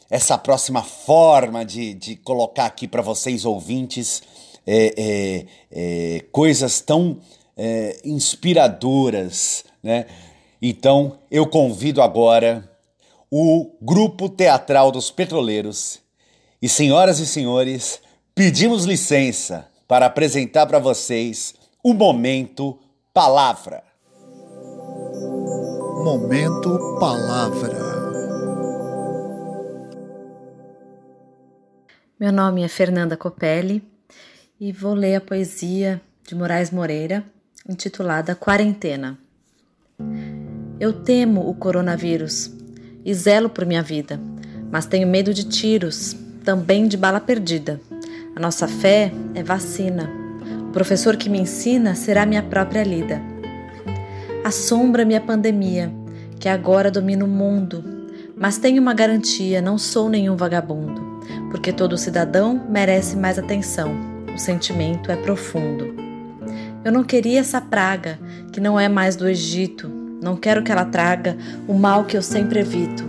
essa 0.09 0.35
próxima 0.35 0.81
forma 0.81 1.63
de, 1.63 1.93
de 1.93 2.15
colocar 2.15 2.65
aqui 2.65 2.87
para 2.87 3.03
vocês 3.03 3.45
ouvintes 3.45 4.23
é, 4.65 4.95
é, 4.97 5.45
é, 5.71 6.25
coisas 6.31 6.81
tão 6.81 7.19
é, 7.55 7.99
inspiradoras, 8.03 9.63
né? 9.83 10.07
Então 10.59 11.19
eu 11.29 11.45
convido 11.45 12.01
agora 12.01 12.67
o 13.29 13.75
grupo 13.79 14.27
teatral 14.27 14.91
dos 14.91 15.11
petroleiros 15.11 15.99
e 16.59 16.67
senhoras 16.67 17.19
e 17.19 17.27
senhores, 17.27 18.01
pedimos 18.33 18.85
licença 18.85 19.67
para 19.87 20.07
apresentar 20.07 20.65
para 20.65 20.79
vocês 20.79 21.53
o 21.83 21.93
momento 21.93 22.75
palavra. 23.13 23.83
Momento 26.03 26.97
Palavra. 26.99 27.88
Meu 32.19 32.33
nome 32.33 32.63
é 32.63 32.67
Fernanda 32.67 33.15
Copelli 33.15 33.81
e 34.59 34.73
vou 34.73 34.93
ler 34.93 35.15
a 35.15 35.21
poesia 35.21 36.01
de 36.27 36.35
Moraes 36.35 36.69
Moreira, 36.69 37.23
intitulada 37.65 38.35
Quarentena. 38.35 39.17
Eu 40.77 40.91
temo 40.91 41.49
o 41.49 41.53
coronavírus 41.53 42.51
e 43.05 43.13
zelo 43.13 43.49
por 43.49 43.65
minha 43.65 43.81
vida, 43.81 44.19
mas 44.69 44.85
tenho 44.85 45.07
medo 45.07 45.33
de 45.33 45.45
tiros, 45.45 46.13
também 46.43 46.89
de 46.89 46.97
bala 46.97 47.21
perdida. 47.21 47.79
A 48.35 48.39
nossa 48.41 48.67
fé 48.67 49.13
é 49.33 49.41
vacina. 49.41 50.09
O 50.67 50.73
professor 50.73 51.15
que 51.15 51.29
me 51.29 51.39
ensina 51.39 51.95
será 51.95 52.25
minha 52.25 52.43
própria 52.43 52.83
lida. 52.83 53.21
Assombra-me 54.43 55.15
a 55.15 55.21
pandemia, 55.21 55.89
que 56.37 56.49
agora 56.49 56.91
domina 56.91 57.23
o 57.23 57.29
mundo, 57.29 57.81
mas 58.35 58.57
tenho 58.57 58.81
uma 58.81 58.93
garantia: 58.93 59.61
não 59.61 59.77
sou 59.77 60.09
nenhum 60.09 60.35
vagabundo, 60.35 61.18
porque 61.49 61.73
todo 61.73 61.97
cidadão 61.97 62.65
merece 62.69 63.15
mais 63.15 63.37
atenção. 63.39 63.95
O 64.33 64.37
sentimento 64.37 65.11
é 65.11 65.15
profundo. 65.15 65.93
Eu 66.83 66.91
não 66.91 67.03
queria 67.03 67.39
essa 67.39 67.59
praga, 67.59 68.19
que 68.51 68.59
não 68.59 68.79
é 68.79 68.87
mais 68.87 69.15
do 69.15 69.27
Egito. 69.27 69.89
Não 70.21 70.35
quero 70.35 70.63
que 70.63 70.71
ela 70.71 70.85
traga 70.85 71.37
o 71.67 71.73
mal 71.73 72.05
que 72.05 72.15
eu 72.15 72.21
sempre 72.21 72.59
evito. 72.59 73.03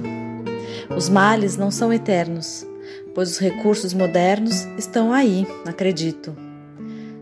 Os 0.96 1.08
males 1.08 1.56
não 1.56 1.70
são 1.70 1.92
eternos, 1.92 2.66
pois 3.14 3.30
os 3.30 3.38
recursos 3.38 3.94
modernos 3.94 4.66
estão 4.76 5.12
aí, 5.12 5.46
acredito. 5.66 6.36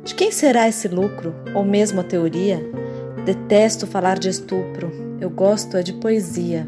De 0.04 0.14
quem 0.14 0.30
será 0.30 0.68
esse 0.68 0.88
lucro, 0.88 1.34
ou 1.54 1.64
mesmo 1.64 2.00
a 2.00 2.04
teoria? 2.04 2.64
Detesto 3.24 3.86
falar 3.86 4.18
de 4.18 4.30
estupro, 4.30 4.90
eu 5.20 5.28
gosto 5.28 5.76
é 5.76 5.82
de 5.82 5.92
poesia. 5.92 6.66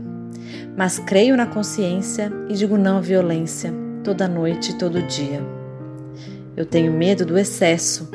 Mas 0.77 0.99
creio 0.99 1.37
na 1.37 1.47
consciência 1.47 2.31
e 2.49 2.55
digo 2.55 2.77
não 2.77 2.99
à 2.99 3.01
violência, 3.01 3.73
toda 4.03 4.29
noite 4.29 4.73
e 4.73 4.79
todo 4.79 5.03
dia. 5.03 5.41
Eu 6.57 6.67
tenho 6.67 6.93
medo 6.93 7.25
do 7.25 7.39
excesso, 7.39 8.09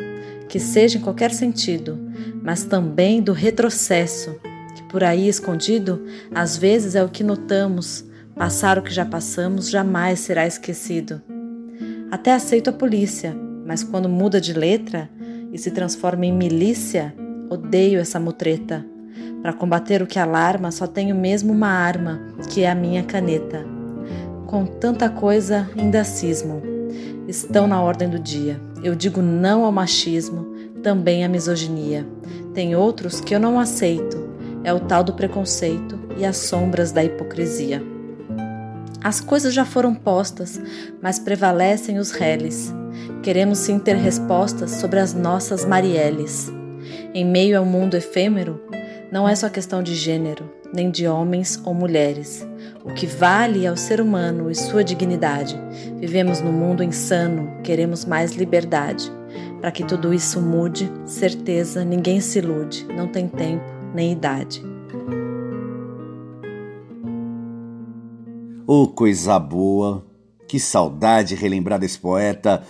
que 0.47 0.59
seja 0.59 0.97
em 0.97 1.01
qualquer 1.01 1.31
sentido, 1.31 1.97
mas 2.41 2.63
também 2.63 3.21
do 3.21 3.33
retrocesso, 3.33 4.39
que 4.75 4.83
por 4.83 5.03
aí 5.03 5.27
escondido, 5.27 6.03
às 6.33 6.57
vezes 6.57 6.95
é 6.95 7.03
o 7.03 7.09
que 7.09 7.23
notamos, 7.23 8.05
passar 8.35 8.77
o 8.77 8.81
que 8.81 8.93
já 8.93 9.05
passamos 9.05 9.69
jamais 9.69 10.19
será 10.19 10.45
esquecido. 10.45 11.21
Até 12.11 12.33
aceito 12.33 12.69
a 12.69 12.73
polícia, 12.73 13.35
mas 13.65 13.83
quando 13.83 14.07
muda 14.07 14.39
de 14.39 14.53
letra 14.53 15.09
e 15.51 15.57
se 15.57 15.71
transforma 15.71 16.25
em 16.25 16.33
milícia, 16.33 17.13
Odeio 17.49 17.99
essa 17.99 18.19
mutreta. 18.19 18.85
Para 19.41 19.53
combater 19.53 20.01
o 20.01 20.07
que 20.07 20.17
alarma, 20.17 20.71
só 20.71 20.87
tenho 20.87 21.15
mesmo 21.15 21.53
uma 21.53 21.67
arma, 21.67 22.19
que 22.49 22.63
é 22.63 22.69
a 22.69 22.75
minha 22.75 23.03
caneta. 23.03 23.63
Com 24.47 24.65
tanta 24.65 25.09
coisa, 25.09 25.69
ainda 25.75 26.03
cismo. 26.03 26.61
Estão 27.27 27.67
na 27.67 27.81
ordem 27.81 28.09
do 28.09 28.19
dia. 28.19 28.61
Eu 28.83 28.93
digo 28.95 29.21
não 29.21 29.65
ao 29.65 29.71
machismo, 29.71 30.45
também 30.83 31.25
à 31.25 31.29
misoginia. 31.29 32.05
Tem 32.53 32.75
outros 32.75 33.19
que 33.19 33.33
eu 33.33 33.39
não 33.39 33.59
aceito. 33.59 34.29
É 34.63 34.71
o 34.71 34.79
tal 34.79 35.03
do 35.03 35.13
preconceito 35.13 35.99
e 36.17 36.23
as 36.25 36.37
sombras 36.37 36.91
da 36.91 37.03
hipocrisia. 37.03 37.81
As 39.03 39.19
coisas 39.19 39.53
já 39.53 39.65
foram 39.65 39.93
postas, 39.93 40.59
mas 41.01 41.19
prevalecem 41.19 41.97
os 41.97 42.11
reles. 42.11 42.73
Queremos 43.21 43.59
sim 43.59 43.77
ter 43.79 43.95
respostas 43.95 44.71
sobre 44.71 44.99
as 44.99 45.13
nossas 45.13 45.65
Marielles. 45.65 46.51
Em 47.13 47.25
meio 47.25 47.57
ao 47.57 47.65
mundo 47.65 47.95
efêmero, 47.95 48.61
não 49.11 49.27
é 49.27 49.35
só 49.35 49.49
questão 49.49 49.81
de 49.81 49.95
gênero, 49.95 50.51
nem 50.73 50.89
de 50.89 51.07
homens 51.07 51.61
ou 51.63 51.73
mulheres. 51.73 52.47
O 52.83 52.93
que 52.93 53.05
vale 53.05 53.65
é 53.65 53.71
o 53.71 53.77
ser 53.77 53.99
humano 53.99 54.49
e 54.49 54.55
sua 54.55 54.83
dignidade. 54.83 55.59
Vivemos 55.99 56.41
num 56.41 56.51
mundo 56.51 56.83
insano, 56.83 57.61
queremos 57.63 58.05
mais 58.05 58.33
liberdade. 58.33 59.11
Para 59.59 59.71
que 59.71 59.83
tudo 59.83 60.13
isso 60.13 60.41
mude, 60.41 60.91
certeza, 61.05 61.83
ninguém 61.83 62.21
se 62.21 62.39
ilude, 62.39 62.85
não 62.95 63.07
tem 63.07 63.27
tempo 63.27 63.63
nem 63.93 64.11
idade. 64.11 64.63
Oh, 68.67 68.87
coisa 68.87 69.39
boa! 69.39 70.05
Que 70.47 70.59
saudade 70.59 71.35
relembrar 71.35 71.79
desse 71.79 71.97
poeta 71.97 72.63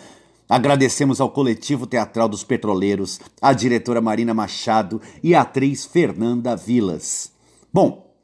Agradecemos 0.48 1.20
ao 1.20 1.32
coletivo 1.32 1.88
teatral 1.88 2.30
dos 2.30 2.44
petroleiros, 2.44 3.20
à 3.42 3.52
diretora 3.52 4.00
Marina 4.00 4.32
Machado 4.32 5.02
e 5.24 5.34
à 5.34 5.42
atriz 5.42 5.86
Fernanda 5.86 6.56
Vilas. 6.56 7.35
Bom, 7.76 8.16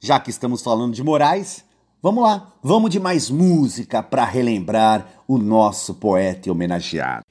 já 0.00 0.18
que 0.18 0.30
estamos 0.30 0.64
falando 0.64 0.92
de 0.92 1.00
Moraes, 1.00 1.64
vamos 2.02 2.24
lá, 2.24 2.54
vamos 2.60 2.90
de 2.90 2.98
mais 2.98 3.30
música 3.30 4.02
para 4.02 4.24
relembrar 4.24 5.22
o 5.28 5.38
nosso 5.38 5.94
poeta 5.94 6.48
e 6.48 6.50
homenageado. 6.50 7.22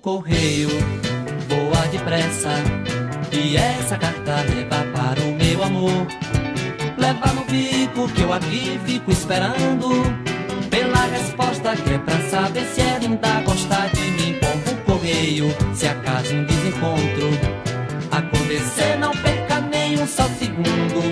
correio 0.00 0.68
voa 1.48 1.86
depressa 1.86 2.50
e 3.32 3.56
essa 3.56 3.96
carta 3.96 4.42
leva 4.42 4.84
para 4.92 5.20
o 5.20 5.32
meu 5.32 5.62
amor. 5.62 6.23
Leva 6.96 7.32
no 7.32 7.44
bico 7.44 8.08
que 8.08 8.22
eu 8.22 8.32
aqui 8.32 8.80
fico 8.84 9.10
esperando 9.10 9.88
pela 10.70 11.04
resposta 11.06 11.76
que 11.76 11.94
é 11.94 11.98
pra 11.98 12.20
saber 12.28 12.64
se 12.66 12.80
ela 12.80 13.00
ainda 13.00 13.40
gosta 13.42 13.88
de 13.92 14.00
mim. 14.00 14.38
Pombo 14.40 14.82
correio, 14.84 15.54
se 15.74 15.86
acaso 15.86 16.34
um 16.34 16.44
desencontro 16.44 17.64
acontecer, 18.10 18.96
não 18.98 19.10
perca 19.12 19.60
nem 19.60 20.00
um 20.00 20.06
só 20.06 20.24
segundo. 20.38 21.02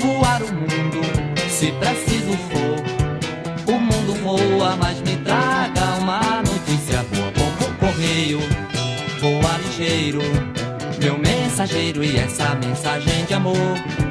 Voar 0.00 0.42
o 0.42 0.52
mundo, 0.52 1.00
se 1.48 1.72
preciso 1.72 2.36
for. 2.48 3.72
O 3.72 3.78
mundo 3.78 4.14
voa, 4.22 4.76
mas 4.76 5.00
me 5.00 5.16
traga 5.18 5.98
uma 6.00 6.42
notícia 6.42 7.04
boa 7.14 7.32
correio, 7.78 8.40
voa 9.20 9.58
ligeiro, 9.58 10.20
meu 10.98 11.18
mensageiro 11.18 12.02
e 12.02 12.16
essa 12.16 12.54
mensagem 12.56 13.24
de 13.24 13.34
amor. 13.34 14.03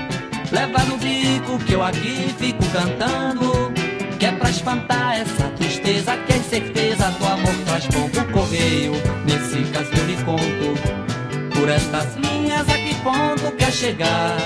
Leva 0.53 0.83
no 0.83 0.97
bico 0.97 1.57
que 1.65 1.73
eu 1.73 1.81
aqui 1.83 2.31
fico 2.37 2.63
cantando, 2.71 3.73
que 4.19 4.25
é 4.27 4.31
pra 4.33 4.51
espantar 4.51 5.17
essa 5.19 5.49
tristeza, 5.57 6.15
que 6.15 6.33
é 6.33 6.37
certeza 6.37 7.09
do 7.09 7.25
amor 7.25 7.55
traz 7.65 7.87
pouco 7.87 8.23
correio. 8.31 8.93
Nesse 9.25 9.63
caso 9.71 9.89
eu 9.97 10.05
lhe 10.05 10.15
conto, 10.23 11.57
por 11.57 11.67
estas 11.67 12.15
linhas 12.17 12.69
a 12.69 12.77
que 12.77 12.93
ponto 13.01 13.51
quer 13.57 13.71
chegar 13.71 14.37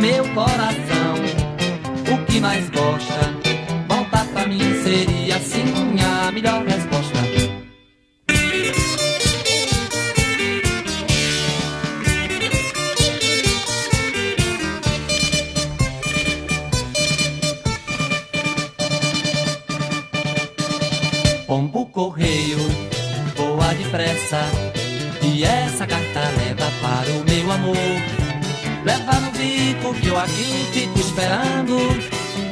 meu 0.00 0.24
coração. 0.28 1.16
O 2.14 2.24
que 2.24 2.38
mais 2.38 2.70
gosta, 2.70 3.34
voltar 3.88 4.26
pra 4.26 4.46
mim 4.46 4.60
seria 4.84 5.38
assim 5.38 5.64
a 6.00 6.30
melhor 6.30 6.64
resposta. 6.64 6.97
Correio, 21.98 22.58
voa 23.34 23.74
depressa. 23.74 24.38
E 25.20 25.42
essa 25.42 25.84
carta 25.84 26.20
leva 26.38 26.70
para 26.80 27.10
o 27.10 27.24
meu 27.24 27.50
amor. 27.50 27.76
Leva 28.84 29.14
no 29.18 29.32
bico 29.32 29.92
que 29.94 30.06
eu 30.06 30.16
aqui 30.16 30.68
fico 30.72 31.00
esperando. 31.00 31.76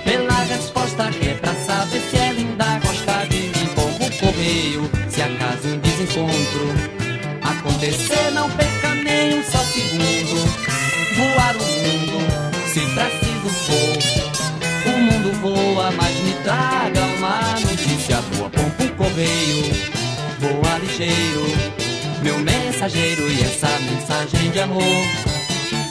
Pela 0.03 0.42
resposta 0.42 1.09
que 1.12 1.28
é 1.28 1.34
pra 1.34 1.55
saber 1.55 2.01
se 2.11 2.16
é 2.16 2.32
linda, 2.32 2.80
gosta 2.84 3.24
de 3.28 3.36
mim. 3.36 3.68
Pombo 3.76 4.11
correio, 4.18 4.90
se 5.09 5.22
acaso 5.22 5.68
um 5.68 5.78
desencontro 5.78 6.97
acontecer, 7.42 8.32
não 8.32 8.51
perca 8.51 8.94
nem 8.97 9.38
um 9.38 9.44
só 9.44 9.59
segundo. 9.59 10.44
Voar 11.14 11.55
o 11.55 11.66
mundo, 11.84 12.18
se 12.66 12.80
preciso 12.80 13.49
for. 13.64 14.92
O 14.92 14.99
mundo 14.99 15.32
voa, 15.40 15.92
mas 15.92 16.16
me 16.16 16.32
traga 16.42 17.01
uma 17.16 17.61
notícia 17.61 18.20
boa. 18.34 18.76
Correio, 18.97 19.62
voa 20.40 20.78
ligeiro, 20.78 21.47
meu 22.22 22.38
mensageiro 22.38 23.30
e 23.30 23.42
essa 23.42 23.68
mensagem 23.80 24.51
de 24.51 24.61
amor. 24.61 25.05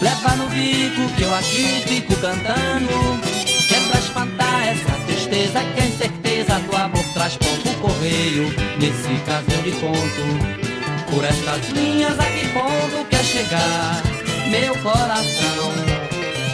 Leva 0.01 0.35
no 0.35 0.49
bico 0.49 1.07
que 1.15 1.21
eu 1.21 1.33
aqui 1.35 1.83
fico 1.85 2.15
cantando. 2.15 3.21
Que 3.67 3.75
é 3.75 3.79
pra 3.79 3.99
espantar 3.99 4.67
essa 4.67 4.91
tristeza 5.05 5.59
que 5.63 5.81
é 5.81 5.85
incerteza 5.85 6.59
do 6.59 6.75
amor 6.75 7.03
traz 7.13 7.37
pombo 7.37 7.73
correio. 7.79 8.53
Nesse 8.79 9.21
caso 9.25 9.45
eu 9.51 9.61
lhe 9.61 9.71
conto. 9.73 11.11
Por 11.11 11.23
estas 11.23 11.69
linhas 11.69 12.19
a 12.19 12.23
que 12.23 12.47
ponto 12.49 13.05
quer 13.09 13.23
chegar 13.23 14.01
meu 14.49 14.75
coração? 14.79 15.71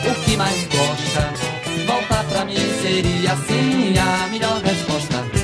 O 0.05 0.25
que 0.25 0.35
mais 0.35 0.67
gosta? 0.67 1.33
Voltar 1.85 2.23
pra 2.25 2.45
mim 2.45 2.55
seria 2.81 3.33
assim 3.33 3.93
a 3.97 4.27
melhor 4.27 4.61
resposta. 4.61 5.40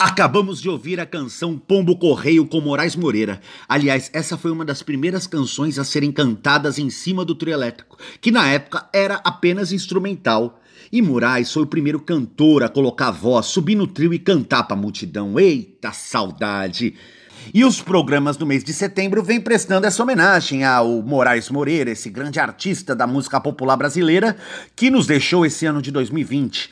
Acabamos 0.00 0.62
de 0.62 0.68
ouvir 0.70 0.98
a 0.98 1.04
canção 1.04 1.58
Pombo 1.58 1.94
Correio 1.94 2.46
com 2.46 2.58
Moraes 2.58 2.96
Moreira. 2.96 3.38
Aliás, 3.68 4.08
essa 4.14 4.38
foi 4.38 4.50
uma 4.50 4.64
das 4.64 4.82
primeiras 4.82 5.26
canções 5.26 5.78
a 5.78 5.84
serem 5.84 6.10
cantadas 6.10 6.78
em 6.78 6.88
cima 6.88 7.22
do 7.22 7.34
trio 7.34 7.52
elétrico, 7.52 7.98
que 8.18 8.30
na 8.30 8.48
época 8.48 8.88
era 8.94 9.16
apenas 9.16 9.72
instrumental. 9.72 10.58
E 10.90 11.02
Moraes 11.02 11.52
foi 11.52 11.64
o 11.64 11.66
primeiro 11.66 12.00
cantor 12.00 12.62
a 12.62 12.70
colocar 12.70 13.08
a 13.08 13.10
voz, 13.10 13.44
subir 13.44 13.74
no 13.74 13.86
trio 13.86 14.14
e 14.14 14.18
cantar 14.18 14.62
pra 14.62 14.74
multidão. 14.74 15.38
Eita 15.38 15.92
saudade! 15.92 16.94
E 17.52 17.64
os 17.64 17.80
programas 17.80 18.36
do 18.36 18.46
mês 18.46 18.62
de 18.62 18.72
setembro 18.72 19.22
vêm 19.22 19.40
prestando 19.40 19.86
essa 19.86 20.02
homenagem 20.02 20.64
ao 20.64 21.02
Moraes 21.02 21.48
Moreira, 21.48 21.90
esse 21.90 22.08
grande 22.08 22.38
artista 22.38 22.94
da 22.94 23.06
música 23.06 23.40
popular 23.40 23.76
brasileira 23.76 24.36
que 24.76 24.90
nos 24.90 25.06
deixou 25.06 25.44
esse 25.44 25.66
ano 25.66 25.82
de 25.82 25.90
2020. 25.90 26.70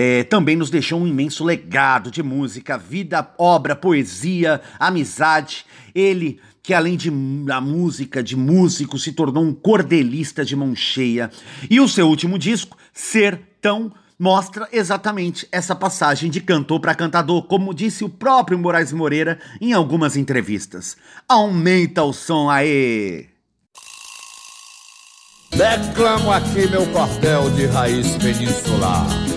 É, 0.00 0.22
também 0.22 0.54
nos 0.54 0.70
deixou 0.70 1.00
um 1.00 1.08
imenso 1.08 1.42
legado 1.42 2.08
de 2.08 2.22
música, 2.22 2.78
vida, 2.78 3.34
obra, 3.36 3.74
poesia, 3.74 4.60
amizade. 4.78 5.66
Ele 5.92 6.38
que 6.62 6.72
além 6.72 6.96
de 6.96 7.10
da 7.44 7.60
música, 7.60 8.22
de 8.22 8.36
músico, 8.36 8.96
se 8.96 9.10
tornou 9.10 9.42
um 9.42 9.52
cordelista 9.52 10.44
de 10.44 10.54
mão 10.54 10.72
cheia. 10.76 11.32
E 11.68 11.80
o 11.80 11.88
seu 11.88 12.06
último 12.06 12.38
disco, 12.38 12.76
Sertão, 12.92 13.90
mostra 14.16 14.68
exatamente 14.70 15.48
essa 15.50 15.74
passagem 15.74 16.30
de 16.30 16.40
cantor 16.42 16.78
para 16.78 16.94
cantador, 16.94 17.42
como 17.42 17.74
disse 17.74 18.04
o 18.04 18.08
próprio 18.08 18.56
Moraes 18.56 18.92
Moreira 18.92 19.40
em 19.60 19.72
algumas 19.72 20.16
entrevistas. 20.16 20.96
Aumenta 21.28 22.04
o 22.04 22.12
som 22.12 22.48
aí! 22.48 23.26
Declamo 25.50 26.30
aqui 26.30 26.68
meu 26.70 26.86
cordel 26.92 27.50
de 27.50 27.66
raiz 27.66 28.16
peninsular. 28.18 29.27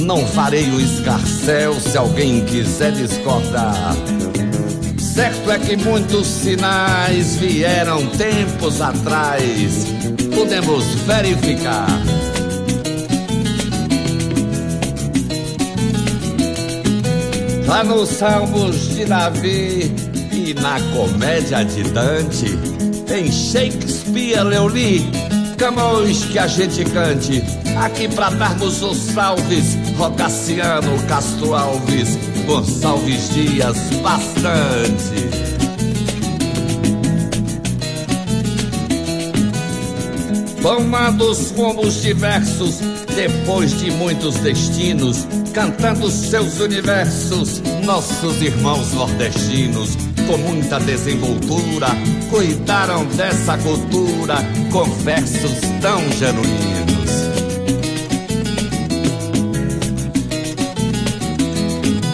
Não 0.00 0.26
farei 0.26 0.70
o 0.70 0.80
escarcel 0.80 1.74
se 1.78 1.96
alguém 1.96 2.44
quiser 2.46 2.92
discordar. 2.92 3.94
Certo 4.98 5.50
é 5.50 5.58
que 5.58 5.76
muitos 5.76 6.26
sinais 6.26 7.36
vieram 7.36 8.06
tempos 8.06 8.80
atrás, 8.80 9.86
podemos 10.34 10.84
verificar. 11.06 11.86
Lá 17.66 17.84
nos 17.84 18.08
Salmos 18.08 18.88
de 18.94 19.04
Davi 19.04 19.94
e 20.32 20.54
na 20.54 20.80
comédia 20.94 21.62
de 21.64 21.82
Dante, 21.90 22.58
em 23.14 23.30
Shakespeare 23.30 24.52
eu 24.52 24.66
li 24.66 25.30
Camões 25.60 26.24
que 26.24 26.38
a 26.38 26.46
gente 26.46 26.82
cante 26.86 27.42
aqui 27.78 28.08
pra 28.08 28.30
darmos 28.30 28.82
os 28.82 28.96
salves. 28.96 29.76
Rogaciano, 29.96 30.98
Castro 31.08 31.54
Alves, 31.54 32.18
Gonçalves 32.46 33.30
Dias, 33.30 33.76
bastante. 34.02 35.50
Tomados 40.62 41.52
rumos 41.52 42.02
diversos, 42.02 42.80
depois 43.14 43.78
de 43.80 43.90
muitos 43.90 44.36
destinos, 44.36 45.26
cantando 45.54 46.10
seus 46.10 46.60
universos, 46.60 47.62
nossos 47.82 48.42
irmãos 48.42 48.92
nordestinos, 48.92 49.96
com 50.26 50.36
muita 50.36 50.78
desenvoltura, 50.78 51.88
cuidaram 52.30 53.06
dessa 53.06 53.56
cultura 53.58 54.36
com 54.70 54.84
versos 55.02 55.60
tão 55.80 55.98
genuínos. 56.12 56.69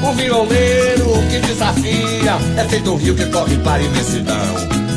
O 0.07 0.13
violeiro 0.13 1.11
que 1.29 1.41
desafia 1.41 2.39
é 2.57 2.65
feito 2.69 2.93
um 2.93 2.97
rio 2.97 3.17
que 3.17 3.27
corre 3.27 3.57
para 3.59 3.75
a 3.75 3.83
imensidão. 3.83 4.55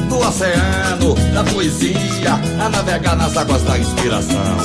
Do 0.07 0.19
oceano, 0.19 1.15
da 1.33 1.43
poesia, 1.43 2.33
a 2.63 2.69
navegar 2.69 3.15
nas 3.15 3.35
águas 3.35 3.63
da 3.63 3.79
inspiração. 3.79 4.57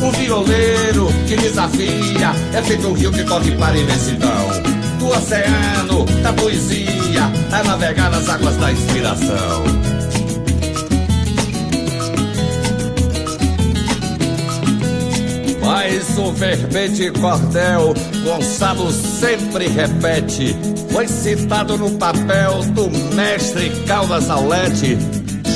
O 0.00 0.10
violeiro 0.12 1.08
que 1.28 1.36
desafia 1.36 2.32
é 2.54 2.62
feito 2.62 2.88
um 2.88 2.94
rio 2.94 3.12
que 3.12 3.24
corre 3.24 3.50
para 3.56 3.74
a 3.74 3.78
imensidão. 3.78 4.48
Do 4.98 5.08
oceano, 5.08 6.06
da 6.22 6.32
poesia, 6.32 7.30
a 7.52 7.62
navegar 7.62 8.10
nas 8.10 8.26
águas 8.26 8.56
da 8.56 8.72
inspiração. 8.72 9.64
Mas 15.62 16.18
o 16.18 16.32
verbete 16.32 17.10
cordel, 17.12 17.94
Gonçalo 18.22 18.90
sempre 18.92 19.66
repete, 19.68 20.54
foi 20.92 21.08
citado 21.08 21.78
no 21.78 21.90
papel 21.92 22.62
do 22.74 22.90
mestre 23.14 23.70
Caldas 23.86 24.28
Aulete. 24.28 24.98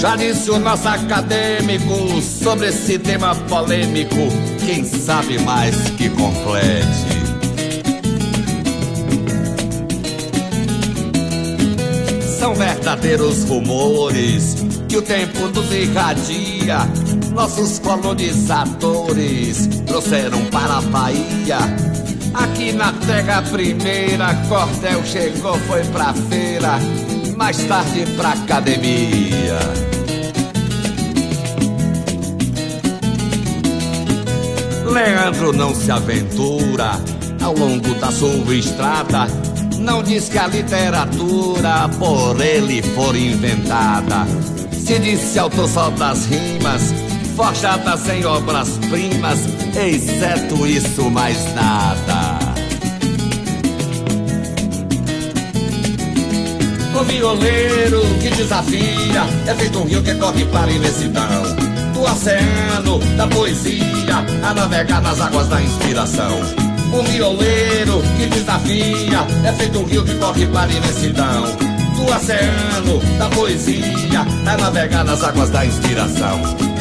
Já 0.01 0.17
disse 0.17 0.51
o 0.51 0.59
nosso 0.59 0.89
acadêmico 0.89 2.21
sobre 2.23 2.69
esse 2.69 2.99
tema 2.99 3.35
polêmico, 3.35 4.17
quem 4.65 4.85
sabe 4.85 5.39
mais 5.41 5.77
que 5.91 6.09
complete. 6.11 7.25
São 12.39 12.55
verdadeiros 12.55 13.45
rumores 13.45 14.57
que 14.89 14.97
o 14.97 15.03
tempo 15.03 15.49
nos 15.49 15.73
irradia. 15.73 16.79
Nossos 17.33 17.79
colonizadores 17.79 19.69
trouxeram 19.87 20.45
para 20.47 20.79
a 20.79 20.83
Bahia. 20.83 21.59
Aqui 22.35 22.73
na 22.73 22.93
terra 22.93 23.43
primeira, 23.43 24.35
Cordel 24.49 25.05
chegou, 25.05 25.57
foi 25.61 25.85
pra 25.85 26.13
feira, 26.13 26.79
mais 27.37 27.57
tarde 27.65 28.05
pra 28.17 28.31
academia. 28.31 29.59
Leandro 34.85 35.53
não 35.53 35.75
se 35.75 35.91
aventura 35.91 36.93
ao 37.43 37.55
longo 37.55 37.95
da 37.95 38.11
sua 38.13 38.55
estrada. 38.55 39.27
Não 39.79 40.03
diz 40.03 40.29
que 40.29 40.39
a 40.39 40.47
literatura 40.47 41.89
por 41.99 42.41
ele 42.41 42.83
for 42.83 43.15
inventada. 43.17 44.27
Se 44.73 44.99
disse 44.99 45.39
autor 45.39 45.69
só 45.69 45.91
das 45.91 46.27
rimas, 46.27 46.95
forjadas 47.35 48.09
em 48.09 48.25
obras-primas, 48.25 49.41
exceto 49.77 50.67
isso 50.67 51.11
mais 51.11 51.37
nada. 51.55 52.39
O 56.99 57.05
violeiro 57.05 58.01
que 58.21 58.31
desafia 58.31 59.27
é 59.47 59.55
feito 59.55 59.81
um 59.81 59.85
rio 59.85 60.03
que 60.03 60.15
corre 60.15 60.45
para 60.47 60.67
a 60.67 60.73
imensidão. 60.73 61.43
Do 61.93 62.03
oceano, 62.03 62.99
da 63.17 63.27
poesia, 63.27 64.25
a 64.43 64.55
navegar 64.55 65.03
nas 65.03 65.21
águas 65.21 65.49
da 65.49 65.61
inspiração. 65.61 66.41
Um 66.93 67.03
violeiro 67.03 68.01
que 68.17 68.27
desafia, 68.27 69.27
é 69.45 69.53
feito 69.55 69.81
um 69.81 69.85
rio 69.85 70.05
que 70.05 70.15
corre 70.15 70.47
para 70.47 70.71
a 70.71 70.75
imensidão. 70.75 71.43
Do 71.97 72.15
oceano, 72.15 73.01
da 73.19 73.29
poesia, 73.31 74.25
é 74.47 74.57
navegar 74.61 75.05
nas 75.05 75.23
águas 75.25 75.51
da 75.51 75.67
inspiração. 75.67 76.74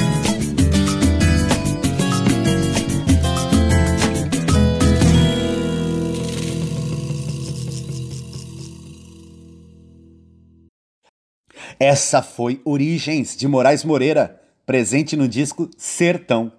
Essa 11.86 12.22
foi 12.22 12.62
Origens 12.64 13.36
de 13.36 13.46
Moraes 13.46 13.84
Moreira, 13.84 14.42
presente 14.66 15.18
no 15.18 15.28
disco 15.28 15.70
Sertão. 15.78 16.50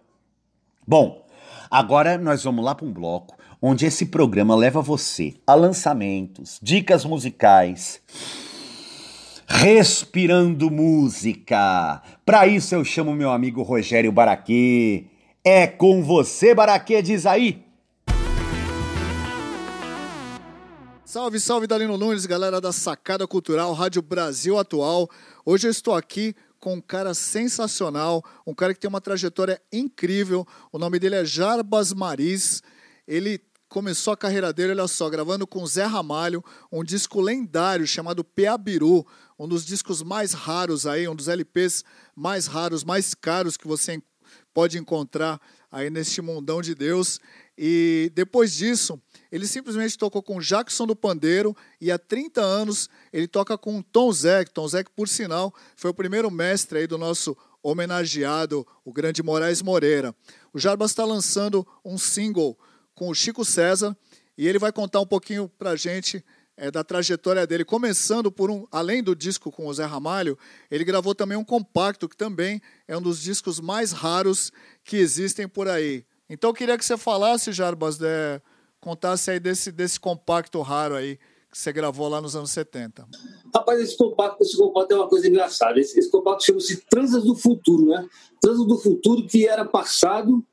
Bom, 0.86 1.24
agora 1.70 2.18
nós 2.18 2.44
vamos 2.44 2.62
lá 2.62 2.74
para 2.74 2.84
um 2.84 2.92
bloco 2.92 3.34
onde 3.62 3.86
esse 3.86 4.04
programa 4.04 4.54
leva 4.54 4.82
você 4.82 5.32
a 5.46 5.54
lançamentos, 5.54 6.58
dicas 6.62 7.06
musicais, 7.06 8.02
respirando 9.46 10.70
música. 10.70 12.02
Para 12.26 12.46
isso 12.46 12.74
eu 12.74 12.84
chamo 12.84 13.14
meu 13.14 13.30
amigo 13.30 13.62
Rogério 13.62 14.12
Baraquê. 14.12 15.06
É 15.42 15.66
com 15.66 16.02
você, 16.02 16.54
Baraquê, 16.54 17.00
diz 17.00 17.24
aí. 17.24 17.63
Salve, 21.14 21.38
salve, 21.38 21.68
Dalino 21.68 21.96
Nunes, 21.96 22.26
galera 22.26 22.60
da 22.60 22.72
Sacada 22.72 23.24
Cultural, 23.24 23.72
Rádio 23.72 24.02
Brasil 24.02 24.58
Atual. 24.58 25.08
Hoje 25.46 25.68
eu 25.68 25.70
estou 25.70 25.94
aqui 25.94 26.34
com 26.58 26.74
um 26.74 26.80
cara 26.80 27.14
sensacional, 27.14 28.20
um 28.44 28.52
cara 28.52 28.74
que 28.74 28.80
tem 28.80 28.88
uma 28.88 29.00
trajetória 29.00 29.62
incrível. 29.72 30.44
O 30.72 30.76
nome 30.76 30.98
dele 30.98 31.14
é 31.14 31.24
Jarbas 31.24 31.92
Maris. 31.92 32.64
Ele 33.06 33.40
começou 33.68 34.12
a 34.12 34.16
carreira 34.16 34.52
dele, 34.52 34.72
olha 34.72 34.88
só, 34.88 35.08
gravando 35.08 35.46
com 35.46 35.64
Zé 35.64 35.84
Ramalho, 35.84 36.42
um 36.72 36.82
disco 36.82 37.20
lendário 37.20 37.86
chamado 37.86 38.24
Peabiru, 38.24 39.06
um 39.38 39.46
dos 39.46 39.64
discos 39.64 40.02
mais 40.02 40.32
raros 40.32 40.84
aí, 40.84 41.06
um 41.06 41.14
dos 41.14 41.28
LPs 41.28 41.84
mais 42.16 42.48
raros, 42.48 42.82
mais 42.82 43.14
caros 43.14 43.56
que 43.56 43.68
você 43.68 44.02
pode 44.52 44.78
encontrar 44.78 45.40
aí 45.70 45.90
neste 45.90 46.20
mundão 46.20 46.60
de 46.60 46.74
Deus. 46.74 47.20
E 47.56 48.10
depois 48.14 48.54
disso, 48.54 49.00
ele 49.30 49.46
simplesmente 49.46 49.96
tocou 49.96 50.22
com 50.22 50.40
Jackson 50.40 50.86
do 50.86 50.96
Pandeiro 50.96 51.56
e 51.80 51.90
há 51.90 51.98
30 51.98 52.40
anos 52.40 52.88
ele 53.12 53.28
toca 53.28 53.56
com 53.56 53.80
Tom 53.80 54.12
Zé. 54.12 54.44
Tom 54.44 54.66
Zé, 54.66 54.84
por 54.94 55.08
sinal, 55.08 55.54
foi 55.76 55.90
o 55.90 55.94
primeiro 55.94 56.30
mestre 56.30 56.80
aí 56.80 56.86
do 56.86 56.98
nosso 56.98 57.36
homenageado, 57.62 58.66
o 58.84 58.92
grande 58.92 59.22
Moraes 59.22 59.62
Moreira. 59.62 60.14
O 60.52 60.58
Jarbas 60.58 60.90
está 60.90 61.04
lançando 61.04 61.66
um 61.84 61.96
single 61.96 62.58
com 62.94 63.08
o 63.08 63.14
Chico 63.14 63.44
César 63.44 63.96
e 64.36 64.46
ele 64.46 64.58
vai 64.58 64.72
contar 64.72 65.00
um 65.00 65.06
pouquinho 65.06 65.48
para 65.48 65.70
a 65.70 65.76
gente 65.76 66.24
é, 66.56 66.70
da 66.70 66.84
trajetória 66.84 67.46
dele, 67.46 67.64
começando 67.64 68.30
por 68.30 68.50
um, 68.50 68.66
além 68.70 69.02
do 69.02 69.14
disco 69.14 69.50
com 69.50 69.66
o 69.66 69.74
Zé 69.74 69.84
Ramalho, 69.84 70.38
ele 70.70 70.84
gravou 70.84 71.14
também 71.14 71.36
um 71.36 71.44
compacto 71.44 72.08
que 72.08 72.16
também 72.16 72.60
é 72.86 72.96
um 72.96 73.02
dos 73.02 73.20
discos 73.20 73.60
mais 73.60 73.92
raros 73.92 74.52
que 74.84 74.96
existem 74.96 75.48
por 75.48 75.68
aí. 75.68 76.04
Então 76.28 76.50
eu 76.50 76.54
queria 76.54 76.78
que 76.78 76.84
você 76.84 76.96
falasse, 76.96 77.52
Jarbas, 77.52 77.98
de, 77.98 78.40
contasse 78.80 79.30
aí 79.30 79.40
desse, 79.40 79.70
desse 79.72 79.98
compacto 79.98 80.60
raro 80.60 80.94
aí 80.94 81.18
que 81.50 81.58
você 81.58 81.72
gravou 81.72 82.08
lá 82.08 82.20
nos 82.20 82.34
anos 82.34 82.50
70. 82.50 83.06
Rapaz, 83.54 83.80
esse 83.80 83.96
compacto, 83.96 84.42
esse 84.42 84.56
compacto 84.56 84.92
é 84.92 84.96
uma 84.96 85.08
coisa 85.08 85.28
engraçada. 85.28 85.78
Esse, 85.78 85.98
esse 85.98 86.10
compacto 86.10 86.44
chama-se 86.44 86.84
Transas 86.90 87.22
do 87.22 87.36
Futuro, 87.36 87.86
né? 87.86 88.08
Transas 88.40 88.66
do 88.66 88.76
Futuro 88.76 89.24
que 89.26 89.46
era 89.46 89.64
passado 89.64 90.44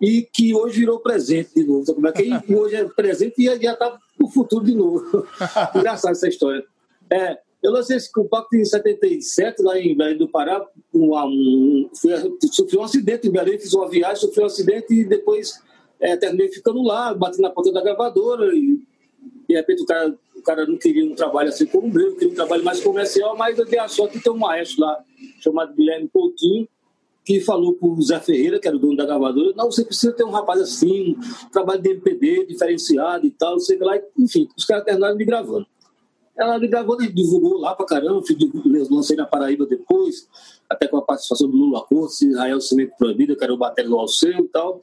e 0.00 0.22
que 0.22 0.52
hoje 0.52 0.80
virou 0.80 0.98
presente 0.98 1.54
de 1.54 1.64
novo. 1.64 1.94
Como 1.94 2.08
é 2.08 2.12
que 2.12 2.28
é? 2.32 2.56
hoje 2.56 2.74
é 2.74 2.84
presente 2.84 3.34
e 3.38 3.44
já 3.44 3.72
está 3.72 3.96
no 4.18 4.28
futuro 4.28 4.64
de 4.64 4.74
novo. 4.74 5.24
Engraçado 5.76 6.10
essa 6.10 6.26
história. 6.26 6.64
É, 7.08 7.38
eu 7.62 7.70
lancei 7.70 7.96
esse 7.96 8.10
compacto 8.10 8.56
em 8.56 8.64
77, 8.64 9.62
lá 9.62 9.78
em 9.78 9.96
Belém 9.96 10.18
do 10.18 10.28
Pará. 10.28 10.66
Um, 10.92 11.14
um, 11.14 11.90
sofri 12.50 12.76
um 12.76 12.82
acidente 12.82 13.28
em 13.28 13.30
Belém, 13.30 13.58
fiz 13.58 13.72
uma 13.72 13.88
viagem, 13.88 14.16
sofri 14.16 14.42
um 14.42 14.46
acidente 14.46 14.92
e 14.92 15.04
depois 15.04 15.62
é, 16.00 16.16
terminei 16.16 16.48
ficando 16.48 16.82
lá, 16.82 17.14
bati 17.14 17.40
na 17.40 17.50
porta 17.50 17.72
da 17.72 17.80
gravadora 17.80 18.52
e 18.54 18.80
de 19.48 19.54
repente 19.54 19.82
o 19.82 19.86
cara, 19.86 20.12
o 20.36 20.42
cara 20.42 20.66
não 20.66 20.76
queria 20.76 21.04
um 21.04 21.14
trabalho 21.14 21.50
assim 21.50 21.66
como 21.66 21.86
o 21.86 21.90
meu, 21.90 22.14
queria 22.14 22.32
um 22.32 22.34
trabalho 22.34 22.64
mais 22.64 22.80
comercial, 22.80 23.36
mas 23.36 23.56
eu 23.56 23.64
dei 23.64 23.78
a 23.78 23.86
sorte 23.86 24.18
de 24.18 24.24
ter 24.24 24.30
um 24.30 24.38
maestro 24.38 24.80
lá 24.80 25.04
chamado 25.40 25.72
Guilherme 25.74 26.08
Coutinho, 26.08 26.68
que 27.24 27.40
falou 27.40 27.74
com 27.74 27.92
o 27.92 28.02
Zé 28.02 28.18
Ferreira, 28.18 28.58
que 28.58 28.66
era 28.66 28.76
o 28.76 28.80
dono 28.80 28.96
da 28.96 29.06
gravadora, 29.06 29.52
não, 29.54 29.70
você 29.70 29.84
precisa 29.84 30.12
ter 30.12 30.24
um 30.24 30.30
rapaz 30.30 30.60
assim, 30.60 31.16
um 31.16 31.50
trabalho 31.50 31.80
de 31.80 31.90
MPB, 31.90 32.46
diferenciado 32.46 33.24
e 33.24 33.30
tal, 33.30 33.60
sei 33.60 33.78
lá, 33.78 33.96
enfim, 34.18 34.48
os 34.56 34.64
caras 34.64 34.84
terminaram 34.84 35.16
me 35.16 35.24
gravando. 35.24 35.66
Ela 36.36 36.58
gravou, 36.58 36.96
divulgou 36.96 37.58
lá 37.58 37.74
pra 37.74 37.84
caramba, 37.84 38.22
lancei 38.90 39.16
na 39.16 39.26
Paraíba 39.26 39.66
depois, 39.66 40.26
até 40.68 40.88
com 40.88 40.96
a 40.96 41.02
participação 41.02 41.48
do 41.48 41.56
Lula 41.56 41.84
Cortes, 41.84 42.22
Israel 42.22 42.60
Cimento 42.60 42.94
Proibido, 42.96 43.36
que 43.36 43.44
era 43.44 43.52
o 43.52 43.58
bater 43.58 43.86
do 43.86 43.98
Alceu 43.98 44.38
e 44.38 44.48
tal. 44.48 44.80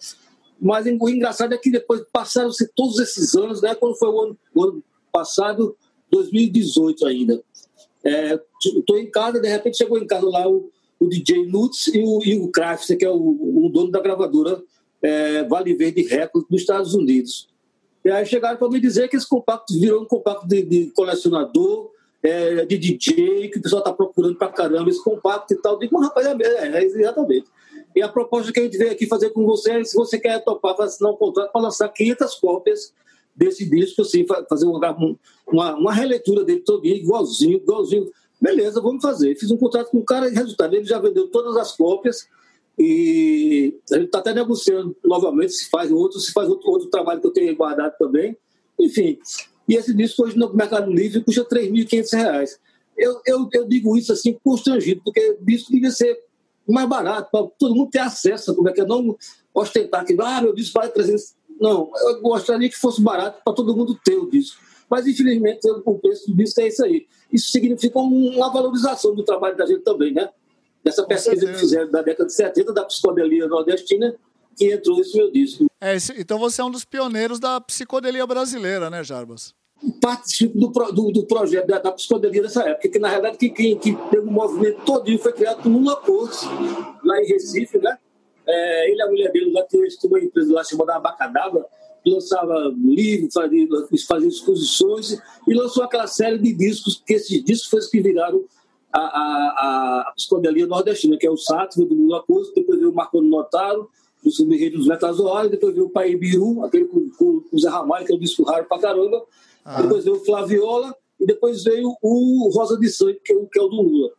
Mas 0.61 0.85
o 0.85 1.09
engraçado 1.09 1.53
é 1.53 1.57
que 1.57 1.71
depois 1.71 2.01
passaram-se 2.11 2.69
todos 2.75 2.99
esses 2.99 3.33
anos, 3.35 3.61
né? 3.61 3.73
Quando 3.73 3.95
foi 3.95 4.09
o 4.09 4.21
ano, 4.21 4.37
o 4.53 4.63
ano 4.63 4.83
passado, 5.11 5.75
2018 6.11 7.05
ainda. 7.07 7.41
Estou 8.63 8.97
é, 8.97 9.01
em 9.01 9.09
casa, 9.09 9.39
de 9.39 9.47
repente 9.47 9.77
chegou 9.77 9.97
em 9.97 10.05
casa 10.05 10.27
lá 10.27 10.47
o, 10.47 10.69
o 10.99 11.07
DJ 11.07 11.45
Lutz 11.45 11.87
e 11.87 11.99
o, 11.99 12.23
e 12.23 12.39
o 12.39 12.49
Kraft, 12.49 12.95
que 12.95 13.05
é 13.05 13.09
o, 13.09 13.65
o 13.65 13.69
dono 13.69 13.91
da 13.91 14.01
gravadora 14.01 14.61
é, 15.01 15.43
Vale 15.43 15.73
Verde 15.73 16.03
Records 16.03 16.47
dos 16.49 16.61
Estados 16.61 16.93
Unidos. 16.93 17.47
E 18.03 18.09
aí 18.09 18.25
chegaram 18.25 18.57
para 18.57 18.69
me 18.69 18.79
dizer 18.79 19.07
que 19.09 19.17
esse 19.17 19.27
compacto 19.27 19.77
virou 19.79 20.03
um 20.03 20.05
compacto 20.05 20.47
de, 20.47 20.63
de 20.63 20.91
colecionador, 20.91 21.91
é, 22.21 22.65
de 22.65 22.77
DJ, 22.77 23.49
que 23.49 23.59
o 23.59 23.61
pessoal 23.61 23.81
está 23.81 23.93
procurando 23.93 24.35
para 24.35 24.49
caramba 24.49 24.89
esse 24.89 25.03
compacto 25.03 25.53
e 25.53 25.57
tal. 25.57 25.73
Eu 25.73 25.79
digo, 25.79 25.97
mas 25.97 26.07
rapaz, 26.07 26.25
é, 26.27 26.35
é, 26.41 26.77
é 26.77 26.83
exatamente. 26.83 27.47
E 27.95 28.01
a 28.01 28.07
proposta 28.07 28.51
que 28.51 28.59
a 28.59 28.63
gente 28.63 28.77
veio 28.77 28.91
aqui 28.91 29.05
fazer 29.07 29.31
com 29.31 29.45
você 29.45 29.71
é 29.71 29.83
se 29.83 29.95
você 29.95 30.19
quer 30.19 30.43
topar, 30.43 30.79
assinar 30.79 31.11
um 31.11 31.15
contrato 31.15 31.51
para 31.51 31.61
lançar 31.61 31.89
500 31.89 32.35
cópias 32.35 32.93
desse 33.35 33.65
disco, 33.69 34.01
assim, 34.01 34.25
fazer 34.49 34.65
uma, 34.65 34.95
uma, 35.47 35.75
uma 35.75 35.93
releitura 35.93 36.43
dele 36.43 36.59
todinho, 36.59 36.95
igualzinho, 36.95 37.57
igualzinho. 37.57 38.11
Beleza, 38.39 38.81
vamos 38.81 39.01
fazer. 39.01 39.35
Fiz 39.35 39.49
um 39.51 39.57
contrato 39.57 39.89
com 39.91 39.99
o 39.99 40.05
cara 40.05 40.29
e 40.29 40.33
resultado, 40.33 40.75
ele 40.75 40.85
já 40.85 40.99
vendeu 40.99 41.27
todas 41.27 41.55
as 41.57 41.75
cópias 41.75 42.27
e 42.80 43.77
a 43.91 43.95
gente 43.95 44.05
está 44.05 44.19
até 44.19 44.34
negociando 44.34 44.95
novamente 45.03 45.51
se 45.51 45.69
faz 45.69 45.91
outro, 45.91 46.17
se 46.17 46.32
faz 46.32 46.47
outro, 46.47 46.69
outro 46.69 46.89
trabalho 46.89 47.19
que 47.19 47.27
eu 47.27 47.34
tenho 47.34 47.53
guardado 47.53 47.93
também. 47.99 48.38
Enfim, 48.80 49.19
e 49.67 49.75
esse 49.75 49.93
disco 49.93 50.23
hoje 50.23 50.38
no 50.38 50.53
Mercado 50.53 50.89
Livre 50.89 51.21
custa 51.21 51.41
R$ 51.41 51.69
3.500. 51.69 52.57
Eu, 52.97 53.21
eu, 53.25 53.49
eu 53.51 53.67
digo 53.67 53.97
isso 53.97 54.13
assim 54.13 54.38
constrangido, 54.41 55.01
porque 55.03 55.38
disco 55.41 55.73
devia 55.73 55.91
ser 55.91 56.17
mais 56.65 56.88
barato, 56.88 57.30
para 57.30 57.47
todo 57.57 57.75
mundo 57.75 57.89
ter 57.89 57.99
acesso, 57.99 58.55
como 58.55 58.69
é 58.69 58.73
que 58.73 58.80
é, 58.80 58.86
não 58.86 59.17
ostentar 59.53 60.05
que, 60.05 60.15
ah, 60.17 60.41
meu 60.41 60.53
disco 60.53 60.80
vale 60.80 60.91
300. 60.91 61.36
Não, 61.59 61.91
eu 61.93 62.21
gostaria 62.21 62.69
que 62.69 62.77
fosse 62.77 63.01
barato 63.01 63.41
para 63.43 63.53
todo 63.53 63.75
mundo 63.75 63.99
ter 64.05 64.15
o 64.15 64.30
disco. 64.30 64.57
Mas, 64.89 65.05
infelizmente, 65.05 65.59
o 65.86 65.99
preço 65.99 66.30
do 66.30 66.38
disco 66.38 66.61
é 66.61 66.67
isso 66.67 66.84
aí. 66.84 67.05
Isso 67.32 67.51
significa 67.51 67.99
uma 67.99 68.49
valorização 68.51 69.13
do 69.13 69.23
trabalho 69.23 69.57
da 69.57 69.65
gente 69.65 69.82
também, 69.82 70.13
né? 70.13 70.30
Dessa 70.84 71.03
pesquisa 71.03 71.45
que 71.45 71.59
fizeram 71.59 71.91
da 71.91 72.01
década 72.01 72.27
de 72.27 72.34
70 72.34 72.73
da 72.73 72.86
psicodelia 72.86 73.47
nordestina, 73.47 74.15
que 74.55 74.71
entrou 74.71 74.99
esse 74.99 75.15
meu 75.17 75.32
disco. 75.32 75.65
É, 75.82 75.95
então 76.17 76.39
você 76.39 76.61
é 76.61 76.65
um 76.65 76.71
dos 76.71 76.86
pioneiros 76.86 77.39
da 77.39 77.59
psicodelia 77.61 78.25
brasileira, 78.25 78.89
né, 78.89 79.03
Jarbas? 79.03 79.53
participo 80.01 80.57
do, 80.57 80.67
do, 80.91 81.11
do 81.11 81.25
projeto 81.25 81.67
da, 81.67 81.80
da, 81.80 81.91
psicodelia 81.91 82.41
dessa 82.41 82.67
época, 82.67 82.89
que 82.89 82.99
na 82.99 83.09
verdade 83.09 83.38
quem, 83.38 83.53
quem, 83.53 83.77
quem 83.77 83.95
teve 84.09 84.27
o 84.27 84.32
movimento 84.32 84.84
todinho 84.84 85.17
foi 85.19 85.32
criado 85.32 85.63
por 85.63 85.69
Lula 85.69 85.95
Cortes, 85.95 86.41
lá 87.03 87.21
em 87.21 87.25
Recife, 87.25 87.77
né? 87.77 87.97
É, 88.45 88.91
ele 88.91 88.99
e 88.99 89.01
a 89.01 89.07
mulher 89.07 89.32
dele 89.32 89.51
lá 89.51 89.63
tinha 89.63 89.86
uma 90.05 90.19
empresa 90.19 90.51
lá 90.51 90.63
chamada 90.63 90.95
Abacadabra, 90.95 91.65
que 92.03 92.09
lançava 92.09 92.73
livros, 92.77 93.34
fazia, 93.34 93.67
fazia 94.07 94.27
exposições 94.27 95.21
e 95.47 95.53
lançou 95.53 95.84
aquela 95.84 96.07
série 96.07 96.38
de 96.38 96.53
discos, 96.53 97.01
que 97.05 97.13
esses 97.13 97.43
discos 97.43 97.69
foram 97.69 97.84
os 97.84 97.89
que 97.89 98.01
viraram 98.01 98.43
a, 98.91 98.99
a, 98.99 100.01
a 100.07 100.13
psicodelia 100.15 100.67
nordestina, 100.67 101.17
que 101.17 101.27
é 101.27 101.31
o 101.31 101.37
Sátiro 101.37 101.85
do 101.85 101.95
Lula 101.95 102.23
Cortes, 102.23 102.53
depois 102.53 102.79
veio 102.79 102.91
o 102.91 102.95
Marconi 102.95 103.29
Notaro, 103.29 103.89
do 104.23 104.31
Subreino 104.31 104.77
dos 104.77 104.87
Metazoários, 104.87 105.51
depois 105.51 105.73
veio 105.73 105.87
o 105.87 105.89
Pai 105.89 106.15
Biru, 106.15 106.63
aquele 106.63 106.85
com, 106.85 107.09
com, 107.11 107.43
o 107.51 107.59
Zé 107.59 107.69
Ramalho, 107.69 108.05
que 108.05 108.11
é 108.11 108.15
um 108.15 108.19
disco 108.19 108.43
raro 108.43 108.65
pra 108.65 108.79
caramba, 108.79 109.25
ah. 109.69 109.81
Depois 109.81 110.03
veio 110.03 110.17
o 110.17 110.25
Flaviola 110.25 110.95
e 111.19 111.25
depois 111.25 111.63
veio 111.63 111.95
o 112.01 112.49
Rosa 112.51 112.77
de 112.79 112.89
Sangue, 112.89 113.19
que 113.23 113.31
é 113.31 113.35
o, 113.35 113.47
que 113.47 113.59
é 113.59 113.61
o 113.61 113.67
do 113.67 113.81
Lula. 113.81 114.11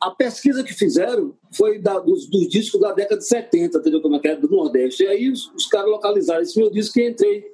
A 0.00 0.10
pesquisa 0.10 0.62
que 0.62 0.72
fizeram 0.72 1.34
foi 1.52 1.78
da, 1.78 1.98
dos, 1.98 2.26
dos, 2.26 2.48
discos 2.48 2.80
da 2.80 2.92
década 2.92 3.18
de 3.18 3.26
70, 3.26 3.78
entendeu 3.78 4.00
como 4.00 4.16
é 4.16 4.18
que 4.18 4.28
é, 4.28 4.36
do 4.36 4.48
Nordeste. 4.48 5.02
E 5.02 5.06
aí 5.06 5.30
os, 5.30 5.52
os 5.54 5.66
caras 5.66 5.90
localizaram 5.90 6.42
esse 6.42 6.58
meu 6.58 6.70
disco 6.70 6.98
e 6.98 7.08
entrei, 7.08 7.44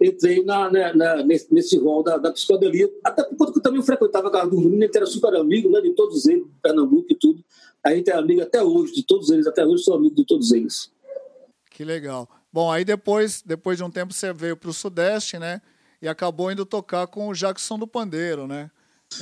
entrei 0.00 0.44
na, 0.44 0.70
na, 0.70 0.94
na 0.94 1.22
nesse, 1.22 1.52
nesse 1.52 1.78
rol 1.78 2.02
da, 2.02 2.16
da 2.18 2.32
psicodelia. 2.32 2.90
Até 3.02 3.24
porque 3.24 3.58
eu 3.58 3.62
também 3.62 3.82
frequentava 3.82 4.28
a 4.28 4.30
casa 4.30 4.50
do 4.50 4.60
menino, 4.60 4.88
que 4.88 4.96
era 4.96 5.06
super 5.06 5.34
amigo 5.34 5.70
né, 5.70 5.80
de 5.80 5.92
todos 5.92 6.26
eles, 6.26 6.44
Pernambuco 6.62 7.06
e 7.10 7.14
tudo. 7.14 7.42
A 7.82 7.94
gente 7.94 8.10
é 8.10 8.14
amigo 8.14 8.42
até 8.42 8.62
hoje, 8.62 8.92
de 8.92 9.02
todos 9.04 9.30
eles, 9.30 9.46
até 9.46 9.64
hoje 9.64 9.84
sou 9.84 9.94
amigo 9.94 10.14
de 10.14 10.24
todos 10.24 10.52
eles. 10.52 10.90
Que 11.70 11.84
legal. 11.84 12.28
Bom, 12.52 12.70
aí 12.70 12.84
depois, 12.84 13.42
depois 13.44 13.76
de 13.76 13.84
um 13.84 13.90
tempo 13.90 14.12
você 14.12 14.32
veio 14.32 14.56
para 14.56 14.70
o 14.70 14.74
Sudeste, 14.74 15.38
né? 15.38 15.60
E 16.00 16.08
acabou 16.08 16.50
indo 16.50 16.66
tocar 16.66 17.06
com 17.06 17.28
o 17.28 17.34
Jackson 17.34 17.78
do 17.78 17.86
Pandeiro, 17.86 18.46
né? 18.46 18.70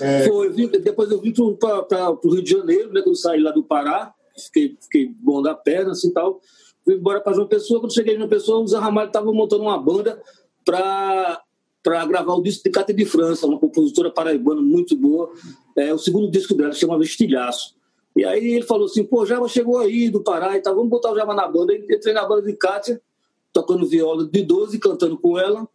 É... 0.01 0.27
Foi, 0.27 0.47
eu 0.47 0.53
vim, 0.53 0.68
depois 0.68 1.11
eu 1.11 1.20
vim 1.20 1.33
para 1.33 2.11
o 2.11 2.31
Rio 2.33 2.43
de 2.43 2.51
Janeiro, 2.51 2.93
né? 2.93 3.03
Quando 3.03 3.16
saí 3.16 3.41
lá 3.41 3.51
do 3.51 3.62
Pará, 3.62 4.12
fiquei, 4.37 4.77
fiquei 4.81 5.09
bom 5.09 5.43
da 5.43 5.55
perna, 5.55 5.93
assim 5.93 6.12
tal. 6.12 6.41
Fui 6.85 6.95
embora 6.95 7.20
para 7.20 7.33
João 7.33 7.49
Pessoa. 7.49 7.81
Quando 7.81 7.95
cheguei 7.95 8.14
em 8.14 8.18
João 8.18 8.29
Pessoa, 8.29 8.61
o 8.61 8.66
Zé 8.66 8.79
Ramalho 8.79 9.09
estava 9.09 9.33
montando 9.33 9.62
uma 9.62 9.79
banda 9.79 10.20
para 10.65 12.07
gravar 12.07 12.35
o 12.35 12.43
disco 12.43 12.65
de 12.65 12.71
Cátia 12.71 12.95
de 12.95 13.05
França, 13.05 13.47
uma 13.47 13.59
compositora 13.59 14.11
paraibana 14.11 14.61
muito 14.61 14.97
boa. 14.97 15.33
É, 15.77 15.93
o 15.93 15.99
segundo 15.99 16.31
disco 16.31 16.55
dela 16.55 16.73
chama 16.73 17.03
Estilhaço. 17.03 17.75
E 18.17 18.25
aí 18.25 18.55
ele 18.55 18.65
falou 18.65 18.87
assim, 18.87 19.05
pô, 19.05 19.27
Java 19.27 19.49
chegou 19.49 19.79
aí 19.79 20.09
do 20.09 20.23
Pará 20.23 20.57
e 20.57 20.61
tal, 20.61 20.75
vamos 20.75 20.91
botar 20.91 21.11
o 21.11 21.17
Java 21.17 21.35
na 21.35 21.49
banda. 21.49 21.75
Eu 21.75 21.97
entrei 21.97 22.15
na 22.15 22.25
banda 22.25 22.43
de 22.43 22.53
Cátia, 22.55 23.01
tocando 23.53 23.87
viola 23.87 24.25
de 24.25 24.43
12, 24.43 24.79
cantando 24.79 25.19
com 25.19 25.39
ela. 25.39 25.69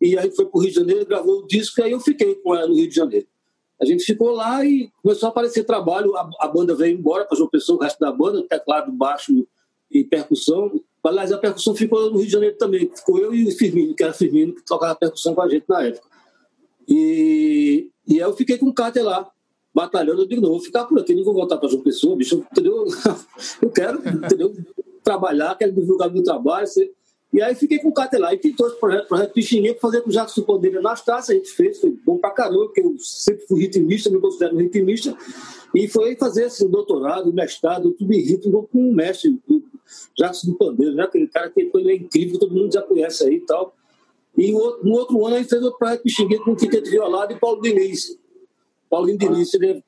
E 0.00 0.18
aí 0.18 0.30
foi 0.30 0.44
para 0.46 0.58
o 0.58 0.60
Rio 0.60 0.70
de 0.70 0.76
Janeiro, 0.76 1.06
gravou 1.06 1.40
o 1.40 1.46
disco, 1.46 1.80
e 1.80 1.84
aí 1.84 1.92
eu 1.92 2.00
fiquei 2.00 2.34
com 2.34 2.54
ela 2.54 2.66
no 2.66 2.74
Rio 2.74 2.88
de 2.88 2.94
Janeiro. 2.94 3.26
A 3.80 3.84
gente 3.84 4.04
ficou 4.04 4.30
lá 4.30 4.64
e 4.64 4.90
começou 5.02 5.28
a 5.28 5.30
aparecer 5.30 5.64
trabalho. 5.64 6.16
A, 6.16 6.30
a 6.40 6.48
banda 6.48 6.74
veio 6.74 6.96
embora 6.96 7.24
para 7.24 7.36
João 7.36 7.48
Pessoa, 7.48 7.78
o 7.78 7.82
resto 7.82 7.98
da 8.00 8.10
banda, 8.10 8.42
teclado, 8.42 8.90
baixo 8.92 9.46
e 9.90 10.04
percussão. 10.04 10.80
Aliás, 11.04 11.30
a 11.32 11.38
percussão 11.38 11.74
ficou 11.74 12.10
no 12.10 12.16
Rio 12.16 12.26
de 12.26 12.32
Janeiro 12.32 12.56
também. 12.56 12.90
Ficou 12.94 13.18
eu 13.18 13.34
e 13.34 13.46
o 13.46 13.52
Firmino, 13.52 13.94
que 13.94 14.02
era 14.02 14.12
Firmino, 14.12 14.54
que 14.54 14.64
tocava 14.64 14.94
percussão 14.94 15.34
com 15.34 15.42
a 15.42 15.48
gente 15.48 15.64
na 15.68 15.82
época. 15.82 16.06
E, 16.88 17.90
e 18.06 18.14
aí 18.14 18.20
eu 18.20 18.34
fiquei 18.34 18.58
com 18.58 18.66
o 18.66 18.74
Cáter 18.74 19.04
lá, 19.04 19.30
batalhando. 19.74 20.22
Eu 20.22 20.26
digo, 20.26 20.40
não, 20.40 20.50
vou 20.50 20.60
ficar 20.60 20.84
por 20.84 20.98
aqui, 20.98 21.14
não 21.14 21.24
vou 21.24 21.34
voltar 21.34 21.58
para 21.58 21.68
João 21.68 21.82
Pessoa, 21.82 22.16
bicho, 22.16 22.44
entendeu? 22.50 22.86
Eu 23.60 23.70
quero, 23.70 23.98
entendeu? 24.08 24.54
Trabalhar, 25.02 25.54
quero 25.56 25.72
divulgar 25.72 26.10
meu 26.10 26.22
trabalho. 26.22 26.66
E 27.34 27.42
aí 27.42 27.52
fiquei 27.56 27.80
com 27.80 27.88
o 27.88 27.92
Cáter 27.92 28.20
lá. 28.20 28.32
E 28.32 28.38
pintou 28.38 28.68
esse 28.68 28.78
projeto, 28.78 29.08
projeto 29.08 29.32
Pixinguinha, 29.32 29.74
para 29.74 29.80
fazer 29.80 30.02
com 30.02 30.08
o 30.08 30.12
Jacques 30.12 30.34
Supondeira 30.34 30.80
nas 30.80 31.04
taças. 31.04 31.30
A 31.30 31.34
gente 31.34 31.50
fez, 31.50 31.80
foi 31.80 31.90
bom 31.90 32.16
pra 32.16 32.30
caramba, 32.30 32.66
porque 32.66 32.80
eu 32.80 32.94
sempre 33.00 33.44
fui 33.48 33.62
ritmista, 33.62 34.08
me 34.08 34.20
considero 34.20 34.54
um 34.54 34.58
ritmista. 34.58 35.16
E 35.74 35.88
foi 35.88 36.14
fazer 36.14 36.44
assim, 36.44 36.68
doutorado, 36.68 37.32
mestrado, 37.32 37.90
tudo 37.90 38.12
em 38.12 38.20
ritmo 38.20 38.68
com 38.70 38.88
um 38.88 38.94
mestre, 38.94 39.36
Jacques 40.16 40.44
do 40.44 40.54
Pandeiro, 40.54 40.94
né? 40.94 41.02
aquele 41.02 41.26
cara 41.26 41.50
que 41.50 41.68
foi 41.70 41.82
é 41.90 41.96
incrível, 41.96 42.38
todo 42.38 42.54
mundo 42.54 42.72
já 42.72 42.80
conhece 42.82 43.24
aí 43.24 43.34
e 43.34 43.40
tal. 43.40 43.74
E 44.38 44.52
no 44.52 44.92
outro 44.92 45.26
ano 45.26 45.34
a 45.34 45.38
gente 45.40 45.50
fez 45.50 45.60
outro 45.60 45.76
projeto 45.76 46.02
Pixinguinha 46.02 46.40
com 46.40 46.54
Quinteto 46.54 46.88
Violado 46.88 47.32
e 47.32 47.36
Paulo 47.36 47.60
Diniz. 47.60 48.16
Paulinho 48.88 49.18
Diniz, 49.18 49.50
você 49.50 49.58
deve, 49.58 49.82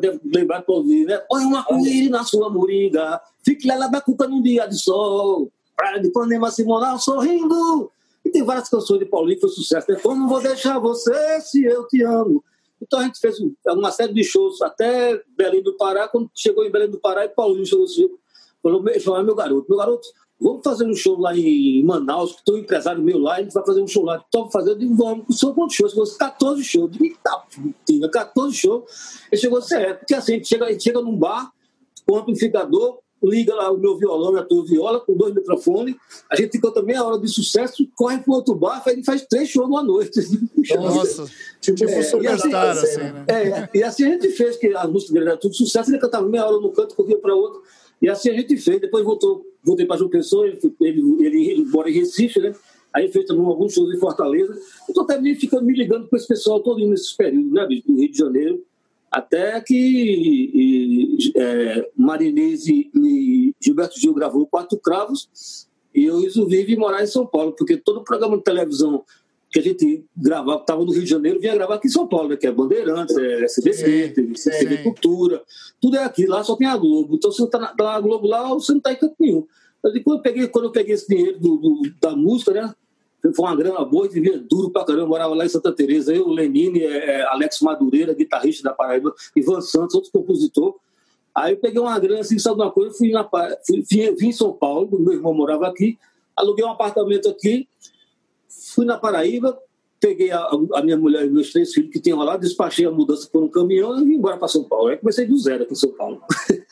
deve 0.00 0.20
lembrar 0.24 0.58
de 0.58 0.66
Paulo 0.66 0.82
Diniz, 0.82 1.06
né? 1.06 1.18
Põe 1.28 1.44
uma 1.44 1.62
coelho 1.62 2.10
na 2.10 2.24
sua 2.24 2.50
moringa, 2.50 3.20
fique 3.44 3.68
lá 3.68 3.86
da 3.86 4.00
cuca 4.00 4.26
num 4.26 4.42
dia 4.42 4.66
de 4.66 4.76
sol, 4.76 5.48
praia 5.76 6.00
de 6.00 6.10
Panema 6.10 6.50
Simonal 6.50 6.98
sorrindo. 6.98 7.90
E 8.24 8.30
tem 8.30 8.42
várias 8.42 8.68
canções 8.68 9.00
de 9.00 9.06
Paulinho 9.06 9.36
que 9.36 9.40
foi 9.40 9.50
sucesso, 9.50 9.90
né? 9.90 9.98
Como 10.00 10.28
vou 10.28 10.40
deixar 10.40 10.78
você 10.78 11.40
se 11.40 11.64
eu 11.64 11.86
te 11.88 12.02
amo? 12.02 12.42
Então 12.80 12.98
a 13.00 13.04
gente 13.04 13.18
fez 13.20 13.36
uma 13.66 13.92
série 13.92 14.12
de 14.12 14.24
shows 14.24 14.60
até 14.60 15.22
Belém 15.36 15.62
do 15.62 15.76
Pará. 15.76 16.08
Quando 16.08 16.30
chegou 16.34 16.64
em 16.64 16.70
Belém 16.70 16.90
do 16.90 16.98
Pará, 16.98 17.24
e 17.24 17.28
Paulinho 17.28 17.66
chegou 17.66 17.84
assim, 17.84 18.08
falou: 18.62 18.82
meu, 18.82 19.24
meu 19.24 19.34
garoto, 19.34 19.66
meu 19.68 19.78
garoto, 19.78 20.08
vamos 20.40 20.62
fazer 20.64 20.84
um 20.84 20.94
show 20.94 21.18
lá 21.18 21.36
em 21.36 21.84
Manaus, 21.84 22.32
que 22.32 22.44
tem 22.44 22.54
um 22.56 22.58
empresário 22.58 23.02
meu 23.02 23.18
lá, 23.18 23.36
a 23.36 23.42
gente 23.42 23.54
vai 23.54 23.64
fazer 23.64 23.80
um 23.80 23.86
show 23.86 24.04
lá. 24.04 24.16
Estou 24.16 24.50
fazendo, 24.50 24.78
digo, 24.78 24.94
vamos, 24.94 25.42
o 25.42 25.54
quantos 25.54 25.76
shows? 25.76 25.94
Você 25.94 26.18
14 26.18 26.64
shows. 26.64 26.90
Eu 27.00 27.16
tá, 27.22 27.44
14 28.12 28.56
shows. 28.56 28.84
Ele 29.30 29.40
chegou 29.40 29.58
assim, 29.58 29.76
é, 29.76 29.94
porque 29.94 30.14
assim, 30.14 30.32
a 30.32 30.36
gente 30.36 30.48
chega, 30.48 30.66
a 30.66 30.72
gente 30.72 30.82
chega 30.82 31.00
num 31.00 31.16
bar, 31.16 31.52
com 32.06 32.16
um 32.16 32.18
amplificador, 32.18 32.98
liga 33.22 33.54
lá 33.54 33.70
o 33.70 33.78
meu 33.78 33.96
violão 33.96 34.36
e 34.36 34.38
a 34.38 34.42
tua 34.42 34.64
viola 34.64 35.00
com 35.00 35.14
dois 35.14 35.34
microfones, 35.34 35.96
a 36.30 36.36
gente 36.36 36.52
fica 36.52 36.70
também 36.70 36.96
a 36.96 37.04
hora 37.04 37.18
de 37.18 37.28
sucesso, 37.28 37.86
corre 37.94 38.18
para 38.18 38.34
outro 38.34 38.54
bar, 38.54 38.82
ele 38.86 39.04
faz 39.04 39.24
três 39.26 39.48
shows 39.48 39.68
numa 39.68 39.82
noite. 39.82 40.20
Nossa, 40.76 41.24
tipo 41.60 41.84
é, 41.84 42.02
superstar, 42.02 42.70
assim, 42.70 42.86
assim, 42.86 42.98
né? 42.98 43.24
É, 43.28 43.78
e 43.78 43.82
assim 43.82 44.04
a 44.04 44.10
gente 44.10 44.28
fez, 44.30 44.56
que 44.56 44.74
a 44.74 44.86
música 44.86 45.12
dele 45.12 45.28
era 45.28 45.36
tudo 45.36 45.54
sucesso, 45.54 45.90
ele 45.90 45.98
cantava 45.98 46.28
meia 46.28 46.46
hora 46.46 46.60
no 46.60 46.70
canto, 46.72 46.94
corria 46.94 47.18
para 47.18 47.34
outro, 47.34 47.62
e 48.00 48.08
assim 48.08 48.30
a 48.30 48.34
gente 48.34 48.56
fez, 48.56 48.80
depois 48.80 49.04
voltou, 49.04 49.44
voltei 49.64 49.86
para 49.86 49.96
João 49.96 50.10
Pessoa, 50.10 50.46
ele, 50.46 50.58
ele, 50.80 51.50
ele 51.50 51.64
mora 51.66 51.90
em 51.90 51.94
Recife, 51.94 52.40
né? 52.40 52.52
Aí 52.94 53.08
fez 53.10 53.24
também 53.24 53.44
alguns 53.44 53.72
shows 53.72 53.94
em 53.94 53.98
Fortaleza. 53.98 54.54
Eu 54.94 55.02
até 55.02 55.18
me, 55.18 55.34
ficando 55.34 55.64
me 55.64 55.72
ligando 55.72 56.08
com 56.08 56.16
esse 56.16 56.28
pessoal 56.28 56.60
todo 56.60 56.86
nesses 56.86 57.14
períodos, 57.14 57.50
né, 57.50 57.66
do 57.66 57.96
Rio 57.96 58.10
de 58.10 58.18
Janeiro 58.18 58.62
até 59.12 59.60
que 59.60 59.74
e, 59.74 61.32
é, 61.36 61.90
Marinese 61.94 62.90
e 62.94 63.54
Gilberto 63.60 64.00
Gil 64.00 64.14
gravou 64.14 64.46
Quatro 64.46 64.78
Cravos 64.78 65.68
e 65.94 66.04
eu 66.04 66.20
resolvi 66.20 66.64
vir 66.64 66.78
morar 66.78 67.02
em 67.02 67.06
São 67.06 67.26
Paulo, 67.26 67.52
porque 67.52 67.76
todo 67.76 68.02
programa 68.02 68.38
de 68.38 68.42
televisão 68.42 69.04
que 69.50 69.58
a 69.58 69.62
gente 69.62 70.02
gravava, 70.16 70.62
estava 70.62 70.82
no 70.82 70.92
Rio 70.92 71.04
de 71.04 71.10
Janeiro, 71.10 71.38
vinha 71.38 71.54
gravar 71.54 71.74
aqui 71.74 71.86
em 71.86 71.90
São 71.90 72.08
Paulo, 72.08 72.30
né, 72.30 72.36
que 72.38 72.46
é 72.46 72.50
Bandeirantes, 72.50 73.14
é 73.18 73.44
SBC, 73.44 74.08
TV, 74.14 74.32
TV 74.32 74.78
Cultura, 74.78 75.42
tudo 75.78 75.98
é 75.98 76.04
aqui, 76.04 76.24
lá 76.24 76.42
só 76.42 76.56
tem 76.56 76.66
a 76.66 76.76
Globo. 76.76 77.16
Então, 77.16 77.30
se 77.30 77.36
você 77.36 77.44
está 77.44 77.58
na, 77.58 77.74
na 77.78 78.00
Globo 78.00 78.26
lá, 78.26 78.48
você 78.48 78.72
não 78.72 78.78
está 78.78 78.94
em 78.94 78.96
canto 78.96 79.14
nenhum. 79.20 79.46
Quando 79.82 80.16
eu 80.16 80.22
peguei, 80.22 80.48
quando 80.48 80.64
eu 80.66 80.72
peguei 80.72 80.94
esse 80.94 81.06
dinheiro 81.06 81.38
do, 81.38 81.56
do, 81.58 81.82
da 82.00 82.16
música, 82.16 82.52
né, 82.52 82.74
foi 83.34 83.46
uma 83.46 83.54
grana 83.54 83.84
boa, 83.84 84.08
vivia 84.08 84.38
duro 84.38 84.70
pra 84.70 84.84
caramba, 84.84 85.06
morava 85.06 85.34
lá 85.34 85.44
em 85.44 85.48
Santa 85.48 85.72
Teresa, 85.72 86.12
eu, 86.12 86.28
Lenine, 86.28 86.82
é, 86.82 87.20
é, 87.20 87.22
Alex 87.26 87.60
Madureira, 87.60 88.12
guitarrista 88.14 88.64
da 88.64 88.74
Paraíba, 88.74 89.14
Ivan 89.36 89.60
Santos, 89.60 89.94
outro 89.94 90.10
compositor. 90.10 90.74
Aí 91.34 91.52
eu 91.52 91.56
peguei 91.56 91.80
uma 91.80 91.98
grana, 91.98 92.20
assim, 92.20 92.38
sabe 92.38 92.56
uma 92.56 92.70
coisa, 92.70 92.96
fui, 92.96 93.10
na, 93.10 93.28
fui, 93.66 93.84
vim 94.18 94.28
em 94.28 94.32
São 94.32 94.52
Paulo, 94.52 94.98
meu 94.98 95.14
irmão 95.14 95.32
morava 95.32 95.68
aqui, 95.68 95.98
aluguei 96.36 96.64
um 96.64 96.70
apartamento 96.70 97.28
aqui, 97.28 97.68
fui 98.74 98.84
na 98.84 98.98
Paraíba, 98.98 99.58
peguei 100.00 100.32
a, 100.32 100.50
a, 100.74 100.82
minha 100.82 100.96
mulher 100.96 101.24
e 101.24 101.30
meus 101.30 101.52
três 101.52 101.72
filhos 101.72 101.92
que 101.92 102.00
tinham 102.00 102.18
lá, 102.18 102.36
despachei 102.36 102.84
a 102.84 102.90
mudança 102.90 103.28
por 103.32 103.42
um 103.42 103.48
caminhão 103.48 103.98
e 104.00 104.04
vim 104.04 104.14
embora 104.14 104.36
para 104.36 104.48
São 104.48 104.64
Paulo. 104.64 104.88
Aí 104.88 104.96
comecei 104.96 105.24
do 105.26 105.38
zero 105.38 105.62
aqui 105.62 105.72
em 105.72 105.76
São 105.76 105.90
Paulo. 105.90 106.20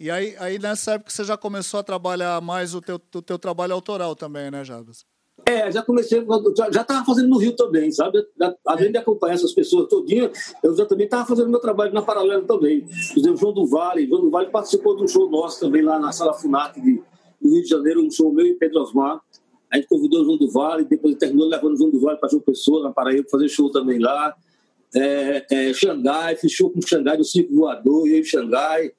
E 0.00 0.12
aí, 0.12 0.36
aí 0.38 0.60
nessa 0.60 0.92
época 0.92 1.10
você 1.10 1.24
já 1.24 1.36
começou 1.36 1.80
a 1.80 1.82
trabalhar 1.82 2.40
mais 2.40 2.72
o 2.72 2.80
teu, 2.80 3.00
o 3.16 3.20
teu 3.20 3.36
trabalho 3.36 3.74
autoral 3.74 4.14
também, 4.14 4.48
né, 4.48 4.62
Jabas? 4.62 5.04
É, 5.46 5.70
já 5.72 5.82
comecei, 5.82 6.22
já 6.72 6.82
estava 6.82 7.04
fazendo 7.04 7.28
no 7.28 7.38
Rio 7.38 7.56
também, 7.56 7.90
sabe? 7.90 8.22
Já, 8.38 8.54
além 8.66 8.92
de 8.92 8.98
acompanhar 8.98 9.34
essas 9.34 9.52
pessoas 9.52 9.88
todinha, 9.88 10.30
eu 10.62 10.76
já 10.76 10.84
também 10.84 11.06
estava 11.06 11.26
fazendo 11.26 11.48
meu 11.48 11.60
trabalho 11.60 11.92
na 11.92 12.02
Paralela 12.02 12.42
também. 12.42 12.82
Por 12.82 13.20
exemplo, 13.20 13.36
João 13.38 13.54
do 13.54 13.66
Vale, 13.66 14.06
João 14.06 14.20
do 14.20 14.30
Vale 14.30 14.50
participou 14.50 14.96
de 14.96 15.04
um 15.04 15.08
show 15.08 15.30
nosso 15.30 15.60
também 15.60 15.82
lá 15.82 15.98
na 15.98 16.12
Sala 16.12 16.34
Funac 16.34 16.78
de, 16.80 17.02
do 17.40 17.50
Rio 17.50 17.62
de 17.62 17.68
Janeiro, 17.68 18.04
um 18.04 18.10
show 18.10 18.32
meu 18.32 18.46
e 18.46 18.54
Pedro 18.54 18.82
Osmar. 18.82 19.20
A 19.70 19.76
gente 19.76 19.88
convidou 19.88 20.20
o 20.20 20.24
João 20.24 20.36
do 20.38 20.50
Vale, 20.50 20.84
depois 20.84 21.14
terminou 21.16 21.48
levando 21.48 21.74
o 21.74 21.76
João 21.76 21.90
do 21.90 22.00
Vale 22.00 22.18
para 22.18 22.28
João 22.28 22.42
Pessoa, 22.42 22.82
na 22.82 22.92
Paraíba, 22.92 23.22
para 23.22 23.30
fazer 23.30 23.48
show 23.48 23.70
também 23.70 23.98
lá. 23.98 24.34
É, 24.94 25.46
é, 25.50 25.72
Xangai, 25.72 26.36
fiz 26.36 26.52
show 26.52 26.70
com 26.70 26.80
Xangai 26.80 27.16
no 27.16 27.24
Circo 27.24 27.54
Voador, 27.54 28.06
eu 28.06 28.18
e 28.18 28.24
Xangai. 28.24 28.92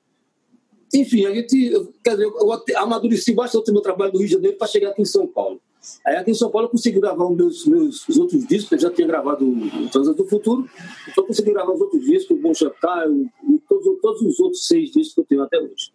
Enfim, 0.94 1.26
a 1.26 1.34
gente, 1.34 1.92
quer 2.04 2.12
dizer, 2.12 2.26
eu 2.26 2.52
amadureci 2.78 3.34
bastante 3.34 3.70
o 3.70 3.74
meu 3.74 3.82
trabalho 3.82 4.12
do 4.12 4.20
Rio 4.20 4.28
de 4.28 4.34
Janeiro 4.34 4.58
para 4.58 4.68
chegar 4.68 4.90
aqui 4.90 5.02
em 5.02 5.06
São 5.06 5.28
Paulo. 5.28 5.62
Aí 6.06 6.16
aqui 6.16 6.32
em 6.32 6.36
São 6.36 6.50
Paulo 6.50 6.68
eu 6.68 6.72
consegui 6.72 7.00
gravar 7.00 7.26
os 7.26 7.36
meus, 7.36 7.66
meus 7.66 8.08
os 8.08 8.18
outros 8.18 8.46
discos, 8.48 8.72
eu 8.72 8.80
já 8.80 8.92
tinha 8.92 9.08
gravado 9.08 9.46
o 9.46 9.90
Transas 9.90 10.16
do 10.16 10.26
Futuro, 10.26 10.70
então 11.08 11.24
eu 11.24 11.28
consegui 11.28 11.54
gravar 11.54 11.74
os 11.74 11.82
outros 11.82 12.04
discos, 12.04 12.38
o 12.38 12.42
Bom 12.42 12.54
Chantar, 12.54 13.06
e 13.10 13.60
todos, 13.68 14.02
todos 14.02 14.22
os 14.22 14.40
outros 14.40 14.68
seis 14.68 14.92
discos 14.92 15.14
que 15.14 15.22
eu 15.22 15.26
tenho 15.26 15.44
até 15.44 15.60
hoje. 15.60 15.92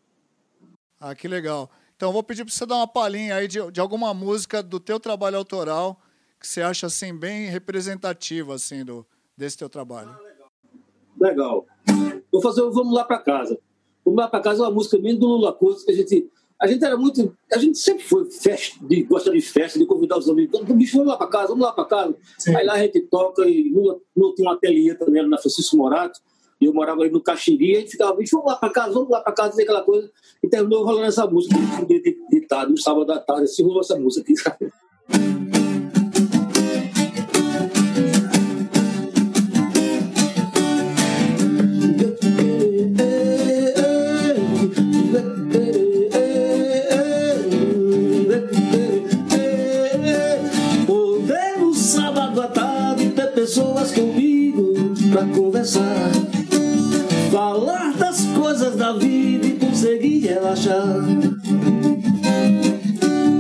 Ah, 1.01 1.15
que 1.15 1.29
legal. 1.29 1.71
Então 1.97 2.13
vou 2.13 2.23
pedir 2.23 2.45
para 2.45 2.53
você 2.53 2.67
dar 2.67 2.77
uma 2.77 2.89
palhinha 2.89 3.37
aí 3.37 3.47
de, 3.47 3.71
de 3.71 3.81
alguma 3.81 4.13
música 4.13 4.63
do 4.63 4.81
teu 4.81 4.99
trabalho 4.99 5.37
autoral 5.37 6.01
que 6.41 6.49
você 6.49 6.61
acha 6.61 6.87
assim 6.87 7.17
bem 7.17 7.47
representativa 7.49 8.55
assim 8.55 8.85
do 8.85 9.07
desse 9.37 9.59
teu 9.59 9.69
trabalho. 9.69 10.11
Ah, 10.11 10.21
legal. 11.19 11.67
legal. 11.87 12.23
Vou 12.31 12.41
fazer 12.41 12.63
o 12.63 12.71
Vamos 12.71 12.95
lá 12.95 13.05
para 13.05 13.19
casa. 13.19 13.59
Vamos 14.05 14.21
lá 14.21 14.29
para 14.29 14.41
casa 14.41 14.63
é 14.63 14.67
uma 14.67 14.75
música 14.75 14.99
minha 14.99 15.17
do 15.17 15.27
Lula 15.27 15.53
Costa 15.53 15.87
que 15.87 15.93
a 15.93 15.95
gente 15.95 16.31
a 16.61 16.67
gente 16.67 16.85
era 16.85 16.97
muito. 16.97 17.37
A 17.53 17.59
gente 17.59 17.79
sempre 17.79 18.05
foi 18.05 18.31
festa, 18.31 18.79
de, 18.87 19.03
gosta 19.03 19.31
de 19.31 19.41
festa, 19.41 19.79
de 19.79 19.87
convidar 19.87 20.19
os 20.19 20.29
amigos. 20.29 20.61
Então, 20.61 20.77
bicho, 20.77 20.97
vamos 20.97 21.13
lá 21.13 21.19
para 21.19 21.27
casa, 21.27 21.49
vamos 21.49 21.65
lá 21.65 21.73
para 21.73 21.85
casa. 21.85 22.17
Sim. 22.39 22.57
Aí 22.57 22.65
lá 22.65 22.75
a 22.75 22.79
gente 22.79 23.01
toca 23.03 23.47
e 23.47 23.71
Lula, 23.71 23.99
Lula 24.17 24.35
tinha 24.35 24.49
um 24.49 24.53
ateliê 24.53 24.95
também 24.95 25.27
na 25.29 25.39
Francisco 25.39 25.77
Morato. 25.77 26.21
E 26.61 26.67
eu 26.67 26.73
morava 26.73 27.03
ali 27.03 27.11
no 27.11 27.21
Caxiri, 27.21 27.77
a 27.77 27.81
gente 27.81 27.91
ficava, 27.91 28.15
bicho, 28.15 28.37
vamos 28.37 28.53
lá 28.53 28.59
para 28.59 28.71
casa, 28.71 28.95
vamos 28.95 29.11
lá 29.11 29.21
para 29.21 29.33
casa, 29.33 29.61
aquela 29.61 29.83
coisa. 29.83 30.11
E 30.43 30.49
terminou 30.49 30.85
rolando 30.85 31.07
essa 31.07 31.27
música 31.27 31.57
de, 31.57 31.87
de, 31.87 32.01
de, 32.01 32.29
de 32.31 32.41
tarde, 32.47 32.71
no 32.71 32.79
sábado 32.79 33.11
à 33.13 33.19
tarde, 33.19 33.45
assim, 33.45 33.63
rolou 33.65 33.81
essa 33.81 33.99
música 33.99 34.23
aqui, 34.23 34.37
sabe? 34.37 34.73
Conversar, 55.65 56.13
falar 57.33 57.95
das 57.95 58.27
coisas 58.37 58.77
da 58.77 58.93
vida 58.93 59.47
e 59.47 59.53
conseguir 59.53 60.19
relaxar. 60.27 61.03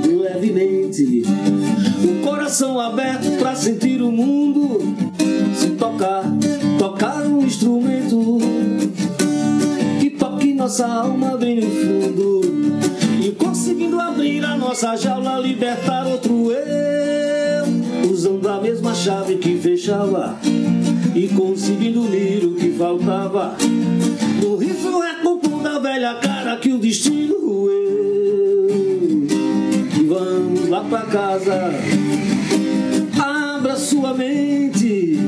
Levemente 0.06 1.22
aberto 2.80 3.38
pra 3.38 3.54
sentir 3.54 4.00
o 4.00 4.10
mundo. 4.10 4.94
Se 5.54 5.70
tocar, 5.70 6.24
tocar 6.78 7.26
um 7.26 7.42
instrumento 7.42 8.38
que 10.00 10.10
toque 10.10 10.54
nossa 10.54 10.86
alma 10.86 11.36
bem 11.36 11.60
no 11.60 11.70
fundo. 11.70 12.40
E 13.22 13.32
conseguindo 13.32 14.00
abrir 14.00 14.44
a 14.44 14.56
nossa 14.56 14.96
jaula, 14.96 15.38
libertar 15.38 16.06
outro 16.06 16.50
eu. 16.52 18.10
Usando 18.10 18.48
a 18.48 18.60
mesma 18.60 18.94
chave 18.94 19.36
que 19.36 19.58
fechava 19.58 20.38
e 21.14 21.28
conseguindo 21.28 22.02
unir 22.02 22.44
o 22.44 22.54
que 22.54 22.72
faltava. 22.72 23.56
No 24.42 24.56
riso 24.56 25.02
é 25.02 25.14
da 25.62 25.78
velha 25.78 26.14
cara 26.16 26.56
que 26.56 26.72
o 26.72 26.78
destino 26.78 27.34
roeu. 27.40 28.68
Vamos 30.06 30.68
lá 30.68 30.84
pra 30.84 31.02
casa, 31.02 31.70
abra 33.18 33.76
sua 33.76 34.12
mente, 34.12 35.18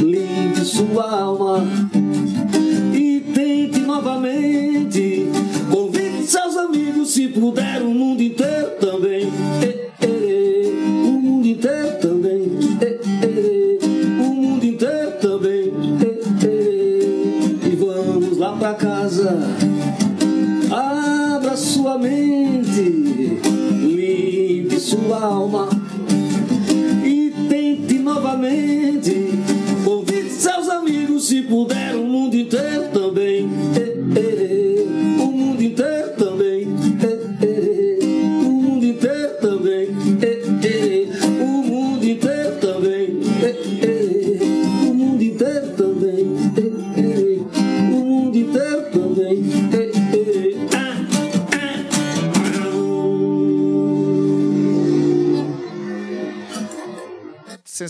limpe 0.00 0.64
sua 0.64 1.20
alma 1.20 1.64
e 2.92 3.20
tente 3.32 3.78
novamente. 3.80 5.28
Convide 5.70 6.26
seus 6.26 6.56
amigos 6.56 7.12
se 7.12 7.28
puder, 7.28 7.80
o 7.82 7.90
mundo 7.90 8.22
inteiro 8.22 8.70
também. 8.80 9.28
o 10.02 11.20
mundo 11.20 11.46
inteiro 11.46 11.98
também. 12.00 12.11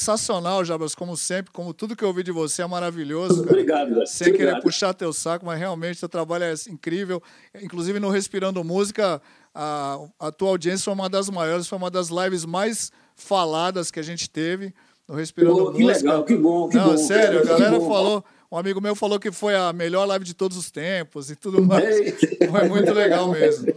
Sensacional, 0.02 0.64
Jabas, 0.64 0.96
como 0.96 1.16
sempre, 1.16 1.52
como 1.52 1.72
tudo 1.72 1.94
que 1.94 2.02
eu 2.02 2.08
ouvi 2.08 2.24
de 2.24 2.32
você 2.32 2.62
é 2.62 2.66
maravilhoso. 2.66 3.36
Cara. 3.44 3.50
Obrigado, 3.52 3.94
velho. 3.94 4.06
Sem 4.08 4.32
querer 4.32 4.42
Obrigado. 4.46 4.62
puxar 4.62 4.92
teu 4.94 5.12
saco, 5.12 5.46
mas 5.46 5.56
realmente 5.60 5.96
seu 6.00 6.08
trabalho 6.08 6.42
é 6.42 6.54
incrível. 6.68 7.22
Inclusive 7.62 8.00
no 8.00 8.10
Respirando 8.10 8.64
Música, 8.64 9.22
a, 9.54 10.00
a 10.18 10.32
tua 10.32 10.48
audiência 10.48 10.86
foi 10.86 10.94
uma 10.94 11.08
das 11.08 11.30
maiores, 11.30 11.68
foi 11.68 11.78
uma 11.78 11.88
das 11.88 12.08
lives 12.08 12.44
mais 12.44 12.90
faladas 13.14 13.92
que 13.92 14.00
a 14.00 14.02
gente 14.02 14.28
teve 14.28 14.74
no 15.06 15.14
Respirando 15.14 15.66
Pô, 15.66 15.72
que 15.72 15.82
Música. 15.84 16.08
legal, 16.08 16.24
que 16.24 16.34
bom, 16.36 16.68
que 16.68 16.76
Não, 16.76 16.90
bom, 16.90 16.96
sério, 16.98 17.38
a 17.38 17.42
que 17.42 17.48
galera 17.48 17.78
bom. 17.78 17.88
falou. 17.88 18.24
Um 18.50 18.58
amigo 18.58 18.80
meu 18.80 18.96
falou 18.96 19.20
que 19.20 19.30
foi 19.30 19.54
a 19.54 19.72
melhor 19.72 20.04
live 20.06 20.24
de 20.24 20.34
todos 20.34 20.56
os 20.56 20.68
tempos 20.68 21.30
e 21.30 21.36
tudo 21.36 21.64
mais. 21.64 22.18
Foi 22.50 22.68
muito 22.68 22.92
legal 22.92 23.28
mesmo. 23.28 23.72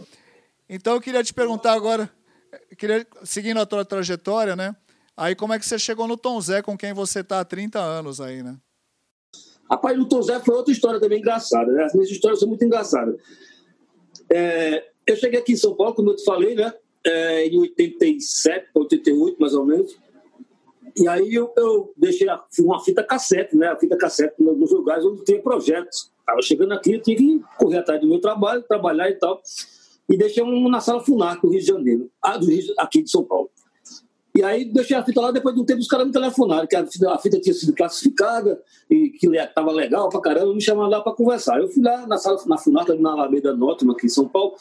Então 0.68 0.94
eu 0.94 1.00
queria 1.00 1.22
te 1.22 1.32
perguntar 1.32 1.72
agora, 1.72 2.10
queria, 2.76 3.06
seguindo 3.22 3.60
a 3.60 3.64
tua 3.64 3.84
trajetória, 3.84 4.56
né? 4.56 4.74
Aí 5.16 5.34
como 5.34 5.52
é 5.52 5.58
que 5.58 5.64
você 5.66 5.78
chegou 5.78 6.06
no 6.06 6.16
Tom 6.16 6.40
Zé, 6.40 6.60
com 6.62 6.76
quem 6.76 6.92
você 6.92 7.24
tá 7.24 7.40
há 7.40 7.44
30 7.44 7.78
anos 7.80 8.20
aí, 8.20 8.42
né? 8.42 8.56
Rapaz, 9.70 9.98
o 9.98 10.06
Tom 10.06 10.22
Zé 10.22 10.38
foi 10.40 10.54
outra 10.54 10.72
história 10.72 11.00
também 11.00 11.18
engraçada, 11.18 11.72
né? 11.72 11.84
As 11.84 11.94
minhas 11.94 12.10
histórias 12.10 12.38
são 12.38 12.48
muito 12.48 12.64
engraçadas. 12.64 13.16
É, 14.30 14.84
eu 15.06 15.16
cheguei 15.16 15.40
aqui 15.40 15.52
em 15.52 15.56
São 15.56 15.74
Paulo, 15.74 15.94
como 15.94 16.10
eu 16.10 16.16
te 16.16 16.24
falei, 16.24 16.54
né? 16.54 16.72
É, 17.04 17.46
em 17.46 17.58
87, 17.58 18.68
88, 18.74 19.36
mais 19.40 19.54
ou 19.54 19.64
menos. 19.64 19.96
E 20.96 21.06
aí 21.08 21.34
eu, 21.34 21.52
eu 21.56 21.92
deixei 21.96 22.28
a- 22.28 22.42
uma 22.60 22.82
fita 22.82 23.02
cassete, 23.02 23.56
né? 23.56 23.68
A 23.68 23.76
fita 23.78 23.96
cassete 23.96 24.34
no- 24.38 24.54
nos 24.54 24.70
lugares 24.72 25.04
onde 25.04 25.24
tinha 25.24 25.40
projetos. 25.42 26.10
Estava 26.20 26.42
chegando 26.42 26.72
aqui, 26.72 26.94
eu 26.94 27.02
tinha 27.02 27.16
que 27.16 27.40
correr 27.58 27.78
atrás 27.78 28.00
do 28.00 28.08
meu 28.08 28.20
trabalho, 28.20 28.62
trabalhar 28.62 29.08
e 29.10 29.14
tal. 29.14 29.40
E 30.08 30.16
deixei 30.16 30.42
um 30.42 30.68
na 30.68 30.80
sala 30.80 31.02
Funarco, 31.04 31.46
do 31.46 31.52
Rio 31.52 31.60
de 31.60 31.66
Janeiro. 31.66 32.10
Ah, 32.22 32.36
do 32.36 32.46
Rio, 32.46 32.72
aqui 32.78 33.02
de 33.02 33.10
São 33.10 33.24
Paulo. 33.24 33.50
E 34.36 34.42
aí 34.42 34.66
deixei 34.66 34.94
a 34.94 35.02
fita 35.02 35.18
lá, 35.18 35.30
depois 35.30 35.54
de 35.54 35.62
um 35.62 35.64
tempo 35.64 35.80
os 35.80 35.88
caras 35.88 36.06
me 36.06 36.12
telefonaram, 36.12 36.66
que 36.66 36.76
a 36.76 36.86
fita, 36.86 37.10
a 37.10 37.18
fita 37.18 37.40
tinha 37.40 37.54
sido 37.54 37.72
classificada 37.72 38.60
e 38.90 39.08
que 39.08 39.34
estava 39.34 39.72
legal 39.72 40.10
pra 40.10 40.20
caramba, 40.20 40.52
me 40.52 40.60
chamaram 40.60 40.90
lá 40.90 41.00
para 41.00 41.12
conversar. 41.12 41.58
Eu 41.58 41.68
fui 41.68 41.82
lá 41.82 42.06
na 42.06 42.18
sala, 42.18 42.38
na 42.46 42.58
Funarca, 42.58 42.94
na 42.94 43.12
Alameda 43.12 43.56
Norte, 43.56 43.88
aqui 43.90 44.06
em 44.06 44.10
São 44.10 44.28
Paulo, 44.28 44.54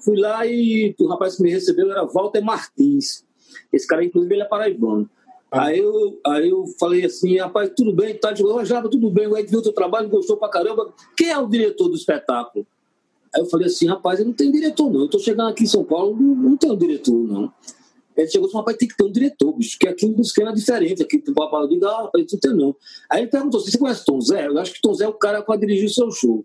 fui 0.00 0.18
lá 0.18 0.44
e 0.44 0.92
o 0.98 1.06
rapaz 1.06 1.36
que 1.36 1.44
me 1.44 1.50
recebeu 1.50 1.92
era 1.92 2.04
Walter 2.04 2.42
Martins. 2.42 3.24
Esse 3.72 3.86
cara, 3.86 4.04
inclusive, 4.04 4.34
ele 4.34 4.42
é 4.42 4.46
paraibano. 4.46 5.08
Aí 5.48 5.78
eu, 5.78 6.18
aí 6.26 6.50
eu 6.50 6.64
falei 6.80 7.04
assim, 7.04 7.38
rapaz, 7.38 7.70
tudo 7.76 7.92
bem, 7.92 8.18
tá 8.18 8.32
de 8.32 8.42
boa, 8.42 8.64
tudo 8.90 9.08
bem, 9.08 9.28
o 9.28 9.38
Ed 9.38 9.48
viu 9.48 9.60
o 9.60 9.62
teu 9.62 9.72
trabalho, 9.72 10.08
gostou 10.08 10.36
pra 10.36 10.48
caramba. 10.48 10.92
Quem 11.16 11.30
é 11.30 11.38
o 11.38 11.46
diretor 11.46 11.88
do 11.88 11.94
espetáculo? 11.94 12.66
Aí 13.32 13.40
eu 13.40 13.46
falei 13.46 13.68
assim, 13.68 13.86
rapaz, 13.86 14.18
eu 14.18 14.26
não 14.26 14.32
tenho 14.32 14.50
diretor, 14.50 14.90
não. 14.90 15.02
Eu 15.02 15.08
tô 15.08 15.20
chegando 15.20 15.50
aqui 15.50 15.62
em 15.62 15.68
São 15.68 15.84
Paulo, 15.84 16.16
não, 16.20 16.34
não 16.34 16.56
tenho 16.56 16.76
diretor, 16.76 17.14
não. 17.14 17.52
Ele 18.16 18.28
chegou 18.28 18.48
e 18.48 18.50
falou, 18.50 18.62
rapaz, 18.62 18.76
tem 18.76 18.88
que 18.88 18.96
ter 18.96 19.04
um 19.04 19.10
diretor, 19.10 19.52
bicho, 19.52 19.78
que 19.78 19.88
aqui 19.88 20.06
o 20.06 20.20
esquema 20.20 20.50
é 20.50 20.54
diferente. 20.54 21.02
Aqui 21.02 21.22
o 21.26 21.34
papai 21.34 21.62
eu 21.62 21.68
digo, 21.68 21.86
ah, 21.86 22.02
rapaz, 22.02 22.26
não 22.32 22.40
tem 22.40 22.54
não. 22.54 22.76
Aí 23.10 23.22
ele 23.22 23.30
perguntou 23.30 23.60
você 23.60 23.76
conhece 23.76 24.04
Tom 24.04 24.20
Zé? 24.20 24.46
Eu 24.46 24.58
acho 24.58 24.72
que 24.72 24.80
Tom 24.80 24.94
Zé 24.94 25.04
é 25.04 25.08
o 25.08 25.14
cara 25.14 25.42
para 25.42 25.58
dirigir 25.58 25.86
o 25.86 25.92
seu 25.92 26.10
show. 26.10 26.44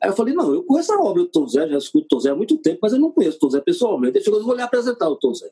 Aí 0.00 0.08
eu 0.08 0.14
falei, 0.14 0.32
não, 0.32 0.54
eu 0.54 0.62
conheço 0.62 0.92
a 0.92 1.00
obra 1.00 1.22
do 1.22 1.28
Tom 1.28 1.46
Zé, 1.46 1.68
já 1.68 1.76
escuto 1.76 2.08
Tom 2.08 2.20
Zé 2.20 2.30
há 2.30 2.34
muito 2.34 2.56
tempo, 2.56 2.78
mas 2.82 2.92
eu 2.92 2.98
não 2.98 3.10
conheço 3.10 3.38
Tom 3.38 3.50
Zé 3.50 3.60
pessoalmente. 3.60 4.16
Ele 4.16 4.24
chegou 4.24 4.40
e 4.40 4.44
vou 4.44 4.54
lhe 4.54 4.62
apresentar 4.62 5.08
o 5.08 5.16
Tom 5.16 5.34
Zé. 5.34 5.50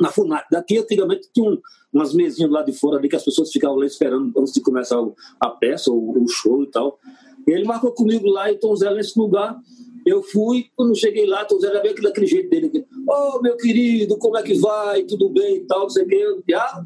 Na 0.00 0.10
FUNAC, 0.10 0.46
daqui 0.50 0.76
antigamente 0.76 1.28
tinha 1.32 1.48
um, 1.48 1.58
umas 1.92 2.12
mesinhas 2.12 2.50
lado 2.50 2.66
de 2.66 2.76
fora 2.76 2.98
ali 2.98 3.08
que 3.08 3.16
as 3.16 3.24
pessoas 3.24 3.52
ficavam 3.52 3.76
lá 3.76 3.86
esperando 3.86 4.32
antes 4.38 4.52
de 4.52 4.60
começar 4.60 5.00
a 5.40 5.48
peça, 5.50 5.90
o, 5.90 6.22
o 6.22 6.28
show 6.28 6.64
e 6.64 6.66
tal. 6.66 6.98
E 7.46 7.50
ele 7.52 7.64
marcou 7.64 7.92
comigo 7.92 8.28
lá 8.28 8.50
em 8.50 8.58
Tom 8.58 8.74
Zé, 8.76 8.92
nesse 8.94 9.18
lugar. 9.18 9.58
Eu 10.06 10.22
fui, 10.22 10.66
quando 10.76 10.94
cheguei 10.94 11.26
lá, 11.26 11.44
Tom 11.44 11.58
Zé 11.58 11.72
já 11.72 11.80
veio 11.80 11.92
aquele, 11.92 12.08
daquele 12.08 12.26
jeito 12.26 12.50
dele. 12.50 12.86
Ô, 13.08 13.40
meu 13.40 13.56
querido, 13.56 14.18
como 14.18 14.36
é 14.36 14.42
que 14.42 14.54
vai? 14.54 15.02
Tudo 15.04 15.30
bem 15.30 15.56
e 15.56 15.60
tal, 15.60 15.80
não 15.82 15.90
sei 15.90 16.04
o 16.04 16.08
quê. 16.08 16.42
Já, 16.48 16.84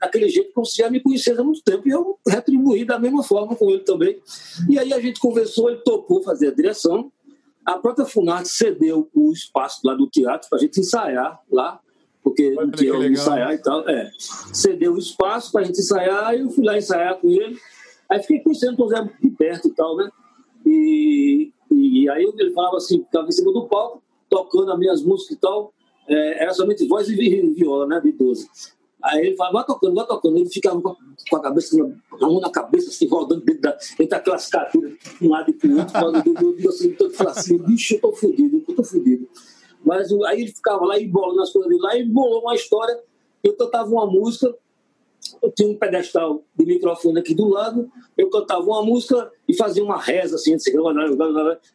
daquele 0.00 0.28
jeito, 0.28 0.52
como 0.52 0.64
se 0.64 0.76
já 0.76 0.88
me 0.88 1.00
conhecesse 1.00 1.40
há 1.40 1.44
muito 1.44 1.62
tempo. 1.62 1.88
E 1.88 1.90
eu 1.90 2.18
retribuí 2.26 2.84
da 2.84 2.98
mesma 2.98 3.22
forma 3.22 3.56
com 3.56 3.70
ele 3.70 3.80
também. 3.80 4.20
E 4.68 4.78
aí 4.78 4.92
a 4.92 5.00
gente 5.00 5.20
conversou, 5.20 5.68
ele 5.68 5.80
topou 5.80 6.22
fazer 6.22 6.48
a 6.48 6.54
direção. 6.54 7.10
A 7.64 7.78
própria 7.78 8.06
Funarte 8.06 8.48
cedeu 8.48 9.08
o 9.12 9.32
espaço 9.32 9.80
lá 9.84 9.94
do 9.94 10.08
teatro 10.08 10.48
para 10.48 10.58
a 10.58 10.62
gente 10.62 10.78
ensaiar 10.78 11.40
lá, 11.50 11.80
porque 12.22 12.50
não 12.50 12.70
tinha 12.70 12.94
onde 12.94 13.12
ensaiar 13.12 13.52
e 13.52 13.58
tal. 13.58 13.88
É, 13.88 14.12
cedeu 14.52 14.92
o 14.92 14.98
espaço 14.98 15.50
para 15.50 15.62
a 15.62 15.64
gente 15.64 15.80
ensaiar, 15.80 16.32
e 16.36 16.42
eu 16.42 16.50
fui 16.50 16.64
lá 16.64 16.78
ensaiar 16.78 17.16
com 17.16 17.28
ele. 17.28 17.58
Aí 18.08 18.20
fiquei 18.20 18.40
conhecendo 18.40 18.82
o 18.82 18.88
Zé 18.88 19.02
de 19.20 19.30
perto 19.30 19.68
e 19.68 19.72
tal, 19.74 19.96
né? 19.96 20.08
E, 20.64 21.50
e 21.70 22.08
aí 22.10 22.24
ele 22.38 22.52
falava 22.52 22.76
assim, 22.76 23.02
ficava 23.04 23.26
em 23.28 23.32
cima 23.32 23.52
do 23.52 23.66
palco, 23.68 24.02
tocando 24.28 24.72
as 24.72 24.78
minhas 24.78 25.02
músicas 25.02 25.36
e 25.36 25.40
tal. 25.40 25.72
É, 26.08 26.42
era 26.44 26.52
somente 26.54 26.86
voz 26.86 27.08
e 27.08 27.14
vi- 27.14 27.50
viola, 27.54 27.86
né? 27.86 28.00
De 28.00 28.12
12. 28.12 28.48
Aí 29.02 29.26
ele 29.26 29.36
falava, 29.36 29.58
vai 29.58 29.66
tocando, 29.66 29.94
vai 29.94 30.06
tocando. 30.06 30.36
Ele 30.38 30.48
ficava 30.48 30.80
com 30.80 30.96
a, 31.36 31.40
cabeça, 31.40 31.76
a 32.12 32.26
mão 32.26 32.40
na 32.40 32.50
cabeça, 32.50 32.88
assim, 32.90 33.06
rodando 33.08 33.44
dentro 33.44 33.62
da, 33.62 33.76
entre 34.00 34.16
aquelas 34.16 34.48
caduras, 34.48 34.92
de 35.20 35.26
um 35.26 35.30
lado 35.30 35.50
e 35.50 35.52
pro 35.54 35.76
outro, 35.78 35.92
falando, 35.92 36.22
eu, 36.26 36.58
eu, 36.58 36.70
assim, 36.70 36.92
todo 36.94 37.12
assim, 37.28 37.58
bicho, 37.58 37.94
eu 37.94 38.00
tô 38.00 38.12
fudido, 38.12 38.64
eu 38.68 38.74
tô 38.74 38.82
fudido. 38.84 39.28
Mas 39.84 40.10
o- 40.10 40.24
aí 40.24 40.40
ele 40.42 40.52
ficava 40.52 40.84
lá 40.84 40.98
e 40.98 41.06
bolando 41.06 41.42
as 41.42 41.52
coisas 41.52 41.68
dele 41.70 41.82
lá, 41.82 41.96
e 41.96 42.04
bolou 42.04 42.40
uma 42.42 42.54
história. 42.54 42.98
Eu 43.44 43.54
cantava 43.56 43.88
uma 43.88 44.06
música, 44.06 44.52
eu 45.42 45.50
tinha 45.50 45.68
um 45.68 45.76
pedestal 45.76 46.42
de 46.54 46.66
microfone 46.66 47.18
aqui 47.18 47.34
do 47.34 47.48
lado, 47.48 47.90
eu 48.16 48.28
cantava 48.30 48.62
uma 48.62 48.82
música 48.84 49.30
e 49.48 49.54
fazia 49.54 49.82
uma 49.82 50.00
reza 50.00 50.36
assim, 50.36 50.54
assim, 50.54 50.72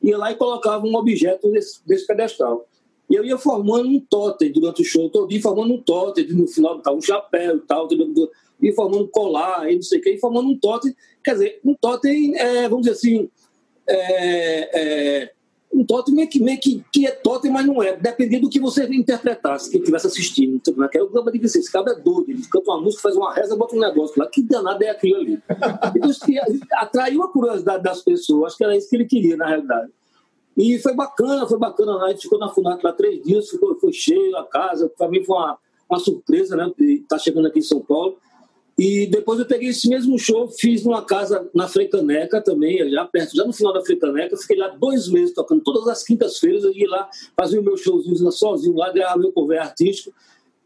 ia 0.02 0.18
lá 0.18 0.32
e 0.32 0.36
colocava 0.36 0.86
um 0.86 0.96
objeto 0.96 1.50
nesse, 1.50 1.82
nesse 1.88 2.06
pedestal. 2.06 2.68
E 3.10 3.16
eu 3.16 3.26
ia 3.26 3.38
formando 3.38 3.90
um 3.90 4.00
totem 4.00 4.52
durante 4.52 4.82
o 4.82 4.86
show 4.86 5.10
todo, 5.10 5.32
ia 5.34 5.42
formando 5.42 5.74
um 5.74 5.82
totem, 5.82 6.28
no 6.30 6.48
final 6.48 6.78
estava 6.78 6.96
um 6.96 7.02
chapéu 7.02 7.58
e 7.58 7.62
tal, 7.62 7.88
ia 8.62 8.74
formando 8.74 9.08
colar, 9.10 9.70
e 9.70 9.76
não 9.76 9.82
sei 9.82 10.00
o 10.00 10.02
que, 10.02 10.12
e 10.12 10.20
formando 10.20 10.50
um 10.50 10.58
totem, 10.58 10.96
quer 11.24 11.34
dizer, 11.34 11.60
um 11.66 11.74
totem, 11.74 12.38
é, 12.38 12.70
vamos 12.70 12.86
dizer 12.86 12.96
assim, 12.96 13.30
é, 13.88 14.80
é, 14.80 15.32
um 15.74 15.86
totem 15.86 16.14
meio 16.14 16.30
que, 16.30 16.42
meio 16.42 16.60
que, 16.60 16.84
que 16.92 17.08
é 17.08 17.12
totem, 17.12 17.50
mas 17.50 17.66
não 17.66 17.82
é. 17.82 17.96
Dependendo 17.96 18.48
do 18.48 18.50
que 18.50 18.60
você 18.60 18.86
interpretasse, 18.86 19.70
quem 19.70 19.80
estivesse 19.80 20.08
assistindo. 20.08 20.56
Então, 20.56 20.76
né? 20.76 20.88
que 20.90 20.98
é 20.98 21.04
o 21.04 21.10
Gamba 21.10 21.32
de 21.32 21.44
esse 21.44 21.72
cara 21.72 21.92
é 21.92 21.96
doido. 21.96 22.30
Ele 22.30 22.42
canta 22.44 22.72
uma 22.72 22.82
música, 22.82 23.04
faz 23.04 23.16
uma 23.16 23.34
reza, 23.34 23.56
bota 23.56 23.76
um 23.76 23.80
negócio 23.80 24.22
lá. 24.22 24.28
Que 24.28 24.44
danado 24.44 24.84
é 24.84 24.90
aquilo 24.90 25.18
ali? 25.18 25.40
Então, 25.96 26.10
isso 26.10 26.22
atraiu 26.74 27.24
a 27.24 27.32
curiosidade 27.32 27.84
das 27.84 28.02
pessoas. 28.02 28.48
Acho 28.48 28.58
que 28.58 28.64
era 28.64 28.76
isso 28.76 28.90
que 28.90 28.96
ele 28.96 29.06
queria, 29.06 29.38
na 29.38 29.48
realidade. 29.48 29.92
E 30.58 30.78
foi 30.80 30.94
bacana, 30.94 31.48
foi 31.48 31.58
bacana. 31.58 32.04
A 32.04 32.10
gente 32.10 32.24
ficou 32.24 32.38
na 32.38 32.50
FUNAC 32.50 32.84
lá 32.84 32.92
três 32.92 33.24
dias, 33.24 33.50
ficou, 33.50 33.76
foi 33.80 33.94
cheio 33.94 34.36
a 34.38 34.46
casa. 34.46 34.92
Para 34.98 35.10
mim 35.10 35.24
foi 35.24 35.36
uma, 35.36 35.58
uma 35.90 36.00
surpresa, 36.00 36.56
né? 36.56 36.70
Tá 37.08 37.18
chegando 37.18 37.48
aqui 37.48 37.60
em 37.60 37.64
São 37.64 37.80
Paulo. 37.80 38.18
E 38.84 39.06
depois 39.06 39.40
eu 39.40 39.46
peguei 39.46 39.70
esse 39.70 39.88
mesmo 39.88 40.18
show, 40.18 40.48
fiz 40.48 40.84
numa 40.84 41.06
casa 41.06 41.48
na 41.54 41.68
Frecaneca 41.68 42.42
também, 42.42 42.90
já 42.90 43.06
perto, 43.06 43.36
já 43.36 43.46
no 43.46 43.54
final 43.54 43.72
da 43.72 43.86
Frecaneca. 43.86 44.36
Fiquei 44.36 44.58
lá 44.58 44.70
dois 44.70 45.08
meses 45.08 45.36
tocando 45.36 45.62
todas 45.62 45.88
as 45.88 46.04
quintas-feiras. 46.04 46.64
Eu 46.64 46.74
ia 46.74 46.90
lá, 46.90 47.08
fazia 47.38 47.62
o 47.62 47.64
meu 47.64 47.78
showzinho 47.78 48.32
sozinho 48.32 48.76
lá, 48.76 48.92
ganhava 48.92 49.20
meu 49.20 49.32
cover 49.32 49.62
artístico. 49.62 50.12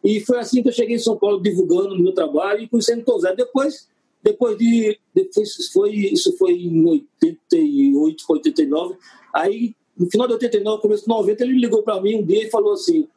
E 0.02 0.22
foi 0.22 0.40
assim 0.40 0.64
que 0.64 0.70
eu 0.70 0.72
cheguei 0.72 0.96
em 0.96 1.00
São 1.00 1.18
Paulo, 1.18 1.42
divulgando 1.42 1.94
o 1.94 2.00
meu 2.02 2.14
trabalho 2.14 2.62
e 2.62 2.70
conhecendo 2.70 3.04
o 3.06 3.20
Zé. 3.20 3.36
Depois, 3.36 3.90
depois 4.24 4.58
de. 4.58 4.98
Depois 5.14 5.70
foi, 5.74 5.92
isso 5.94 6.38
foi 6.38 6.54
em 6.54 6.86
88, 6.86 8.24
89. 8.30 8.96
Aí, 9.34 9.76
no 9.98 10.10
final 10.10 10.26
de 10.26 10.36
89, 10.36 10.82
começo 10.82 11.04
de 11.04 11.10
90, 11.10 11.44
ele 11.44 11.60
ligou 11.60 11.84
para 11.84 12.00
mim 12.00 12.16
um 12.16 12.26
dia 12.26 12.48
e 12.48 12.50
falou 12.50 12.72
assim: 12.72 13.10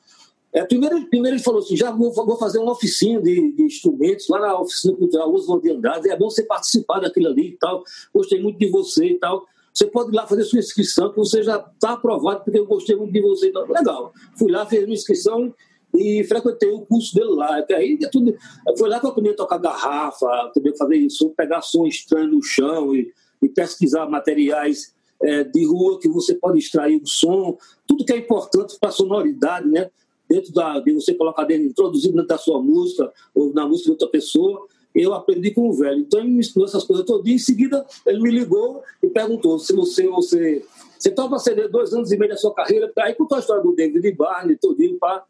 é, 0.53 0.65
primeiro, 0.65 1.07
primeiro 1.09 1.37
ele 1.37 1.43
falou 1.43 1.61
assim, 1.61 1.77
já 1.77 1.91
vou, 1.91 2.13
vou 2.13 2.37
fazer 2.39 2.59
uma 2.59 2.73
oficina 2.73 3.21
de, 3.21 3.53
de, 3.53 3.63
instrumentos 3.63 4.29
lá 4.29 4.41
na 4.41 4.61
oficina 4.61 4.97
cultural 4.97 5.33
Oswald 5.33 5.63
de 5.63 5.71
Andrade, 5.71 6.11
é 6.11 6.17
bom 6.17 6.31
você 6.31 6.43
participar 6.43 7.01
daquilo 7.01 7.29
ali 7.29 7.49
e 7.49 7.57
tal, 7.59 7.85
gostei 8.15 8.41
muito 8.41 8.59
de 8.59 8.71
você 8.71 9.07
e 9.07 9.19
tal. 9.19 9.45
Você 9.75 9.87
pode 9.87 10.11
ir 10.11 10.17
lá 10.17 10.27
fazer 10.27 10.43
sua 10.43 10.59
inscrição, 10.59 11.11
que 11.11 11.19
você 11.19 11.43
já 11.43 11.57
está 11.57 11.93
aprovado, 11.93 12.43
porque 12.43 12.59
eu 12.59 12.67
gostei 12.67 12.97
muito 12.97 13.13
de 13.13 13.21
você 13.21 13.49
e 13.49 13.53
tal. 13.53 13.65
Legal. 13.69 14.13
Fui 14.37 14.51
lá, 14.51 14.67
fiz 14.67 14.83
minha 14.83 14.95
inscrição 14.95 15.55
e 15.95 16.25
frequentei 16.25 16.69
o 16.71 16.81
curso 16.81 17.15
dele 17.15 17.31
lá. 17.31 17.65
Aí, 17.71 17.97
é 18.03 18.09
tudo, 18.09 18.35
foi 18.77 18.89
lá 18.89 18.99
que 18.99 19.07
eu 19.07 19.11
aprendi 19.11 19.31
a 19.31 19.37
tocar 19.37 19.59
garrafa, 19.59 20.51
também 20.53 20.77
fazer 20.77 20.97
isso, 20.97 21.31
pegar 21.37 21.63
som 21.63 21.87
estranho 21.87 22.29
no 22.29 22.43
chão 22.43 22.93
e, 22.97 23.13
e 23.41 23.49
pesquisar 23.49 24.09
materiais 24.09 24.93
é, 25.23 25.45
de 25.45 25.65
rua 25.65 26.01
que 26.01 26.09
você 26.09 26.35
pode 26.35 26.59
extrair 26.59 27.01
o 27.01 27.07
som, 27.07 27.57
tudo 27.87 28.05
que 28.05 28.13
é 28.13 28.17
importante 28.17 28.77
para 28.81 28.89
a 28.89 28.93
sonoridade, 28.93 29.69
né? 29.69 29.91
Dentro 30.29 30.53
da, 30.53 30.79
de 30.79 30.93
você 30.93 31.15
colocar 31.15 31.45
dentro, 31.45 31.67
introduzido 31.67 32.15
dentro 32.15 32.29
da 32.29 32.39
sua 32.39 32.61
música 32.61 33.13
ou 33.35 33.53
na 33.53 33.67
música 33.67 33.87
de 33.87 33.91
outra 33.93 34.09
pessoa, 34.09 34.67
eu 34.95 35.15
aprendi 35.15 35.51
com 35.53 35.69
o 35.69 35.73
velho. 35.73 36.01
Então 36.01 36.21
ele 36.21 36.31
me 36.31 36.41
ensinou 36.41 36.67
essas 36.67 36.85
coisas 36.85 37.05
todo. 37.07 37.27
Em 37.27 37.39
seguida, 37.39 37.87
ele 38.07 38.21
me 38.21 38.31
ligou 38.31 38.83
e 39.03 39.09
perguntou 39.09 39.59
se 39.59 39.73
você, 39.73 40.07
você, 40.09 40.65
você 40.99 41.11
topa 41.11 41.39
ceder 41.39 41.71
dois 41.71 41.93
anos 41.93 42.11
e 42.13 42.17
meio 42.19 42.31
da 42.31 42.37
sua 42.37 42.53
carreira. 42.55 42.93
Aí 42.99 43.15
contou 43.15 43.37
a 43.37 43.41
história 43.41 43.63
do 43.63 43.75
David 43.75 44.13
Barney, 44.13 44.57
todinho, 44.57 44.99
pá. 44.99 45.25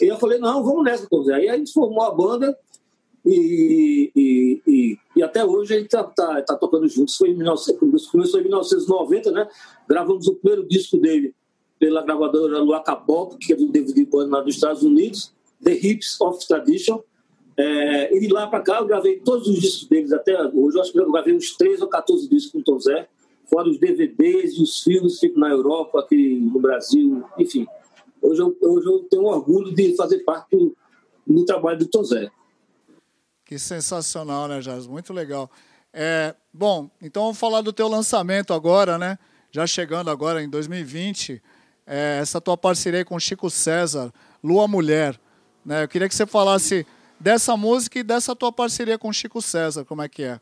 E 0.00 0.06
eu 0.06 0.16
falei, 0.16 0.38
não, 0.38 0.64
vamos 0.64 0.84
nessa, 0.84 1.06
Zé. 1.24 1.34
Aí 1.34 1.48
a 1.48 1.56
gente 1.56 1.72
formou 1.72 2.02
a 2.02 2.10
banda 2.10 2.56
e, 3.24 4.10
e, 4.16 4.62
e, 4.66 4.98
e 5.16 5.22
até 5.22 5.44
hoje 5.44 5.74
a 5.74 5.76
gente 5.76 5.86
está 5.86 6.02
tá, 6.04 6.40
tá 6.42 6.56
tocando 6.56 6.88
juntos. 6.88 7.16
Foi 7.16 7.30
em 7.30 7.36
19, 7.36 7.74
começou 8.10 8.40
em 8.40 8.44
1990, 8.44 9.30
né? 9.30 9.48
Gravamos 9.86 10.26
o 10.26 10.34
primeiro 10.36 10.66
disco 10.66 10.96
dele 10.96 11.34
pela 11.80 12.02
gravadora 12.02 12.58
Luaca 12.58 12.94
que 13.40 13.54
é 13.54 13.56
do 13.56 13.66
David 13.66 14.04
Byrne 14.04 14.30
lá 14.30 14.42
dos 14.42 14.54
Estados 14.54 14.82
Unidos, 14.82 15.32
The 15.64 15.72
Hips 15.72 16.20
of 16.20 16.46
Tradition. 16.46 17.02
É, 17.56 18.14
e 18.14 18.20
de 18.20 18.28
lá 18.28 18.46
para 18.46 18.60
cá 18.60 18.78
eu 18.78 18.86
gravei 18.86 19.18
todos 19.18 19.48
os 19.48 19.58
discos 19.58 19.88
deles 19.88 20.12
até 20.12 20.40
hoje. 20.40 20.76
Eu 20.76 20.82
acho 20.82 20.92
que 20.92 21.00
eu 21.00 21.10
gravei 21.10 21.34
uns 21.34 21.56
13 21.56 21.82
ou 21.82 21.88
14 21.88 22.28
discos 22.28 22.52
com 22.52 22.58
o 22.58 22.62
Tom 22.62 22.78
Zé, 22.78 23.08
fora 23.48 23.68
os 23.68 23.78
DVDs 23.80 24.58
e 24.58 24.62
os 24.62 24.82
filmes 24.82 25.18
que 25.18 25.32
na 25.36 25.48
Europa, 25.48 26.00
aqui 26.00 26.38
no 26.38 26.60
Brasil, 26.60 27.24
enfim. 27.38 27.66
Hoje 28.20 28.42
eu, 28.42 28.54
hoje 28.60 28.86
eu 28.86 28.98
tenho 29.10 29.24
orgulho 29.24 29.74
de 29.74 29.96
fazer 29.96 30.18
parte 30.18 30.54
do, 30.54 30.76
do 31.26 31.44
trabalho 31.46 31.78
do 31.78 31.86
Tom 31.86 32.04
Zé. 32.04 32.30
Que 33.46 33.58
sensacional, 33.58 34.46
né, 34.46 34.60
Jazz? 34.60 34.86
Muito 34.86 35.14
legal. 35.14 35.50
É, 35.92 36.34
bom, 36.52 36.90
então 37.00 37.22
vamos 37.22 37.38
falar 37.38 37.62
do 37.62 37.72
teu 37.72 37.88
lançamento 37.88 38.52
agora, 38.52 38.98
né? 38.98 39.18
Já 39.50 39.66
chegando 39.66 40.10
agora 40.10 40.42
em 40.42 40.48
2020 40.48 41.42
é, 41.90 42.20
essa 42.20 42.40
tua 42.40 42.56
parceria 42.56 43.04
com 43.04 43.18
Chico 43.18 43.50
César, 43.50 44.12
Lua 44.44 44.68
Mulher. 44.68 45.20
Né? 45.66 45.82
Eu 45.82 45.88
queria 45.88 46.08
que 46.08 46.14
você 46.14 46.24
falasse 46.24 46.86
dessa 47.18 47.56
música 47.56 47.98
e 47.98 48.04
dessa 48.04 48.36
tua 48.36 48.52
parceria 48.52 48.96
com 48.96 49.12
Chico 49.12 49.42
César, 49.42 49.84
como 49.84 50.00
é 50.00 50.08
que 50.08 50.22
é? 50.22 50.40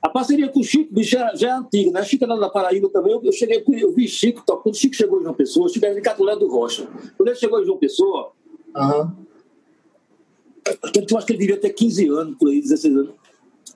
A 0.00 0.08
parceria 0.08 0.48
com 0.48 0.60
o 0.60 0.64
Chico 0.64 0.90
já, 1.02 1.34
já 1.34 1.50
é 1.50 1.52
antiga, 1.52 1.90
né? 1.90 2.02
Chico 2.02 2.24
era 2.24 2.34
da 2.36 2.48
Paraíba 2.48 2.88
também. 2.88 3.12
Eu, 3.22 3.32
cheguei, 3.32 3.62
eu 3.74 3.92
vi 3.92 4.08
Chico, 4.08 4.42
quando 4.42 4.74
Chico 4.74 4.94
chegou 4.94 5.20
em 5.20 5.22
João 5.22 5.34
Pessoa, 5.34 5.68
Chico 5.68 5.84
era 5.84 5.94
de 5.94 6.00
Catulé 6.00 6.34
do 6.34 6.48
Rocha. 6.48 6.88
Quando 7.16 7.28
ele 7.28 7.36
chegou 7.36 7.60
em 7.60 7.66
João 7.66 7.78
Pessoa, 7.78 8.32
uhum. 8.74 9.12
eu 10.66 11.18
acho 11.18 11.26
que 11.26 11.32
ele 11.32 11.40
devia 11.40 11.60
ter 11.60 11.70
15 11.70 12.08
anos, 12.08 12.38
por 12.38 12.48
aí, 12.48 12.62
16 12.62 12.96
anos 12.96 13.23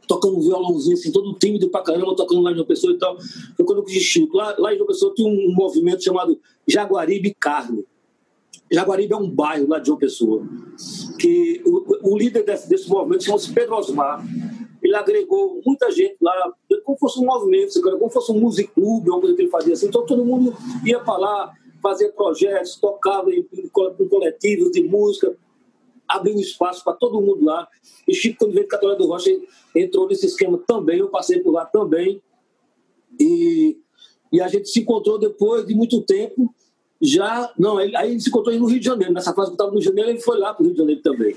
tocando 0.09 0.39
um 0.39 0.41
violãozinho 0.41 0.95
assim, 0.97 1.13
todo 1.13 1.35
tímido 1.35 1.69
pra 1.69 1.83
caramba, 1.83 2.17
tocando 2.17 2.41
lá 2.41 2.51
em 2.51 2.55
João 2.55 2.67
Pessoa 2.67 2.93
e 2.93 2.99
tal. 2.99 3.17
Foi 3.55 3.65
quando 3.65 3.79
eu 3.79 3.87
fiz 3.87 4.03
Chico. 4.03 4.37
Lá, 4.37 4.55
lá 4.59 4.73
em 4.73 4.77
João 4.77 4.87
Pessoa 4.87 5.15
tinha 5.15 5.29
um 5.29 5.53
movimento 5.55 6.03
chamado 6.03 6.41
Jaguaribe 6.67 7.37
Carne. 7.39 7.85
Jaguaribe 8.71 9.13
é 9.13 9.17
um 9.17 9.31
bairro 9.31 9.69
lá 9.69 9.79
de 9.79 9.87
João 9.87 9.99
Pessoa. 9.99 10.43
Que 11.19 11.63
o, 11.65 12.13
o 12.15 12.19
líder 12.19 12.45
desse, 12.45 12.69
desse 12.69 12.89
movimento 12.89 13.25
chama-se 13.25 13.53
Pedro 13.53 13.77
Osmar. 13.77 14.25
Ele 14.83 14.95
agregou 14.95 15.61
muita 15.65 15.91
gente 15.91 16.17
lá, 16.21 16.33
como 16.85 16.99
fosse 16.99 17.21
um 17.21 17.27
movimento, 17.27 17.81
como 17.81 18.11
fosse 18.11 18.33
um 18.33 18.41
music 18.41 18.73
club, 18.73 19.09
uma 19.09 19.21
coisa 19.21 19.37
que 19.37 19.43
ele 19.43 19.51
fazia 19.51 19.75
assim. 19.75 19.89
Então 19.89 20.07
todo 20.07 20.25
mundo 20.25 20.57
ia 20.85 21.01
para 21.01 21.19
lá, 21.19 21.53
fazia 21.83 22.11
projetos, 22.11 22.77
tocava 22.77 23.31
em, 23.31 23.47
em 23.53 23.69
coletivos 24.09 24.71
de 24.71 24.83
música 24.83 25.37
abriu 26.09 26.35
espaço 26.37 26.83
para 26.83 26.95
todo 26.95 27.21
mundo 27.21 27.45
lá. 27.45 27.69
E 28.09 28.15
Chico, 28.15 28.39
quando 28.39 28.53
veio 28.53 28.65
de 28.65 28.71
Católica 28.71 29.03
do 29.03 29.09
Rocha, 29.09 29.31
entrou 29.83 30.09
nesse 30.09 30.27
esquema 30.27 30.59
também, 30.67 30.99
eu 30.99 31.09
passei 31.09 31.41
por 31.41 31.53
lá 31.53 31.65
também. 31.65 32.23
E, 33.19 33.79
e 34.33 34.41
a 34.41 34.49
gente 34.49 34.69
se 34.69 34.81
encontrou 34.81 35.19
depois 35.19 35.67
de 35.67 35.75
muito 35.75 36.03
tempo, 36.03 36.55
já. 37.01 37.53
Não, 37.59 37.81
ele, 37.81 37.97
aí 37.97 38.11
ele 38.11 38.21
se 38.21 38.29
encontrou 38.29 38.55
no 38.57 38.67
Rio 38.67 38.81
de 38.81 38.87
Janeiro. 38.87 39.13
Nessa 39.13 39.33
fase 39.33 39.49
que 39.49 39.53
eu 39.53 39.55
estava 39.55 39.71
no 39.71 39.77
Rio 39.77 39.83
de 39.83 39.89
Janeiro, 39.89 40.11
ele 40.11 40.21
foi 40.21 40.39
lá 40.39 40.53
para 40.53 40.63
o 40.63 40.67
Rio 40.67 40.75
de 40.75 40.79
Janeiro 40.79 41.03
também. 41.03 41.37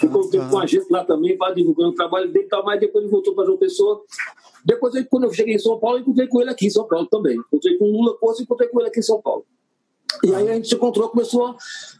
Ficou 0.00 0.24
um 0.24 0.30
tempo 0.30 0.50
com 0.50 0.58
a 0.58 0.66
gente 0.66 0.86
lá 0.90 1.04
também, 1.04 1.36
para 1.36 1.54
divulgando 1.54 1.90
o 1.90 1.94
trabalho 1.94 2.30
dele 2.30 2.46
e 2.46 2.48
tal, 2.48 2.64
mas 2.64 2.80
depois 2.80 3.02
ele 3.02 3.10
voltou 3.10 3.34
para 3.34 3.44
João 3.44 3.58
Pessoa. 3.58 4.02
Depois, 4.64 4.94
quando 5.08 5.24
eu 5.24 5.32
cheguei 5.32 5.54
em 5.54 5.58
São 5.58 5.78
Paulo, 5.78 5.98
eu 5.98 6.02
encontrei 6.02 6.26
com 6.28 6.40
ele 6.40 6.50
aqui 6.50 6.66
em 6.66 6.70
São 6.70 6.86
Paulo 6.86 7.06
também. 7.06 7.38
Encontrei 7.38 7.76
com 7.78 7.84
o 7.84 7.92
Lula 7.92 8.16
Costa 8.18 8.42
e 8.42 8.44
encontrei 8.44 8.68
com 8.68 8.80
ele 8.80 8.88
aqui 8.88 9.00
em 9.00 9.02
São 9.02 9.20
Paulo. 9.20 9.44
E 10.24 10.34
aí 10.34 10.48
a 10.50 10.54
gente 10.54 10.68
se 10.68 10.74
encontrou, 10.74 11.08
começou 11.08 11.56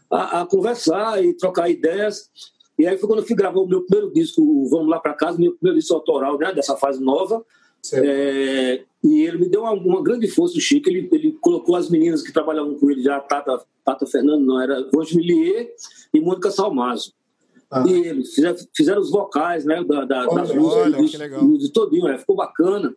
a, 0.09 0.41
a, 0.41 0.45
conversar 0.45 1.23
e 1.23 1.33
trocar 1.33 1.69
ideias. 1.69 2.29
E 2.79 2.87
aí 2.87 2.97
foi 2.97 3.09
quando 3.09 3.19
eu 3.19 3.25
fui 3.25 3.35
gravar 3.35 3.59
o 3.59 3.67
meu 3.67 3.81
primeiro 3.81 4.09
disco, 4.13 4.41
Vamos 4.69 4.87
Lá 4.87 4.99
para 5.01 5.13
Casa, 5.13 5.37
meu 5.37 5.51
primeiro 5.51 5.77
disco 5.77 5.93
autoral 5.93 6.37
né, 6.39 6.53
dessa 6.53 6.77
fase 6.77 7.03
nova. 7.03 7.45
É, 7.93 8.81
e 9.03 9.21
ele 9.21 9.37
me 9.37 9.49
deu 9.49 9.61
uma, 9.61 9.73
uma, 9.73 10.01
grande 10.01 10.27
força, 10.29 10.57
o 10.57 10.61
Chico. 10.61 10.89
Ele, 10.89 11.09
ele 11.11 11.33
colocou 11.41 11.75
as 11.75 11.89
meninas 11.89 12.21
que 12.21 12.31
trabalhavam 12.31 12.75
com 12.75 12.89
ele 12.89 13.03
já, 13.03 13.19
Tata, 13.19 13.61
Tata 13.83 14.05
Fernando, 14.05 14.45
não, 14.45 14.61
era 14.61 14.87
Vange 14.93 15.15
Millier 15.17 15.73
e 16.13 16.21
Mônica 16.21 16.49
Salmazo. 16.51 17.13
Ah. 17.69 17.83
E 17.85 17.91
eles 17.91 18.33
fizeram, 18.33 18.55
fizeram, 18.73 19.01
os 19.01 19.11
vocais 19.11 19.65
né, 19.65 19.83
da, 19.83 20.05
da, 20.05 20.27
olha, 20.27 20.41
das 20.41 20.55
músicas, 20.55 21.31
do, 21.31 21.57
do, 21.57 21.69
todinho, 21.69 22.07
é, 22.07 22.17
ficou 22.17 22.37
bacana. 22.37 22.95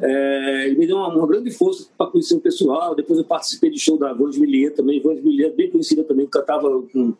É, 0.00 0.66
ele 0.66 0.78
me 0.78 0.86
deu 0.86 0.96
uma, 0.96 1.08
uma 1.08 1.26
grande 1.26 1.50
força 1.50 1.88
para 1.98 2.10
conhecer 2.10 2.34
o 2.34 2.40
pessoal. 2.40 2.94
Depois 2.94 3.18
eu 3.18 3.24
participei 3.24 3.68
de 3.68 3.80
show 3.80 3.98
da 3.98 4.12
Vans 4.12 4.38
Millier 4.38 4.72
também. 4.72 5.02
Vans 5.02 5.20
Millier, 5.20 5.52
bem 5.54 5.70
conhecida 5.70 6.04
também, 6.04 6.26
cantava 6.26 6.68
com 6.92 7.14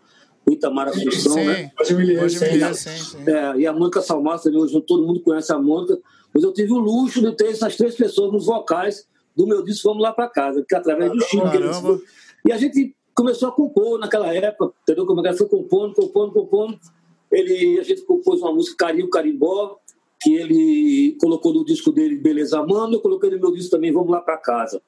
o 0.49 0.53
Itamar 0.53 0.89
Assunção, 0.89 1.33
sim, 1.35 1.45
né? 1.45 1.71
Vans 1.79 1.91
Millier, 1.91 2.31
sim, 2.31 2.75
sim, 2.75 2.97
sim. 2.97 3.31
É, 3.31 3.61
e 3.61 3.67
a 3.67 3.73
Mônica 3.73 4.01
Salmassa 4.01 4.45
também, 4.45 4.61
hoje 4.61 4.81
todo 4.83 5.07
mundo 5.07 5.21
conhece 5.21 5.53
a 5.53 5.59
Mônica. 5.59 5.99
Mas 6.33 6.43
eu 6.43 6.53
tive 6.53 6.73
o 6.73 6.79
luxo 6.79 7.21
de 7.21 7.33
ter 7.37 7.49
essas 7.49 7.77
três 7.77 7.95
pessoas 7.95 8.33
nos 8.33 8.47
vocais 8.47 9.07
do 9.37 9.47
meu 9.47 9.63
disco 9.63 9.89
Vamos 9.89 10.03
Lá 10.03 10.13
para 10.13 10.29
Casa, 10.29 10.65
que 10.67 10.75
é 10.75 10.79
através 10.79 11.13
do 11.13 11.21
Chico. 11.21 11.47
E 12.47 12.53
a 12.53 12.57
gente 12.57 12.95
começou 13.15 13.49
a 13.49 13.53
compor 13.53 13.99
naquela 13.99 14.33
época, 14.33 14.73
entendeu? 14.83 15.07
Como 15.07 15.27
é 15.27 15.31
que 15.31 15.39
foi 15.39 15.49
compondo, 15.49 15.95
compondo, 15.95 16.33
compondo. 16.33 16.79
Ele, 17.31 17.79
a 17.79 17.83
gente 17.83 18.03
compôs 18.03 18.41
uma 18.41 18.53
música 18.53 18.87
Carinho 18.87 19.09
Carimbó, 19.11 19.77
que 20.21 20.35
ele 20.35 21.17
colocou 21.21 21.53
no 21.53 21.65
disco 21.65 21.93
dele 21.93 22.17
Beleza 22.17 22.65
Mano, 22.65 22.95
eu 22.95 23.01
coloquei 23.01 23.31
no 23.31 23.39
meu 23.39 23.53
disco 23.53 23.71
também 23.71 23.93
Vamos 23.93 24.11
Lá 24.11 24.21
para 24.21 24.37
Casa. 24.39 24.81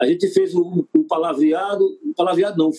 A 0.00 0.06
gente 0.06 0.28
fez 0.28 0.54
um, 0.54 0.84
um 0.94 1.02
palavreado, 1.02 1.84
um 2.04 2.12
palavreado 2.12 2.56
não, 2.56 2.70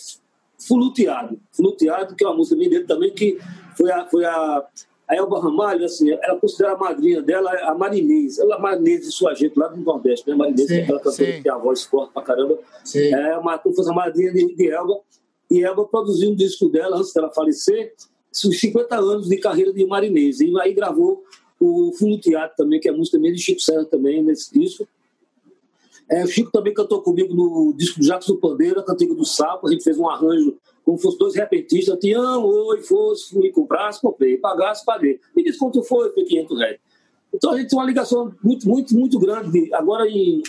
fluteado, 0.68 1.40
fluteado, 1.52 2.16
que 2.16 2.24
é 2.24 2.28
uma 2.28 2.38
música 2.38 2.56
minha 2.56 2.70
dele 2.70 2.86
também, 2.86 3.12
que 3.12 3.38
foi 3.78 3.92
a, 3.92 4.06
foi 4.06 4.26
a, 4.26 4.66
a 5.08 5.16
Elba 5.16 5.42
Ramalho, 5.42 5.86
assim, 5.86 6.12
ela 6.12 6.40
considera 6.40 6.74
a 6.74 6.78
madrinha 6.78 7.22
dela 7.22 7.52
a 7.64 7.76
Marinês, 7.76 8.40
ela 8.40 8.56
é 8.56 8.60
Marinês 8.60 9.08
e 9.08 9.12
sua 9.12 9.34
gente 9.34 9.58
lá 9.58 9.68
do 9.68 9.82
Nordeste, 9.82 10.30
né? 10.30 10.36
Marinês, 10.36 10.68
sim, 10.68 10.76
que 10.76 10.80
é 10.80 10.84
aquela 10.84 11.00
cantora 11.00 11.32
que 11.34 11.42
tem 11.42 11.52
a 11.52 11.58
voz 11.58 11.84
forte 11.84 12.14
pra 12.14 12.22
caramba. 12.22 12.60
Sim. 12.84 13.14
É 13.14 13.38
uma, 13.38 13.58
como 13.58 13.76
fosse 13.76 13.90
a 13.90 13.94
madrinha 13.94 14.32
de, 14.32 14.56
de 14.56 14.70
Elba, 14.70 15.00
e 15.50 15.64
Elba 15.64 15.86
produziu 15.86 16.32
um 16.32 16.36
disco 16.36 16.70
dela 16.70 16.98
antes 16.98 17.14
dela 17.14 17.30
falecer, 17.32 17.94
os 18.32 18.60
50 18.60 18.96
anos 18.96 19.28
de 19.28 19.38
carreira 19.38 19.74
de 19.74 19.86
Marinês, 19.86 20.40
e 20.40 20.52
aí 20.62 20.74
gravou 20.74 21.24
o 21.60 21.92
Fundo 21.98 22.18
Teatro 22.20 22.56
também, 22.58 22.80
que 22.80 22.90
é 22.90 22.92
música 22.92 23.20
minha 23.20 23.34
de 23.34 23.40
Chico 23.40 23.62
Serra 23.62 23.86
também 23.86 24.24
nesse 24.24 24.52
disco. 24.58 24.88
É, 26.12 26.26
o 26.26 26.28
Chico 26.28 26.52
também 26.52 26.74
cantou 26.74 27.02
comigo 27.02 27.34
no 27.34 27.74
disco 27.74 28.02
do 28.28 28.38
Pandeiro, 28.38 28.82
a 28.82 28.84
Cantiga 28.84 29.16
do 29.16 29.24
Sapo. 29.24 29.68
A 29.68 29.72
gente 29.72 29.84
fez 29.84 29.98
um 29.98 30.10
arranjo 30.10 30.58
como 30.84 30.98
fosse 30.98 31.18
dois 31.18 31.36
repentistas. 31.36 31.98
Te 32.00 32.12
amo, 32.12 32.48
oi, 32.48 32.82
fosse, 32.82 33.30
fui, 33.30 33.50
comprasse, 33.50 34.02
comprei, 34.02 34.38
pagasse, 34.38 34.84
paguei. 34.84 35.22
Me 35.34 35.42
diz 35.42 35.58
quanto 35.58 35.82
foi, 35.84 36.12
foi 36.12 36.26
500 36.26 36.60
reais. 36.60 36.80
Então 37.34 37.52
a 37.54 37.58
gente 37.58 37.70
tem 37.70 37.80
uma 37.80 37.86
ligação 37.86 38.34
muito, 38.44 38.68
muito, 38.68 38.94
muito 38.94 39.18
grande. 39.20 39.74
Agora, 39.74 40.06
em, 40.06 40.44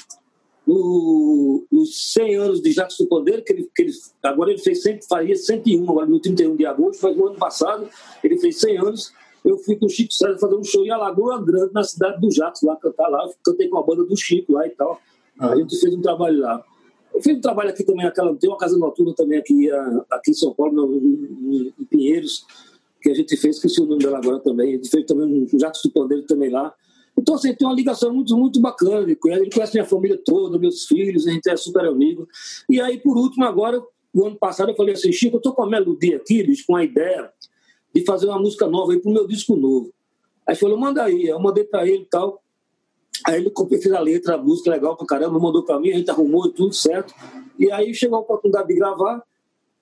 no, 0.67 1.65
nos 1.71 2.13
100 2.13 2.37
anos 2.37 2.61
de 2.61 2.75
do 2.75 3.07
Pandeiro, 3.07 3.45
que 3.45 3.53
ele, 3.53 3.71
que 3.73 3.83
ele, 3.83 3.93
agora 4.23 4.51
ele 4.51 4.61
fez 4.61 4.83
sempre, 4.83 5.07
faria 5.07 5.37
101, 5.37 5.89
agora 5.89 6.07
no 6.07 6.19
31 6.19 6.57
de 6.57 6.67
agosto, 6.67 7.01
faz 7.01 7.17
no 7.17 7.29
ano 7.29 7.37
passado, 7.37 7.89
ele 8.23 8.39
fez 8.39 8.59
100 8.59 8.79
anos, 8.79 9.13
eu 9.45 9.59
fui 9.59 9.77
com 9.77 9.87
o 9.87 9.89
Chico 9.89 10.13
César 10.13 10.39
fazer 10.39 10.57
um 10.57 10.65
show 10.65 10.85
em 10.85 10.91
Alagoa 10.91 11.41
Grande, 11.45 11.73
na 11.73 11.83
cidade 11.83 12.21
do 12.21 12.31
Jacques, 12.31 12.63
lá 12.63 12.77
cantar 12.77 13.09
lá, 13.09 13.29
cantei 13.45 13.69
com 13.69 13.79
a 13.79 13.83
banda 13.83 14.05
do 14.05 14.17
Chico 14.17 14.53
lá 14.53 14.67
e 14.67 14.71
tal, 14.71 15.01
a 15.39 15.57
gente 15.57 15.79
fez 15.79 15.95
um 15.95 16.01
trabalho 16.01 16.41
lá. 16.41 16.65
Eu 17.15 17.23
fiz 17.23 17.37
um 17.37 17.41
trabalho 17.41 17.71
aqui 17.71 17.85
também, 17.85 18.07
aquela, 18.07 18.35
tem 18.37 18.49
uma 18.49 18.59
casa 18.59 18.79
noturna 18.79 19.15
também 19.15 19.39
aqui, 19.39 19.71
aqui 20.11 20.31
em 20.31 20.35
São 20.35 20.55
Paulo, 20.55 20.73
no, 20.73 21.73
em 21.79 21.85
Pinheiros, 21.85 22.47
que 23.01 23.11
a 23.11 23.15
gente 23.15 23.37
fez, 23.37 23.57
esqueci 23.57 23.81
o 23.81 23.87
nome 23.87 24.03
dela 24.03 24.19
agora 24.19 24.39
também, 24.41 24.71
a 24.71 24.77
gente 24.77 24.89
fez 24.89 25.05
também 25.05 25.27
um 25.27 25.59
Jacques 25.59 25.83
do 25.83 25.91
Pandeiro 25.91 26.25
também 26.25 26.49
lá, 26.49 26.73
então, 27.17 27.35
assim, 27.35 27.55
tem 27.55 27.67
uma 27.67 27.75
ligação 27.75 28.13
muito, 28.13 28.37
muito 28.37 28.61
bacana. 28.61 29.03
Ele 29.03 29.15
conhece, 29.15 29.43
ele 29.43 29.51
conhece 29.51 29.75
minha 29.75 29.85
família 29.85 30.19
toda, 30.25 30.59
meus 30.59 30.87
filhos, 30.87 31.27
a 31.27 31.31
gente 31.31 31.49
é 31.49 31.57
super 31.57 31.85
amigo. 31.85 32.27
E 32.69 32.81
aí, 32.81 32.99
por 32.99 33.17
último, 33.17 33.45
agora, 33.45 33.83
o 34.15 34.27
ano 34.27 34.37
passado, 34.37 34.71
eu 34.71 34.77
falei 34.77 34.95
assim: 34.95 35.13
Chico, 35.13 35.37
eu 35.37 35.41
tô 35.41 35.53
com 35.53 35.63
a 35.63 35.69
melodia 35.69 36.17
aqui, 36.17 36.43
bicho, 36.43 36.65
com 36.67 36.77
a 36.77 36.85
ideia 36.85 37.31
de 37.95 38.05
fazer 38.05 38.27
uma 38.27 38.39
música 38.39 38.67
nova 38.67 38.93
aí 38.93 39.01
pro 39.01 39.13
meu 39.13 39.27
disco 39.27 39.57
novo. 39.57 39.93
Aí 40.47 40.57
falou: 40.57 40.79
manda 40.79 41.03
aí. 41.03 41.25
Eu 41.25 41.39
mandei 41.39 41.65
para 41.65 41.87
ele 41.87 42.03
e 42.03 42.07
tal. 42.07 42.42
Aí 43.27 43.37
ele 43.41 43.53
fez 43.69 43.93
a 43.93 44.01
letra, 44.01 44.35
a 44.35 44.39
música 44.39 44.71
legal 44.71 44.97
pra 44.97 45.07
caramba, 45.07 45.39
mandou 45.39 45.65
para 45.65 45.79
mim, 45.79 45.91
a 45.91 45.97
gente 45.97 46.11
arrumou 46.11 46.51
tudo 46.51 46.75
certo. 46.75 47.15
E 47.59 47.71
aí 47.71 47.95
chegou 47.95 48.19
a 48.19 48.23
oportunidade 48.23 48.69
de 48.69 48.75
gravar. 48.75 49.23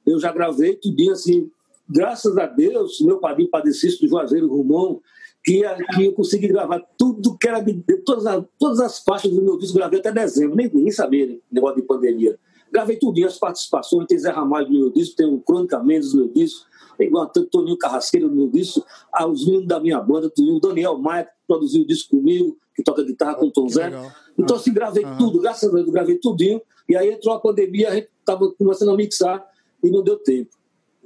Eu 0.07 0.19
já 0.19 0.33
gravei 0.33 0.77
tudinho 0.77 1.13
assim. 1.13 1.51
Graças 1.89 2.37
a 2.39 2.47
Deus, 2.47 3.01
meu 3.01 3.19
padrinho 3.19 3.51
padecista 3.51 4.05
do 4.05 4.11
Juazeiro 4.11 4.49
Romão, 4.49 5.01
que, 5.43 5.63
que 5.95 6.05
eu 6.05 6.13
consegui 6.13 6.49
gravar 6.49 6.81
tudo 6.97 7.37
que 7.37 7.49
era 7.49 7.61
de, 7.61 7.75
todas, 8.05 8.27
as, 8.27 8.45
todas 8.59 8.81
as 8.81 8.99
faixas 9.01 9.33
do 9.33 9.43
meu 9.43 9.59
disco, 9.59 9.77
gravei 9.77 9.99
até 9.99 10.13
dezembro, 10.13 10.57
nem, 10.57 10.71
nem 10.73 10.91
sabia 10.91 11.27
né, 11.27 11.39
negócio 11.51 11.77
de 11.77 11.83
pandemia. 11.83 12.39
Gravei 12.71 12.97
tudo, 12.97 13.25
as 13.27 13.39
participações, 13.39 14.07
tem 14.07 14.19
Zé 14.19 14.31
Ramalho 14.31 14.69
no 14.69 14.79
meu 14.79 14.91
disco, 14.91 15.17
tem 15.17 15.27
o 15.27 15.41
Crônica 15.41 15.83
Mendes 15.83 16.13
no 16.13 16.21
meu 16.21 16.33
disco, 16.33 16.67
tem 16.97 17.11
o 17.13 17.47
Toninho 17.47 17.77
Carrasqueiro 17.77 18.29
no 18.29 18.37
meu 18.37 18.49
disco, 18.49 18.85
ah, 19.13 19.27
os 19.27 19.45
meninos 19.45 19.67
da 19.67 19.81
minha 19.81 20.01
banda, 20.01 20.31
o 20.39 20.61
Daniel 20.61 20.97
Maia, 20.99 21.25
que 21.25 21.31
produziu 21.49 21.83
o 21.83 21.87
disco 21.87 22.17
comigo, 22.17 22.57
que 22.81 22.85
toca 22.85 23.05
guitarra 23.05 23.35
com 23.35 23.47
o 23.47 23.51
Tom 23.51 23.69
Zé. 23.69 23.93
Então, 24.39 24.57
assim, 24.57 24.73
gravei 24.73 25.05
uhum. 25.05 25.19
tudo, 25.19 25.41
graças 25.41 25.69
a 25.69 25.73
Deus, 25.73 25.89
gravei 25.91 26.17
tudinho, 26.17 26.61
e 26.89 26.97
aí 26.97 27.11
entrou 27.11 27.35
a 27.35 27.41
pandemia, 27.41 27.91
a 27.91 27.95
gente 27.95 28.09
estava 28.19 28.51
começando 28.53 28.91
a 28.91 28.97
mixar 28.97 29.47
e 29.85 29.91
não 29.91 30.03
deu 30.03 30.17
tempo. 30.17 30.51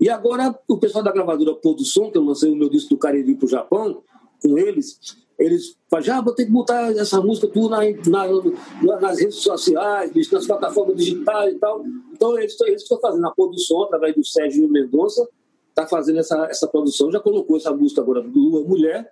E 0.01 0.09
agora, 0.09 0.57
o 0.69 0.79
pessoal 0.79 1.05
da 1.05 1.13
gravadora 1.13 1.57
Som, 1.79 2.11
que 2.11 2.19
eu 2.19 2.25
lancei 2.25 2.51
o 2.51 2.57
meu 2.57 2.69
disco 2.69 2.91
do 2.91 2.99
Cariri 2.99 3.35
para 3.35 3.47
o 3.47 3.49
Japão, 3.49 4.03
com 4.43 4.59
eles, 4.59 4.99
eles 5.39 5.77
falam, 5.91 6.05
já 6.05 6.21
vou 6.21 6.35
ter 6.35 6.47
que 6.47 6.53
botar 6.53 6.93
essa 6.93 7.21
música 7.21 7.49
tudo 7.49 7.71
na, 7.71 7.81
na, 8.09 9.01
nas 9.01 9.19
redes 9.19 9.37
sociais, 9.37 10.13
nas 10.31 10.47
plataformas 10.47 10.97
digitais 10.97 11.55
e 11.55 11.59
tal. 11.59 11.85
Então, 12.13 12.39
eles, 12.39 12.61
eles 12.63 12.83
estão 12.83 13.01
fazendo 13.01 13.27
a 13.27 13.33
produção 13.33 13.83
através 13.83 14.15
do 14.15 14.25
Sérgio 14.25 14.69
Mendonça, 14.69 15.29
está 15.71 15.87
fazendo 15.87 16.21
essa, 16.21 16.47
essa 16.47 16.69
produção, 16.69 17.11
já 17.11 17.19
colocou 17.19 17.57
essa 17.57 17.73
música 17.73 18.01
agora 18.01 18.23
do 18.23 18.39
Lua 18.39 18.65
Mulher 18.65 19.11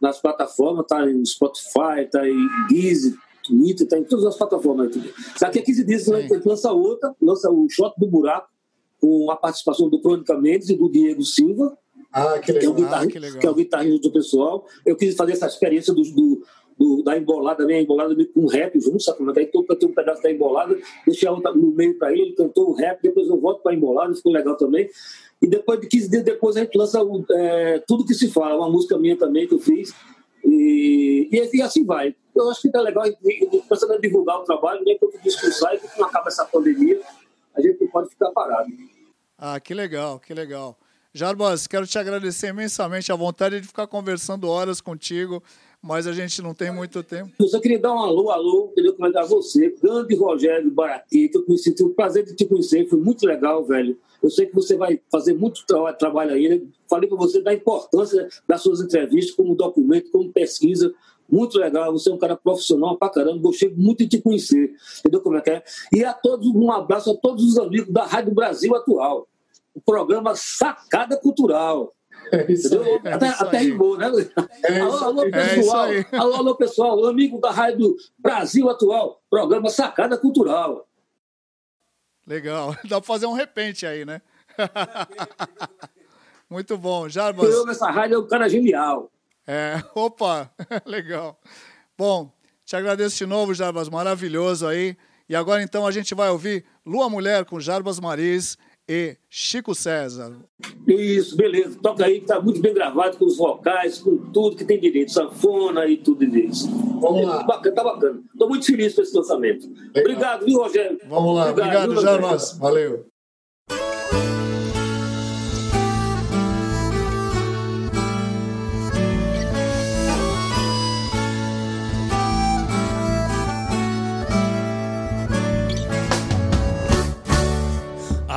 nas 0.00 0.20
plataformas, 0.20 0.82
está 0.82 1.08
em 1.08 1.24
Spotify, 1.24 2.02
está 2.04 2.28
em 2.28 2.46
Deezer, 2.68 3.14
Twitter, 3.44 3.84
está 3.84 3.98
em 3.98 4.04
todas 4.04 4.26
as 4.26 4.36
plataformas. 4.36 4.90
Daqui 5.40 5.58
a 5.58 5.62
15 5.62 5.84
dias 5.84 6.08
a 6.08 6.20
gente 6.20 6.46
lança 6.46 6.72
outra, 6.72 7.14
lança 7.20 7.50
o 7.50 7.66
Shot 7.68 7.94
do 7.98 8.06
Buraco, 8.06 8.48
com 9.00 9.30
a 9.30 9.36
participação 9.36 9.88
do 9.88 10.00
Crônica 10.00 10.36
Mendes 10.38 10.68
e 10.68 10.76
do 10.76 10.90
Diego 10.90 11.22
Silva, 11.22 11.76
ah, 12.12 12.38
que, 12.38 12.52
que, 12.52 12.64
é 12.64 12.68
o 12.68 12.74
ah, 12.86 13.06
que, 13.06 13.38
que 13.38 13.46
é 13.46 13.50
o 13.50 13.54
guitarrista 13.54 14.08
do 14.08 14.12
pessoal. 14.12 14.66
Eu 14.84 14.96
quis 14.96 15.14
fazer 15.14 15.32
essa 15.32 15.46
experiência 15.46 15.92
do, 15.92 16.02
do, 16.02 16.42
do 16.78 17.02
da 17.02 17.18
embolada, 17.18 17.66
minha 17.66 17.80
embolada 17.80 18.14
com 18.26 18.46
rap 18.46 18.78
junto, 18.80 19.02
sabe? 19.02 19.18
Aí 19.36 19.46
tô, 19.46 19.66
eu 19.68 19.88
um 19.88 19.92
pedaço 19.92 20.22
da 20.22 20.30
embolada, 20.30 20.78
deixei 21.04 21.28
a 21.28 21.32
outra 21.32 21.52
no 21.52 21.72
meio 21.72 21.98
para 21.98 22.12
ele, 22.12 22.22
ele 22.22 22.32
cantou 22.32 22.70
o 22.70 22.74
rap, 22.74 23.02
depois 23.02 23.28
eu 23.28 23.40
volto 23.40 23.62
para 23.62 23.72
a 23.72 23.74
embolada, 23.74 24.14
ficou 24.14 24.32
legal 24.32 24.56
também. 24.56 24.88
E 25.40 25.46
depois 25.46 25.80
de 25.80 25.88
15 25.88 26.10
dias 26.10 26.22
depois 26.22 26.56
a 26.56 26.60
gente 26.60 26.76
lança 26.76 27.02
o, 27.02 27.24
é, 27.32 27.82
Tudo 27.86 28.04
Que 28.04 28.14
Se 28.14 28.30
Fala, 28.30 28.56
uma 28.56 28.70
música 28.70 28.98
minha 28.98 29.16
também 29.16 29.46
que 29.46 29.54
eu 29.54 29.58
fiz. 29.58 29.92
E, 30.44 31.28
e, 31.32 31.56
e 31.56 31.62
assim 31.62 31.84
vai. 31.84 32.14
Eu 32.34 32.48
acho 32.50 32.62
que 32.62 32.70
tá 32.70 32.80
legal, 32.80 33.04
pensando 33.68 33.94
em 33.94 34.00
divulgar 34.00 34.38
o 34.38 34.44
trabalho, 34.44 34.84
nem 34.84 34.96
que 34.96 35.04
eu 35.04 35.12
discursar 35.22 35.74
e 35.74 35.78
que 35.78 35.98
não 35.98 36.06
acaba 36.06 36.28
essa 36.28 36.44
pandemia, 36.44 37.00
a 37.54 37.60
gente 37.60 37.80
não 37.80 37.88
pode 37.88 38.10
ficar 38.10 38.30
parado. 38.30 38.68
Ah, 39.36 39.58
que 39.58 39.74
legal, 39.74 40.20
que 40.20 40.32
legal. 40.32 40.78
Jarbas, 41.12 41.66
quero 41.66 41.86
te 41.86 41.98
agradecer 41.98 42.48
imensamente 42.48 43.10
a 43.10 43.16
vontade 43.16 43.60
de 43.60 43.66
ficar 43.66 43.86
conversando 43.86 44.48
horas 44.48 44.80
contigo, 44.80 45.42
mas 45.82 46.06
a 46.06 46.12
gente 46.12 46.42
não 46.42 46.54
tem 46.54 46.70
muito 46.70 47.02
tempo. 47.02 47.32
Eu 47.38 47.48
só 47.48 47.60
queria 47.60 47.78
dar 47.78 47.94
um 47.94 47.98
alô, 47.98 48.30
alô, 48.30 48.68
queria 48.74 48.92
comentar 48.92 49.26
você, 49.26 49.74
grande 49.80 50.14
Rogério 50.14 50.70
Baraqui, 50.70 51.28
que 51.28 51.36
eu 51.36 51.44
conheci, 51.44 51.74
tive 51.74 51.90
o 51.90 51.94
prazer 51.94 52.24
de 52.24 52.34
te 52.34 52.44
conhecer, 52.44 52.88
foi 52.88 52.98
muito 52.98 53.24
legal, 53.26 53.64
velho. 53.64 53.98
Eu 54.22 54.30
sei 54.30 54.46
que 54.46 54.54
você 54.54 54.76
vai 54.76 55.00
fazer 55.10 55.34
muito 55.34 55.64
tra 55.66 55.92
trabalho 55.92 56.34
aí, 56.34 56.48
né? 56.48 56.60
falei 56.88 57.08
para 57.08 57.16
você 57.16 57.40
da 57.40 57.54
importância 57.54 58.28
das 58.46 58.60
suas 58.62 58.80
entrevistas 58.80 59.34
como 59.34 59.54
documento, 59.54 60.10
como 60.10 60.32
pesquisa, 60.32 60.92
muito 61.30 61.58
legal, 61.58 61.92
você 61.92 62.10
é 62.10 62.12
um 62.12 62.18
cara 62.18 62.36
profissional 62.36 62.96
pra 62.96 63.10
caramba, 63.10 63.38
gostei 63.38 63.68
muito 63.68 63.98
de 63.98 64.08
te 64.08 64.20
conhecer, 64.20 64.74
entendeu 65.00 65.20
como 65.20 65.36
é 65.36 65.40
que 65.40 65.50
é? 65.50 65.62
E 65.92 66.04
a 66.04 66.12
todos, 66.12 66.48
um 66.48 66.72
abraço 66.72 67.10
a 67.10 67.16
todos 67.16 67.44
os 67.44 67.58
amigos 67.58 67.92
da 67.92 68.04
Rádio 68.04 68.34
Brasil 68.34 68.74
Atual 68.74 69.28
o 69.78 69.80
programa 69.80 70.34
Sacada 70.34 71.16
Cultural. 71.16 71.94
É 72.32 72.52
isso 72.52 72.80
aí, 72.80 73.00
é 73.04 73.12
até, 73.12 73.28
isso 73.28 73.42
até 73.44 73.58
rimou, 73.58 73.96
né? 73.96 74.06
É 74.64 74.80
alô, 74.80 74.96
alô, 74.96 75.22
é 75.24 75.30
pessoal. 75.30 75.92
É 75.92 76.06
alô, 76.12 76.34
alô, 76.34 76.54
pessoal. 76.54 77.06
Amigo 77.06 77.40
da 77.40 77.50
Rádio 77.50 77.96
Brasil 78.18 78.68
Atual. 78.68 79.22
Programa 79.30 79.70
Sacada 79.70 80.16
Cultural. 80.16 80.86
Legal. 82.26 82.76
Dá 82.84 83.00
pra 83.00 83.06
fazer 83.06 83.26
um 83.26 83.32
repente 83.32 83.86
aí, 83.86 84.04
né? 84.04 84.20
Muito 86.50 86.76
bom. 86.76 87.08
Jarbas. 87.08 87.50
Eu 87.50 87.66
nessa 87.66 87.90
rádio 87.90 88.16
é 88.16 88.18
um 88.18 88.26
cara 88.26 88.48
genial. 88.48 89.10
É, 89.46 89.82
opa, 89.94 90.50
legal. 90.84 91.40
Bom, 91.96 92.30
te 92.64 92.76
agradeço 92.76 93.16
de 93.16 93.26
novo, 93.26 93.54
Jarbas, 93.54 93.88
maravilhoso 93.88 94.66
aí. 94.66 94.96
E 95.28 95.34
agora 95.34 95.62
então 95.62 95.86
a 95.86 95.90
gente 95.90 96.14
vai 96.14 96.28
ouvir 96.28 96.64
Lua 96.84 97.08
Mulher 97.08 97.44
com 97.44 97.58
Jarbas 97.58 97.98
Maris 97.98 98.58
e 98.88 99.16
Chico 99.28 99.74
César. 99.74 100.32
Isso, 100.86 101.36
beleza. 101.36 101.78
Toca 101.82 102.06
aí 102.06 102.20
que 102.20 102.26
tá 102.26 102.40
muito 102.40 102.60
bem 102.60 102.72
gravado 102.72 103.18
com 103.18 103.26
os 103.26 103.36
vocais, 103.36 103.98
com 103.98 104.16
tudo 104.32 104.56
que 104.56 104.64
tem 104.64 104.80
direito, 104.80 105.12
sanfona 105.12 105.86
e 105.86 105.98
tudo 105.98 106.24
isso. 106.24 106.68
Vamos 107.00 107.26
lá. 107.26 107.38
Tá 107.38 107.44
bacana, 107.44 107.74
tá 107.74 107.84
bacana. 107.84 108.22
Tô 108.38 108.48
muito 108.48 108.64
feliz 108.64 108.94
com 108.94 109.02
esse 109.02 109.14
lançamento. 109.14 109.68
Obrigado, 109.90 110.46
viu, 110.46 110.58
Rogério? 110.58 110.98
Vamos 111.06 111.36
lá, 111.36 111.50
obrigado, 111.50 111.90
obrigado 111.90 112.02
Jarmas. 112.02 112.56
Valeu. 112.58 113.06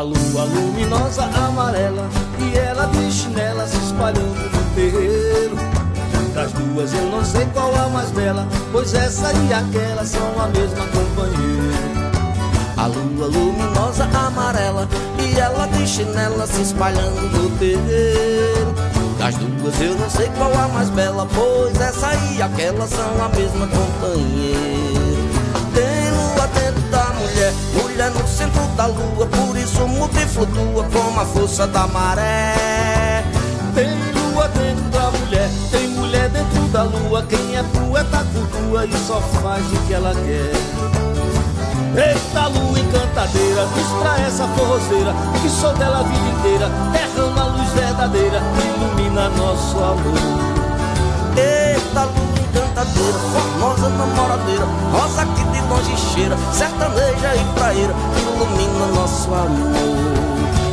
A 0.02 0.04
lua 0.04 0.46
luminosa 0.46 1.26
amarela 1.26 2.10
e 2.40 2.58
ela 2.58 2.88
de 2.88 3.12
chinela 3.12 3.68
se 3.68 3.78
espalhando 3.78 4.50
no 4.52 4.74
terreiro. 4.74 5.56
Das 6.34 6.52
duas 6.54 6.92
eu 6.92 7.06
não 7.12 7.24
sei 7.24 7.46
qual 7.54 7.72
a 7.76 7.88
mais 7.90 8.10
bela, 8.10 8.48
pois 8.72 8.96
essa 8.96 9.32
e 9.32 9.54
aquela 9.54 10.04
são 10.04 10.42
a 10.42 10.48
mesma 10.48 10.88
companheira. 10.88 12.02
A 12.78 12.88
lua 12.88 13.28
luminosa 13.28 14.06
amarela 14.06 14.90
e 15.20 15.40
ela 15.40 15.68
de 15.68 15.88
chinela 15.88 16.48
se 16.48 16.64
espalhando 16.64 17.22
no 17.38 17.52
terreiro. 17.60 18.74
Das 19.20 19.36
duas 19.36 19.82
eu 19.82 19.94
não 20.00 20.10
sei 20.10 20.32
qual 20.36 20.52
a 20.52 20.68
mais 20.70 20.90
bela, 20.90 21.28
pois 21.32 21.80
essa 21.80 22.12
e 22.34 22.42
aquela 22.42 22.88
são 22.88 23.24
a 23.24 23.30
mesma 23.30 23.68
companheira 23.68 24.82
dentro 26.54 26.82
da 26.90 27.14
mulher, 27.14 27.54
mulher 28.02 28.12
no 28.12 28.28
centro 28.28 28.62
da 28.76 28.88
lua, 28.88 29.28
por 29.28 29.56
isso 29.56 29.88
muda 29.88 30.20
e 30.20 30.26
flutua 30.26 30.84
como 30.92 31.20
a 31.20 31.26
força 31.26 31.68
da 31.68 31.86
maré. 31.88 33.24
Tem 33.76 33.90
lua 34.14 34.48
dentro 34.48 34.84
da 34.86 35.12
mulher, 35.12 35.50
tem 35.70 35.88
mulher 35.90 36.30
dentro 36.30 36.62
da 36.70 36.84
lua, 36.84 37.24
quem 37.30 37.56
é 37.56 37.64
poeta 37.64 38.26
cultua 38.34 38.86
e 38.86 38.94
só 39.06 39.22
faz 39.22 39.64
o 39.72 39.78
que 39.86 39.94
ela 39.94 40.14
quer. 40.16 40.52
Eita 41.94 42.48
lua 42.48 42.80
encantadeira, 42.80 43.68
diz 43.76 43.88
pra 44.02 44.20
essa 44.20 44.48
forrozeira 44.48 45.14
que 45.42 45.50
sou 45.50 45.74
dela 45.74 46.00
a 46.00 46.04
vida 46.04 46.40
inteira, 46.40 46.70
derrama 46.92 47.42
a 47.42 47.46
luz 47.46 47.70
verdadeira, 47.70 48.42
ilumina 48.76 49.30
nosso 49.30 49.78
amor. 49.78 50.18
Eita 51.38 52.04
lua 52.06 52.40
encantadeira, 52.50 53.20
formosa 53.32 53.90
namoradeira, 53.90 54.66
rosa 54.92 55.26
que 55.26 55.51
longe 55.72 55.96
cheira, 55.98 56.38
sertaneja 56.52 57.36
e 57.36 57.54
praeira, 57.56 57.94
ilumina 58.20 58.86
nosso 58.94 59.34
amor. 59.34 60.22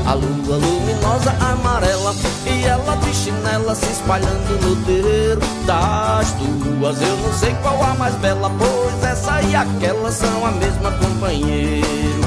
A 0.06 0.14
lua 0.14 0.56
luminosa 0.56 1.30
amarela 1.38 2.14
e 2.46 2.64
ela 2.64 2.96
de 2.96 3.14
chinela 3.14 3.74
se 3.74 3.92
espalhando 3.92 4.58
no 4.62 4.76
terreiro 4.86 5.38
Das 5.66 6.32
duas. 6.32 7.02
Eu 7.02 7.16
não 7.18 7.32
sei 7.34 7.54
qual 7.60 7.82
a 7.82 7.94
mais 7.94 8.14
bela 8.14 8.50
Pois 8.58 9.04
essa 9.04 9.42
e 9.42 9.54
aquela 9.54 10.10
são 10.10 10.46
a 10.46 10.50
mesma 10.52 10.92
companheiro 10.92 12.22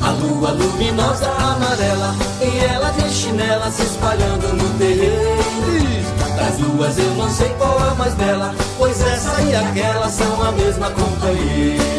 A 0.00 0.10
lua 0.10 0.52
luminosa 0.52 1.28
amarela 1.32 2.14
E 2.40 2.64
ela 2.64 2.92
de 2.92 3.10
chinela 3.12 3.72
se 3.72 3.82
espalhando 3.82 4.56
no 4.56 4.78
terreiro 4.78 6.14
Das 6.36 6.58
duas. 6.58 6.96
Eu 6.96 7.12
não 7.16 7.28
sei 7.28 7.48
qual 7.58 7.76
a 7.76 7.94
mais 7.96 8.14
bela 8.14 8.54
Pois 8.78 9.00
essa 9.00 9.42
e 9.42 9.52
aquela 9.52 10.08
são 10.08 10.42
a 10.44 10.52
mesma 10.52 10.92
companheiro 10.92 11.95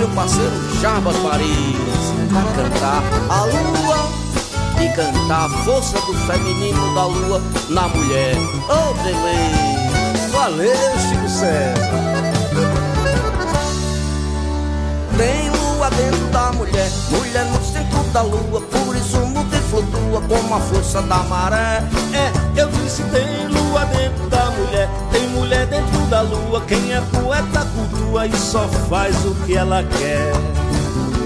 meu 0.00 0.08
parceiro 0.08 0.52
Jarbas 0.80 1.16
Paris. 1.18 1.76
Para 2.32 2.62
cantar 2.62 3.02
a 3.28 3.44
lua 3.44 4.08
e 4.82 4.88
cantar 4.96 5.46
a 5.46 5.48
força 5.64 6.00
do 6.00 6.14
feminino 6.26 6.94
da 6.94 7.04
lua 7.04 7.42
na 7.68 7.88
mulher. 7.88 8.34
Oh, 8.68 8.94
beleza! 9.02 10.30
Valeu, 10.32 10.98
Chico 10.98 11.28
César! 11.28 11.90
Tem 15.18 15.50
lua 15.50 15.90
dentro 15.90 16.26
da 16.28 16.52
mulher, 16.52 16.90
mulher 17.10 17.44
no 17.44 17.62
centro 17.62 18.02
da 18.12 18.22
lua, 18.22 18.60
por 18.62 18.96
isso 18.96 19.18
o 19.18 19.26
mundo 19.26 19.50
flutua 19.70 20.20
como 20.22 20.54
a 20.54 20.60
força 20.60 21.00
da 21.02 21.18
maré. 21.24 21.82
É, 22.12 22.60
eu 22.60 22.68
disse 22.68 23.02
tem 23.04 23.46
lua 23.46 23.84
dentro 23.86 24.28
da 24.28 24.50
mulher, 24.50 24.88
tem 25.12 25.28
mulher 25.28 25.66
dentro 25.66 26.00
da 26.06 26.20
lua. 26.22 26.60
Quem 26.62 26.92
é 26.92 27.00
poeta 27.00 27.64
cultua 28.10 28.26
e 28.26 28.36
só 28.36 28.68
faz 28.88 29.14
o 29.24 29.34
que 29.46 29.56
ela 29.56 29.82
quer. 29.84 30.32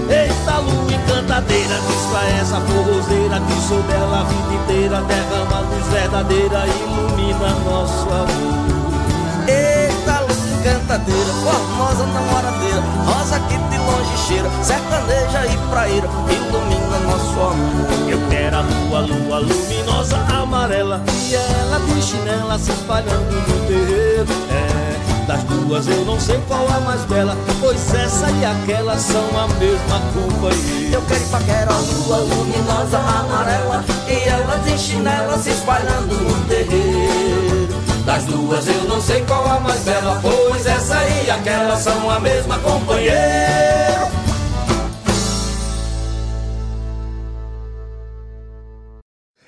Eita 0.07 0.57
lua 0.59 0.93
encantadeira, 0.93 1.75
pra 2.11 2.27
essa 2.39 2.61
forrozeira 2.61 3.39
que 3.39 3.67
sou 3.67 3.81
dela 3.83 4.21
a 4.21 4.23
vida 4.23 4.53
inteira, 4.53 5.01
derrama 5.01 5.59
luz 5.61 5.87
verdadeira, 5.87 6.65
ilumina 6.67 7.49
nosso 7.65 8.07
amor. 8.09 9.47
Eita 9.47 10.19
lua 10.21 10.59
encantadeira, 10.59 11.33
formosa 11.43 12.05
namoradeira, 12.05 12.83
rosa 13.05 13.39
que 13.39 13.57
de 13.57 13.77
longe 13.77 14.17
cheira, 14.27 14.49
sertaneja 14.63 15.45
e 15.47 15.57
praeira, 15.69 16.07
ilumina 16.29 16.99
nosso 16.99 17.39
amor. 17.41 18.09
Eu 18.09 18.19
quero 18.29 18.57
a 18.57 18.61
lua, 18.61 18.99
lua 18.99 19.39
luminosa, 19.39 20.17
amarela, 20.31 21.01
e 21.29 21.33
ela 21.33 21.79
de 21.79 22.01
chinela 22.01 22.59
se 22.59 22.71
espalhando 22.71 23.31
no 23.31 23.67
terreiro. 23.67 24.27
É, 24.51 25.14
das 25.25 25.43
duas 25.43 25.87
eu 25.87 26.05
não 26.05 26.19
sei 26.19 26.39
qual 26.47 26.67
a 26.67 26.79
mais 26.81 27.03
bela, 27.05 27.35
pois 27.59 27.93
essa 27.93 28.29
e 28.29 28.45
aquela 28.45 28.97
são 28.97 29.25
a 29.37 29.47
mesma 29.55 29.99
companhia. 30.13 30.95
Eu 30.95 31.01
quero 31.05 31.27
paquera, 31.29 31.73
a 31.73 31.79
lua 31.79 32.17
luminosa, 32.17 32.99
amarela, 32.99 33.83
e 34.07 34.29
ela 34.29 34.57
de 34.57 34.77
chinela 34.77 35.37
se 35.37 35.49
espalhando 35.49 36.15
no 36.15 36.47
terreiro. 36.47 37.75
Das 38.05 38.23
duas 38.25 38.67
eu 38.67 38.83
não 38.83 39.01
sei 39.01 39.25
qual 39.25 39.45
a 39.47 39.59
mais 39.59 39.81
bela, 39.81 40.19
pois 40.21 40.65
essa 40.65 41.03
e 41.07 41.29
aquela 41.31 41.75
são 41.75 42.09
a 42.09 42.19
mesma 42.19 42.59
companheiro. 42.59 44.05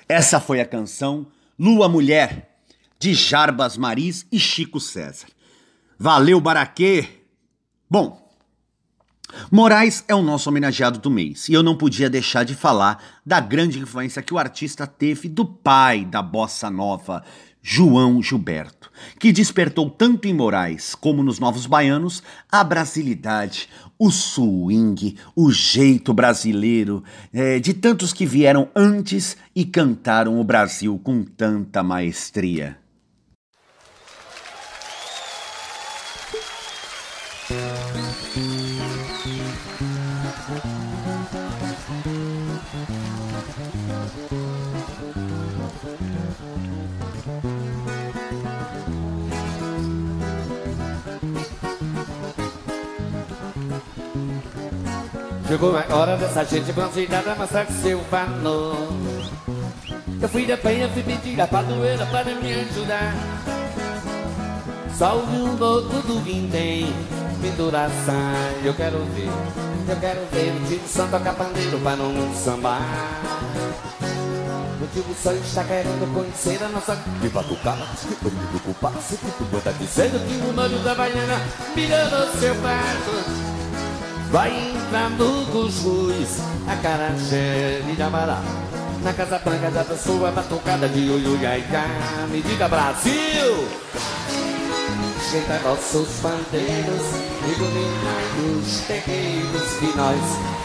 Essa 0.08 0.40
foi 0.40 0.60
a 0.60 0.66
canção 0.66 1.26
Lua 1.58 1.88
Mulher, 1.88 2.48
de 2.98 3.14
Jarbas 3.14 3.76
Maris 3.76 4.26
e 4.32 4.40
Chico 4.40 4.80
César. 4.80 5.37
Valeu, 6.00 6.40
Baraquê! 6.40 7.08
Bom, 7.90 8.24
Moraes 9.50 10.04
é 10.06 10.14
o 10.14 10.22
nosso 10.22 10.48
homenageado 10.48 11.00
do 11.00 11.10
mês 11.10 11.48
e 11.48 11.54
eu 11.54 11.60
não 11.60 11.76
podia 11.76 12.08
deixar 12.08 12.44
de 12.44 12.54
falar 12.54 13.02
da 13.26 13.40
grande 13.40 13.80
influência 13.80 14.22
que 14.22 14.32
o 14.32 14.38
artista 14.38 14.86
teve 14.86 15.28
do 15.28 15.44
pai 15.44 16.04
da 16.04 16.22
bossa 16.22 16.70
nova, 16.70 17.24
João 17.60 18.22
Gilberto, 18.22 18.92
que 19.18 19.32
despertou 19.32 19.90
tanto 19.90 20.28
em 20.28 20.32
Moraes 20.32 20.94
como 20.94 21.20
nos 21.20 21.40
Novos 21.40 21.66
Baianos 21.66 22.22
a 22.48 22.62
brasilidade, 22.62 23.68
o 23.98 24.08
swing, 24.12 25.16
o 25.34 25.50
jeito 25.50 26.14
brasileiro 26.14 27.02
é, 27.32 27.58
de 27.58 27.74
tantos 27.74 28.12
que 28.12 28.24
vieram 28.24 28.68
antes 28.72 29.36
e 29.52 29.64
cantaram 29.64 30.38
o 30.38 30.44
Brasil 30.44 30.96
com 31.02 31.24
tanta 31.24 31.82
maestria. 31.82 32.78
Chegou 37.48 37.56
a 55.74 55.96
hora 55.96 56.18
dessa 56.18 56.44
gente 56.44 56.70
mostrar 57.34 57.64
que 57.64 57.72
seu 57.72 57.98
valor. 58.10 58.76
Eu 60.20 60.28
fui 60.28 60.44
da 60.44 60.58
penha, 60.58 60.86
fui 60.90 61.02
pedir 61.02 61.40
a 61.40 61.46
padroeira 61.46 62.04
para 62.04 62.34
me 62.34 62.52
ajudar. 62.52 63.14
Salve 64.98 65.36
o 65.36 65.56
louco 65.56 66.02
do 66.08 66.18
vintém, 66.24 66.92
pendurar 67.40 67.88
saia, 68.04 68.64
eu 68.64 68.74
quero 68.74 68.98
ver. 69.14 69.30
Eu 69.88 69.96
quero 70.00 70.26
ver 70.32 70.52
o 70.52 70.66
tio 70.66 70.80
Santo 70.88 71.12
tocar 71.12 71.36
pandeiro 71.36 71.78
para 71.78 71.94
não 71.94 72.34
sambar. 72.34 72.82
O 74.82 74.86
tio 74.92 75.04
Santo 75.14 75.40
está 75.44 75.62
querendo 75.62 76.12
conhecer 76.12 76.60
a 76.64 76.68
nossa 76.70 76.96
de 77.20 77.28
batucada. 77.28 77.86
Comigo 78.20 78.58
com 78.58 78.72
o 78.72 78.74
passo, 78.74 79.16
que 79.18 79.30
tu 79.30 79.60
tá 79.62 79.70
dizendo 79.78 80.18
que 80.26 80.48
o 80.48 80.52
nome 80.52 80.76
da 80.80 80.96
baiana 80.96 81.42
mirando 81.76 82.40
seu 82.40 82.56
pato. 82.56 83.48
Vai 84.32 84.50
entrar 84.50 85.10
no 85.10 85.46
cuscuz, 85.46 86.40
a 86.66 86.74
cara 86.82 87.14
cheia 87.16 87.82
de 87.82 88.02
amará. 88.02 88.42
Na 89.04 89.12
Casa 89.12 89.38
Branca 89.38 89.70
da 89.70 89.84
pessoa 89.84 90.32
batucada 90.32 90.88
de 90.88 90.98
e 90.98 92.32
Me 92.32 92.42
diga 92.42 92.66
Brasil! 92.66 94.57
Chega 95.30 95.58
nossos 95.60 96.08
bandeiros, 96.22 97.02
iluminai 97.46 98.58
os 98.58 98.80
terreiros 98.86 99.72
que 99.78 99.94
nós 99.94 100.18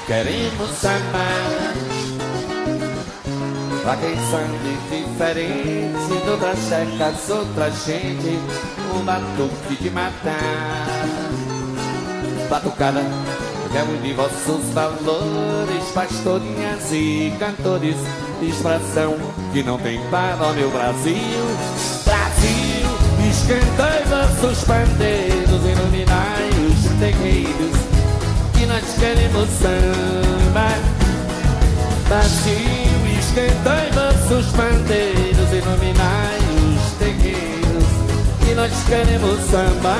queremos 0.08 0.86
amar. 0.86 1.74
Pra 3.84 3.98
quem 3.98 4.16
sangue 4.32 4.78
diferente, 4.90 6.30
outras 6.30 6.60
checas, 6.70 7.30
outra 7.30 7.70
gente, 7.72 8.40
um 8.96 9.04
batuque 9.04 9.84
de 9.84 9.90
matar. 9.90 10.88
Batucada 12.50 13.02
Quero 13.74 13.98
de 14.04 14.14
vossos 14.14 14.70
valores, 14.72 15.84
pastorinhas 15.96 16.92
e 16.92 17.34
cantores, 17.40 17.96
expressão 18.40 19.16
que 19.52 19.64
não 19.64 19.80
tem 19.80 20.00
para 20.12 20.54
meu 20.54 20.70
Brasil. 20.70 21.16
Brasil, 22.06 23.32
esquentai 23.32 24.03
vossos 24.44 24.64
pandeiros, 24.66 25.62
iluminai 25.64 26.50
os 26.68 27.00
terreiros, 27.00 27.78
que 28.54 28.66
nós 28.66 28.84
queremos 29.00 29.50
samba. 29.50 30.68
Brasil, 32.10 33.20
esquentai 33.20 33.90
vossos 33.92 34.52
pandeiros, 34.52 35.50
iluminai 35.54 36.40
os 36.60 36.92
terreiros, 37.00 37.86
que 38.46 38.54
nós 38.54 38.72
queremos 38.86 39.40
samba. 39.50 39.96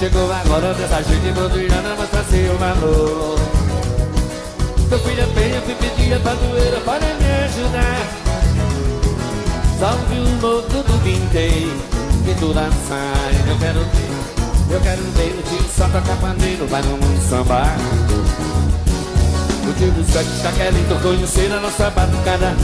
Chegou 0.00 0.32
agora 0.32 0.72
dessa 0.74 1.02
gente 1.02 1.30
brodilhando, 1.32 1.96
mostra 1.96 2.24
seu 2.24 2.58
valor 2.58 3.38
Meu 4.90 4.98
filho 4.98 5.26
bem, 5.28 5.52
eu 5.52 5.62
fui 5.62 5.74
pedir 5.76 6.14
a 6.14 6.18
padroeira 6.18 6.80
para 6.80 7.06
me 7.06 7.44
ajudar 7.44 8.22
Salve 9.78 10.18
o 10.18 10.40
louco 10.40 10.82
do 10.82 10.98
vintém, 11.04 11.70
tu 12.38 12.54
sai, 12.88 13.50
eu 13.50 13.58
quero 13.58 13.80
ver 13.80 14.74
Eu 14.74 14.80
quero 14.80 15.02
ver 15.16 15.38
o 15.38 15.42
tio 15.42 15.68
só 15.76 15.84
tocar 15.86 16.16
pandeiro, 16.16 16.66
vai 16.66 16.82
no 16.82 16.90
mundo 16.90 17.28
sambar 17.28 17.76
O 19.68 19.72
tio 19.74 19.90
do 19.92 20.12
sangue 20.12 20.30
está 20.36 20.52
querendo 20.52 21.02
conhecer 21.02 21.52
a 21.52 21.60
nossa 21.60 21.90
batucada 21.90 22.54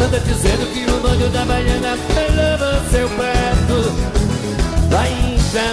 Anda 0.00 0.20
dizendo 0.20 0.72
que 0.72 0.90
o 0.90 1.00
nome 1.00 1.28
da 1.28 1.44
baiana 1.44 1.96
leva 2.34 2.82
seu 2.90 3.08
prato 3.10 4.12
Vai 4.90 5.32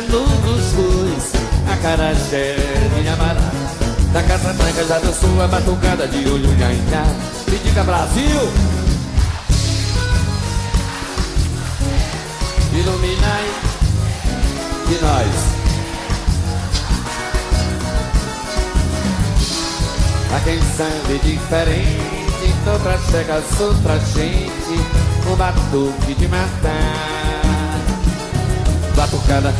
no 0.10 0.26
cuscuz, 0.44 1.32
a 1.72 1.78
carajé 1.78 2.56
de 3.02 3.08
amará. 3.08 3.40
Da 4.12 4.22
Casa 4.24 4.52
Branca 4.54 4.84
já 4.84 5.00
dançou 5.00 5.42
a 5.42 5.48
batucada 5.48 6.06
de 6.08 6.28
olho 6.30 6.50
nhanhá. 6.58 7.06
Me 7.48 7.58
diga 7.60 7.84
Brasil! 7.84 8.79
Iluminai 12.80 13.46
de 14.88 15.02
nós. 15.02 15.60
A 20.36 20.40
quem 20.42 20.60
sabe 20.78 21.20
diferente, 21.24 22.54
outra 22.72 22.98
chega, 23.10 23.44
outra 23.60 24.00
gente, 24.00 24.80
um 25.28 25.36
batuque 25.36 26.14
de 26.14 26.28
matar. 26.28 27.10
Batucada, 28.96 29.54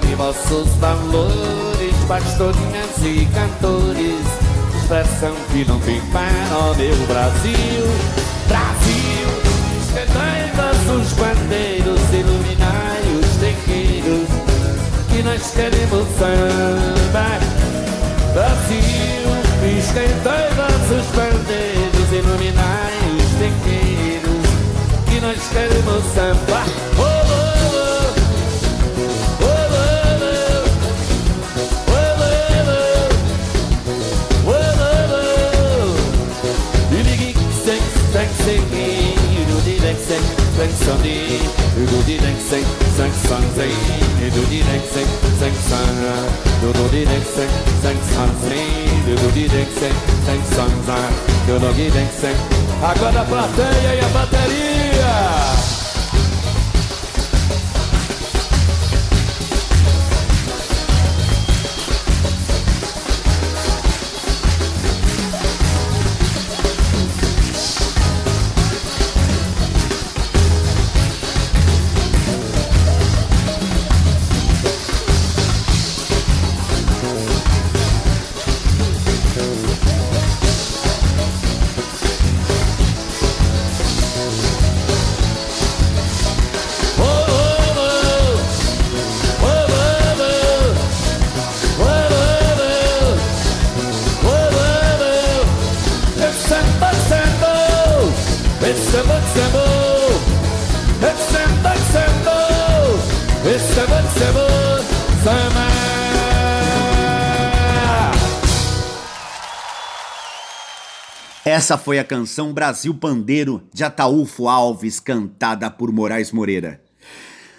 de 0.00 0.14
vossos 0.16 0.68
valores, 0.80 1.94
pastorinhas 2.06 2.98
e 3.02 3.26
cantores, 3.32 4.26
expressão 4.76 5.34
que 5.50 5.64
não 5.64 5.80
tem 5.80 6.00
para 6.12 6.56
o 6.58 6.74
meu 6.76 6.96
Brasil. 7.06 7.86
Brasil, 8.48 9.28
esquentai 9.80 10.50
vossos 10.54 11.12
bandeiros, 11.14 11.79
iluminai 13.50 13.58
os 13.58 13.60
terreiros, 13.64 14.28
que 15.08 15.22
nós 15.22 15.50
queremos 15.52 16.06
samba. 16.18 17.38
Brasil, 18.32 19.20
Esquentai 19.78 20.48
vossos 20.54 21.06
bandeiros, 21.14 22.12
iluminai 22.12 22.94
os 23.18 23.30
tequeiros, 23.38 24.46
que 25.08 25.20
nós 25.20 25.48
queremos 25.48 26.04
sambar. 26.14 27.09
Agora 52.82 53.20
a 53.20 53.24
plateia 53.24 53.94
e 53.94 54.00
a 54.00 54.08
bateria. 54.08 55.49
Essa 111.70 111.78
foi 111.78 112.00
a 112.00 112.04
canção 112.04 112.52
Brasil 112.52 112.92
Pandeiro 112.92 113.62
de 113.72 113.84
Ataúfo 113.84 114.48
Alves, 114.48 114.98
cantada 114.98 115.70
por 115.70 115.92
Moraes 115.92 116.32
Moreira. 116.32 116.82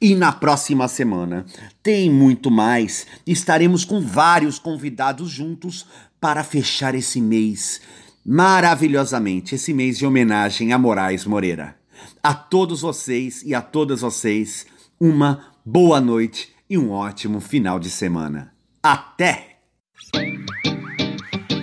E 0.00 0.14
na 0.14 0.32
próxima 0.32 0.88
semana 0.88 1.44
tem 1.82 2.10
muito 2.10 2.50
mais. 2.50 3.06
Estaremos 3.26 3.84
com 3.84 4.00
vários 4.00 4.58
convidados 4.58 5.30
juntos 5.30 5.84
para 6.20 6.44
fechar 6.44 6.94
esse 6.94 7.20
mês 7.20 7.80
maravilhosamente, 8.24 9.54
esse 9.54 9.72
mês 9.72 9.98
de 9.98 10.06
homenagem 10.06 10.72
a 10.72 10.78
Moraes 10.78 11.24
Moreira. 11.24 11.76
A 12.22 12.34
todos 12.34 12.80
vocês 12.82 13.42
e 13.42 13.54
a 13.54 13.60
todas 13.60 14.00
vocês, 14.00 14.66
uma 14.98 15.46
boa 15.64 16.00
noite 16.00 16.48
e 16.68 16.78
um 16.78 16.90
ótimo 16.90 17.40
final 17.40 17.78
de 17.78 17.90
semana. 17.90 18.52
Até! 18.82 19.58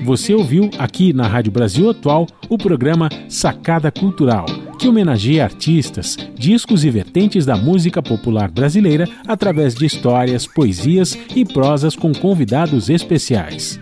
Você 0.03 0.33
ouviu 0.33 0.69
aqui 0.77 1.11
na 1.11 1.27
Rádio 1.27 1.51
Brasil 1.51 1.89
Atual 1.89 2.27
o 2.49 2.57
programa 2.57 3.09
Sacada 3.27 3.91
Cultural, 3.91 4.45
que 4.79 4.87
homenageia 4.87 5.43
artistas, 5.43 6.15
discos 6.33 6.85
e 6.85 6.89
vertentes 6.89 7.45
da 7.45 7.57
música 7.57 8.01
popular 8.01 8.49
brasileira 8.49 9.07
através 9.27 9.75
de 9.75 9.85
histórias, 9.85 10.47
poesias 10.47 11.17
e 11.35 11.43
prosas 11.43 11.95
com 11.95 12.13
convidados 12.13 12.89
especiais 12.89 13.79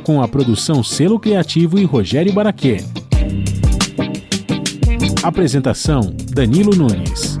com 0.00 0.22
a 0.22 0.28
produção 0.28 0.82
Selo 0.82 1.18
Criativo 1.18 1.78
e 1.78 1.84
Rogério 1.84 2.32
Baraquê. 2.32 2.78
Apresentação: 5.22 6.14
Danilo 6.32 6.74
Nunes. 6.74 7.39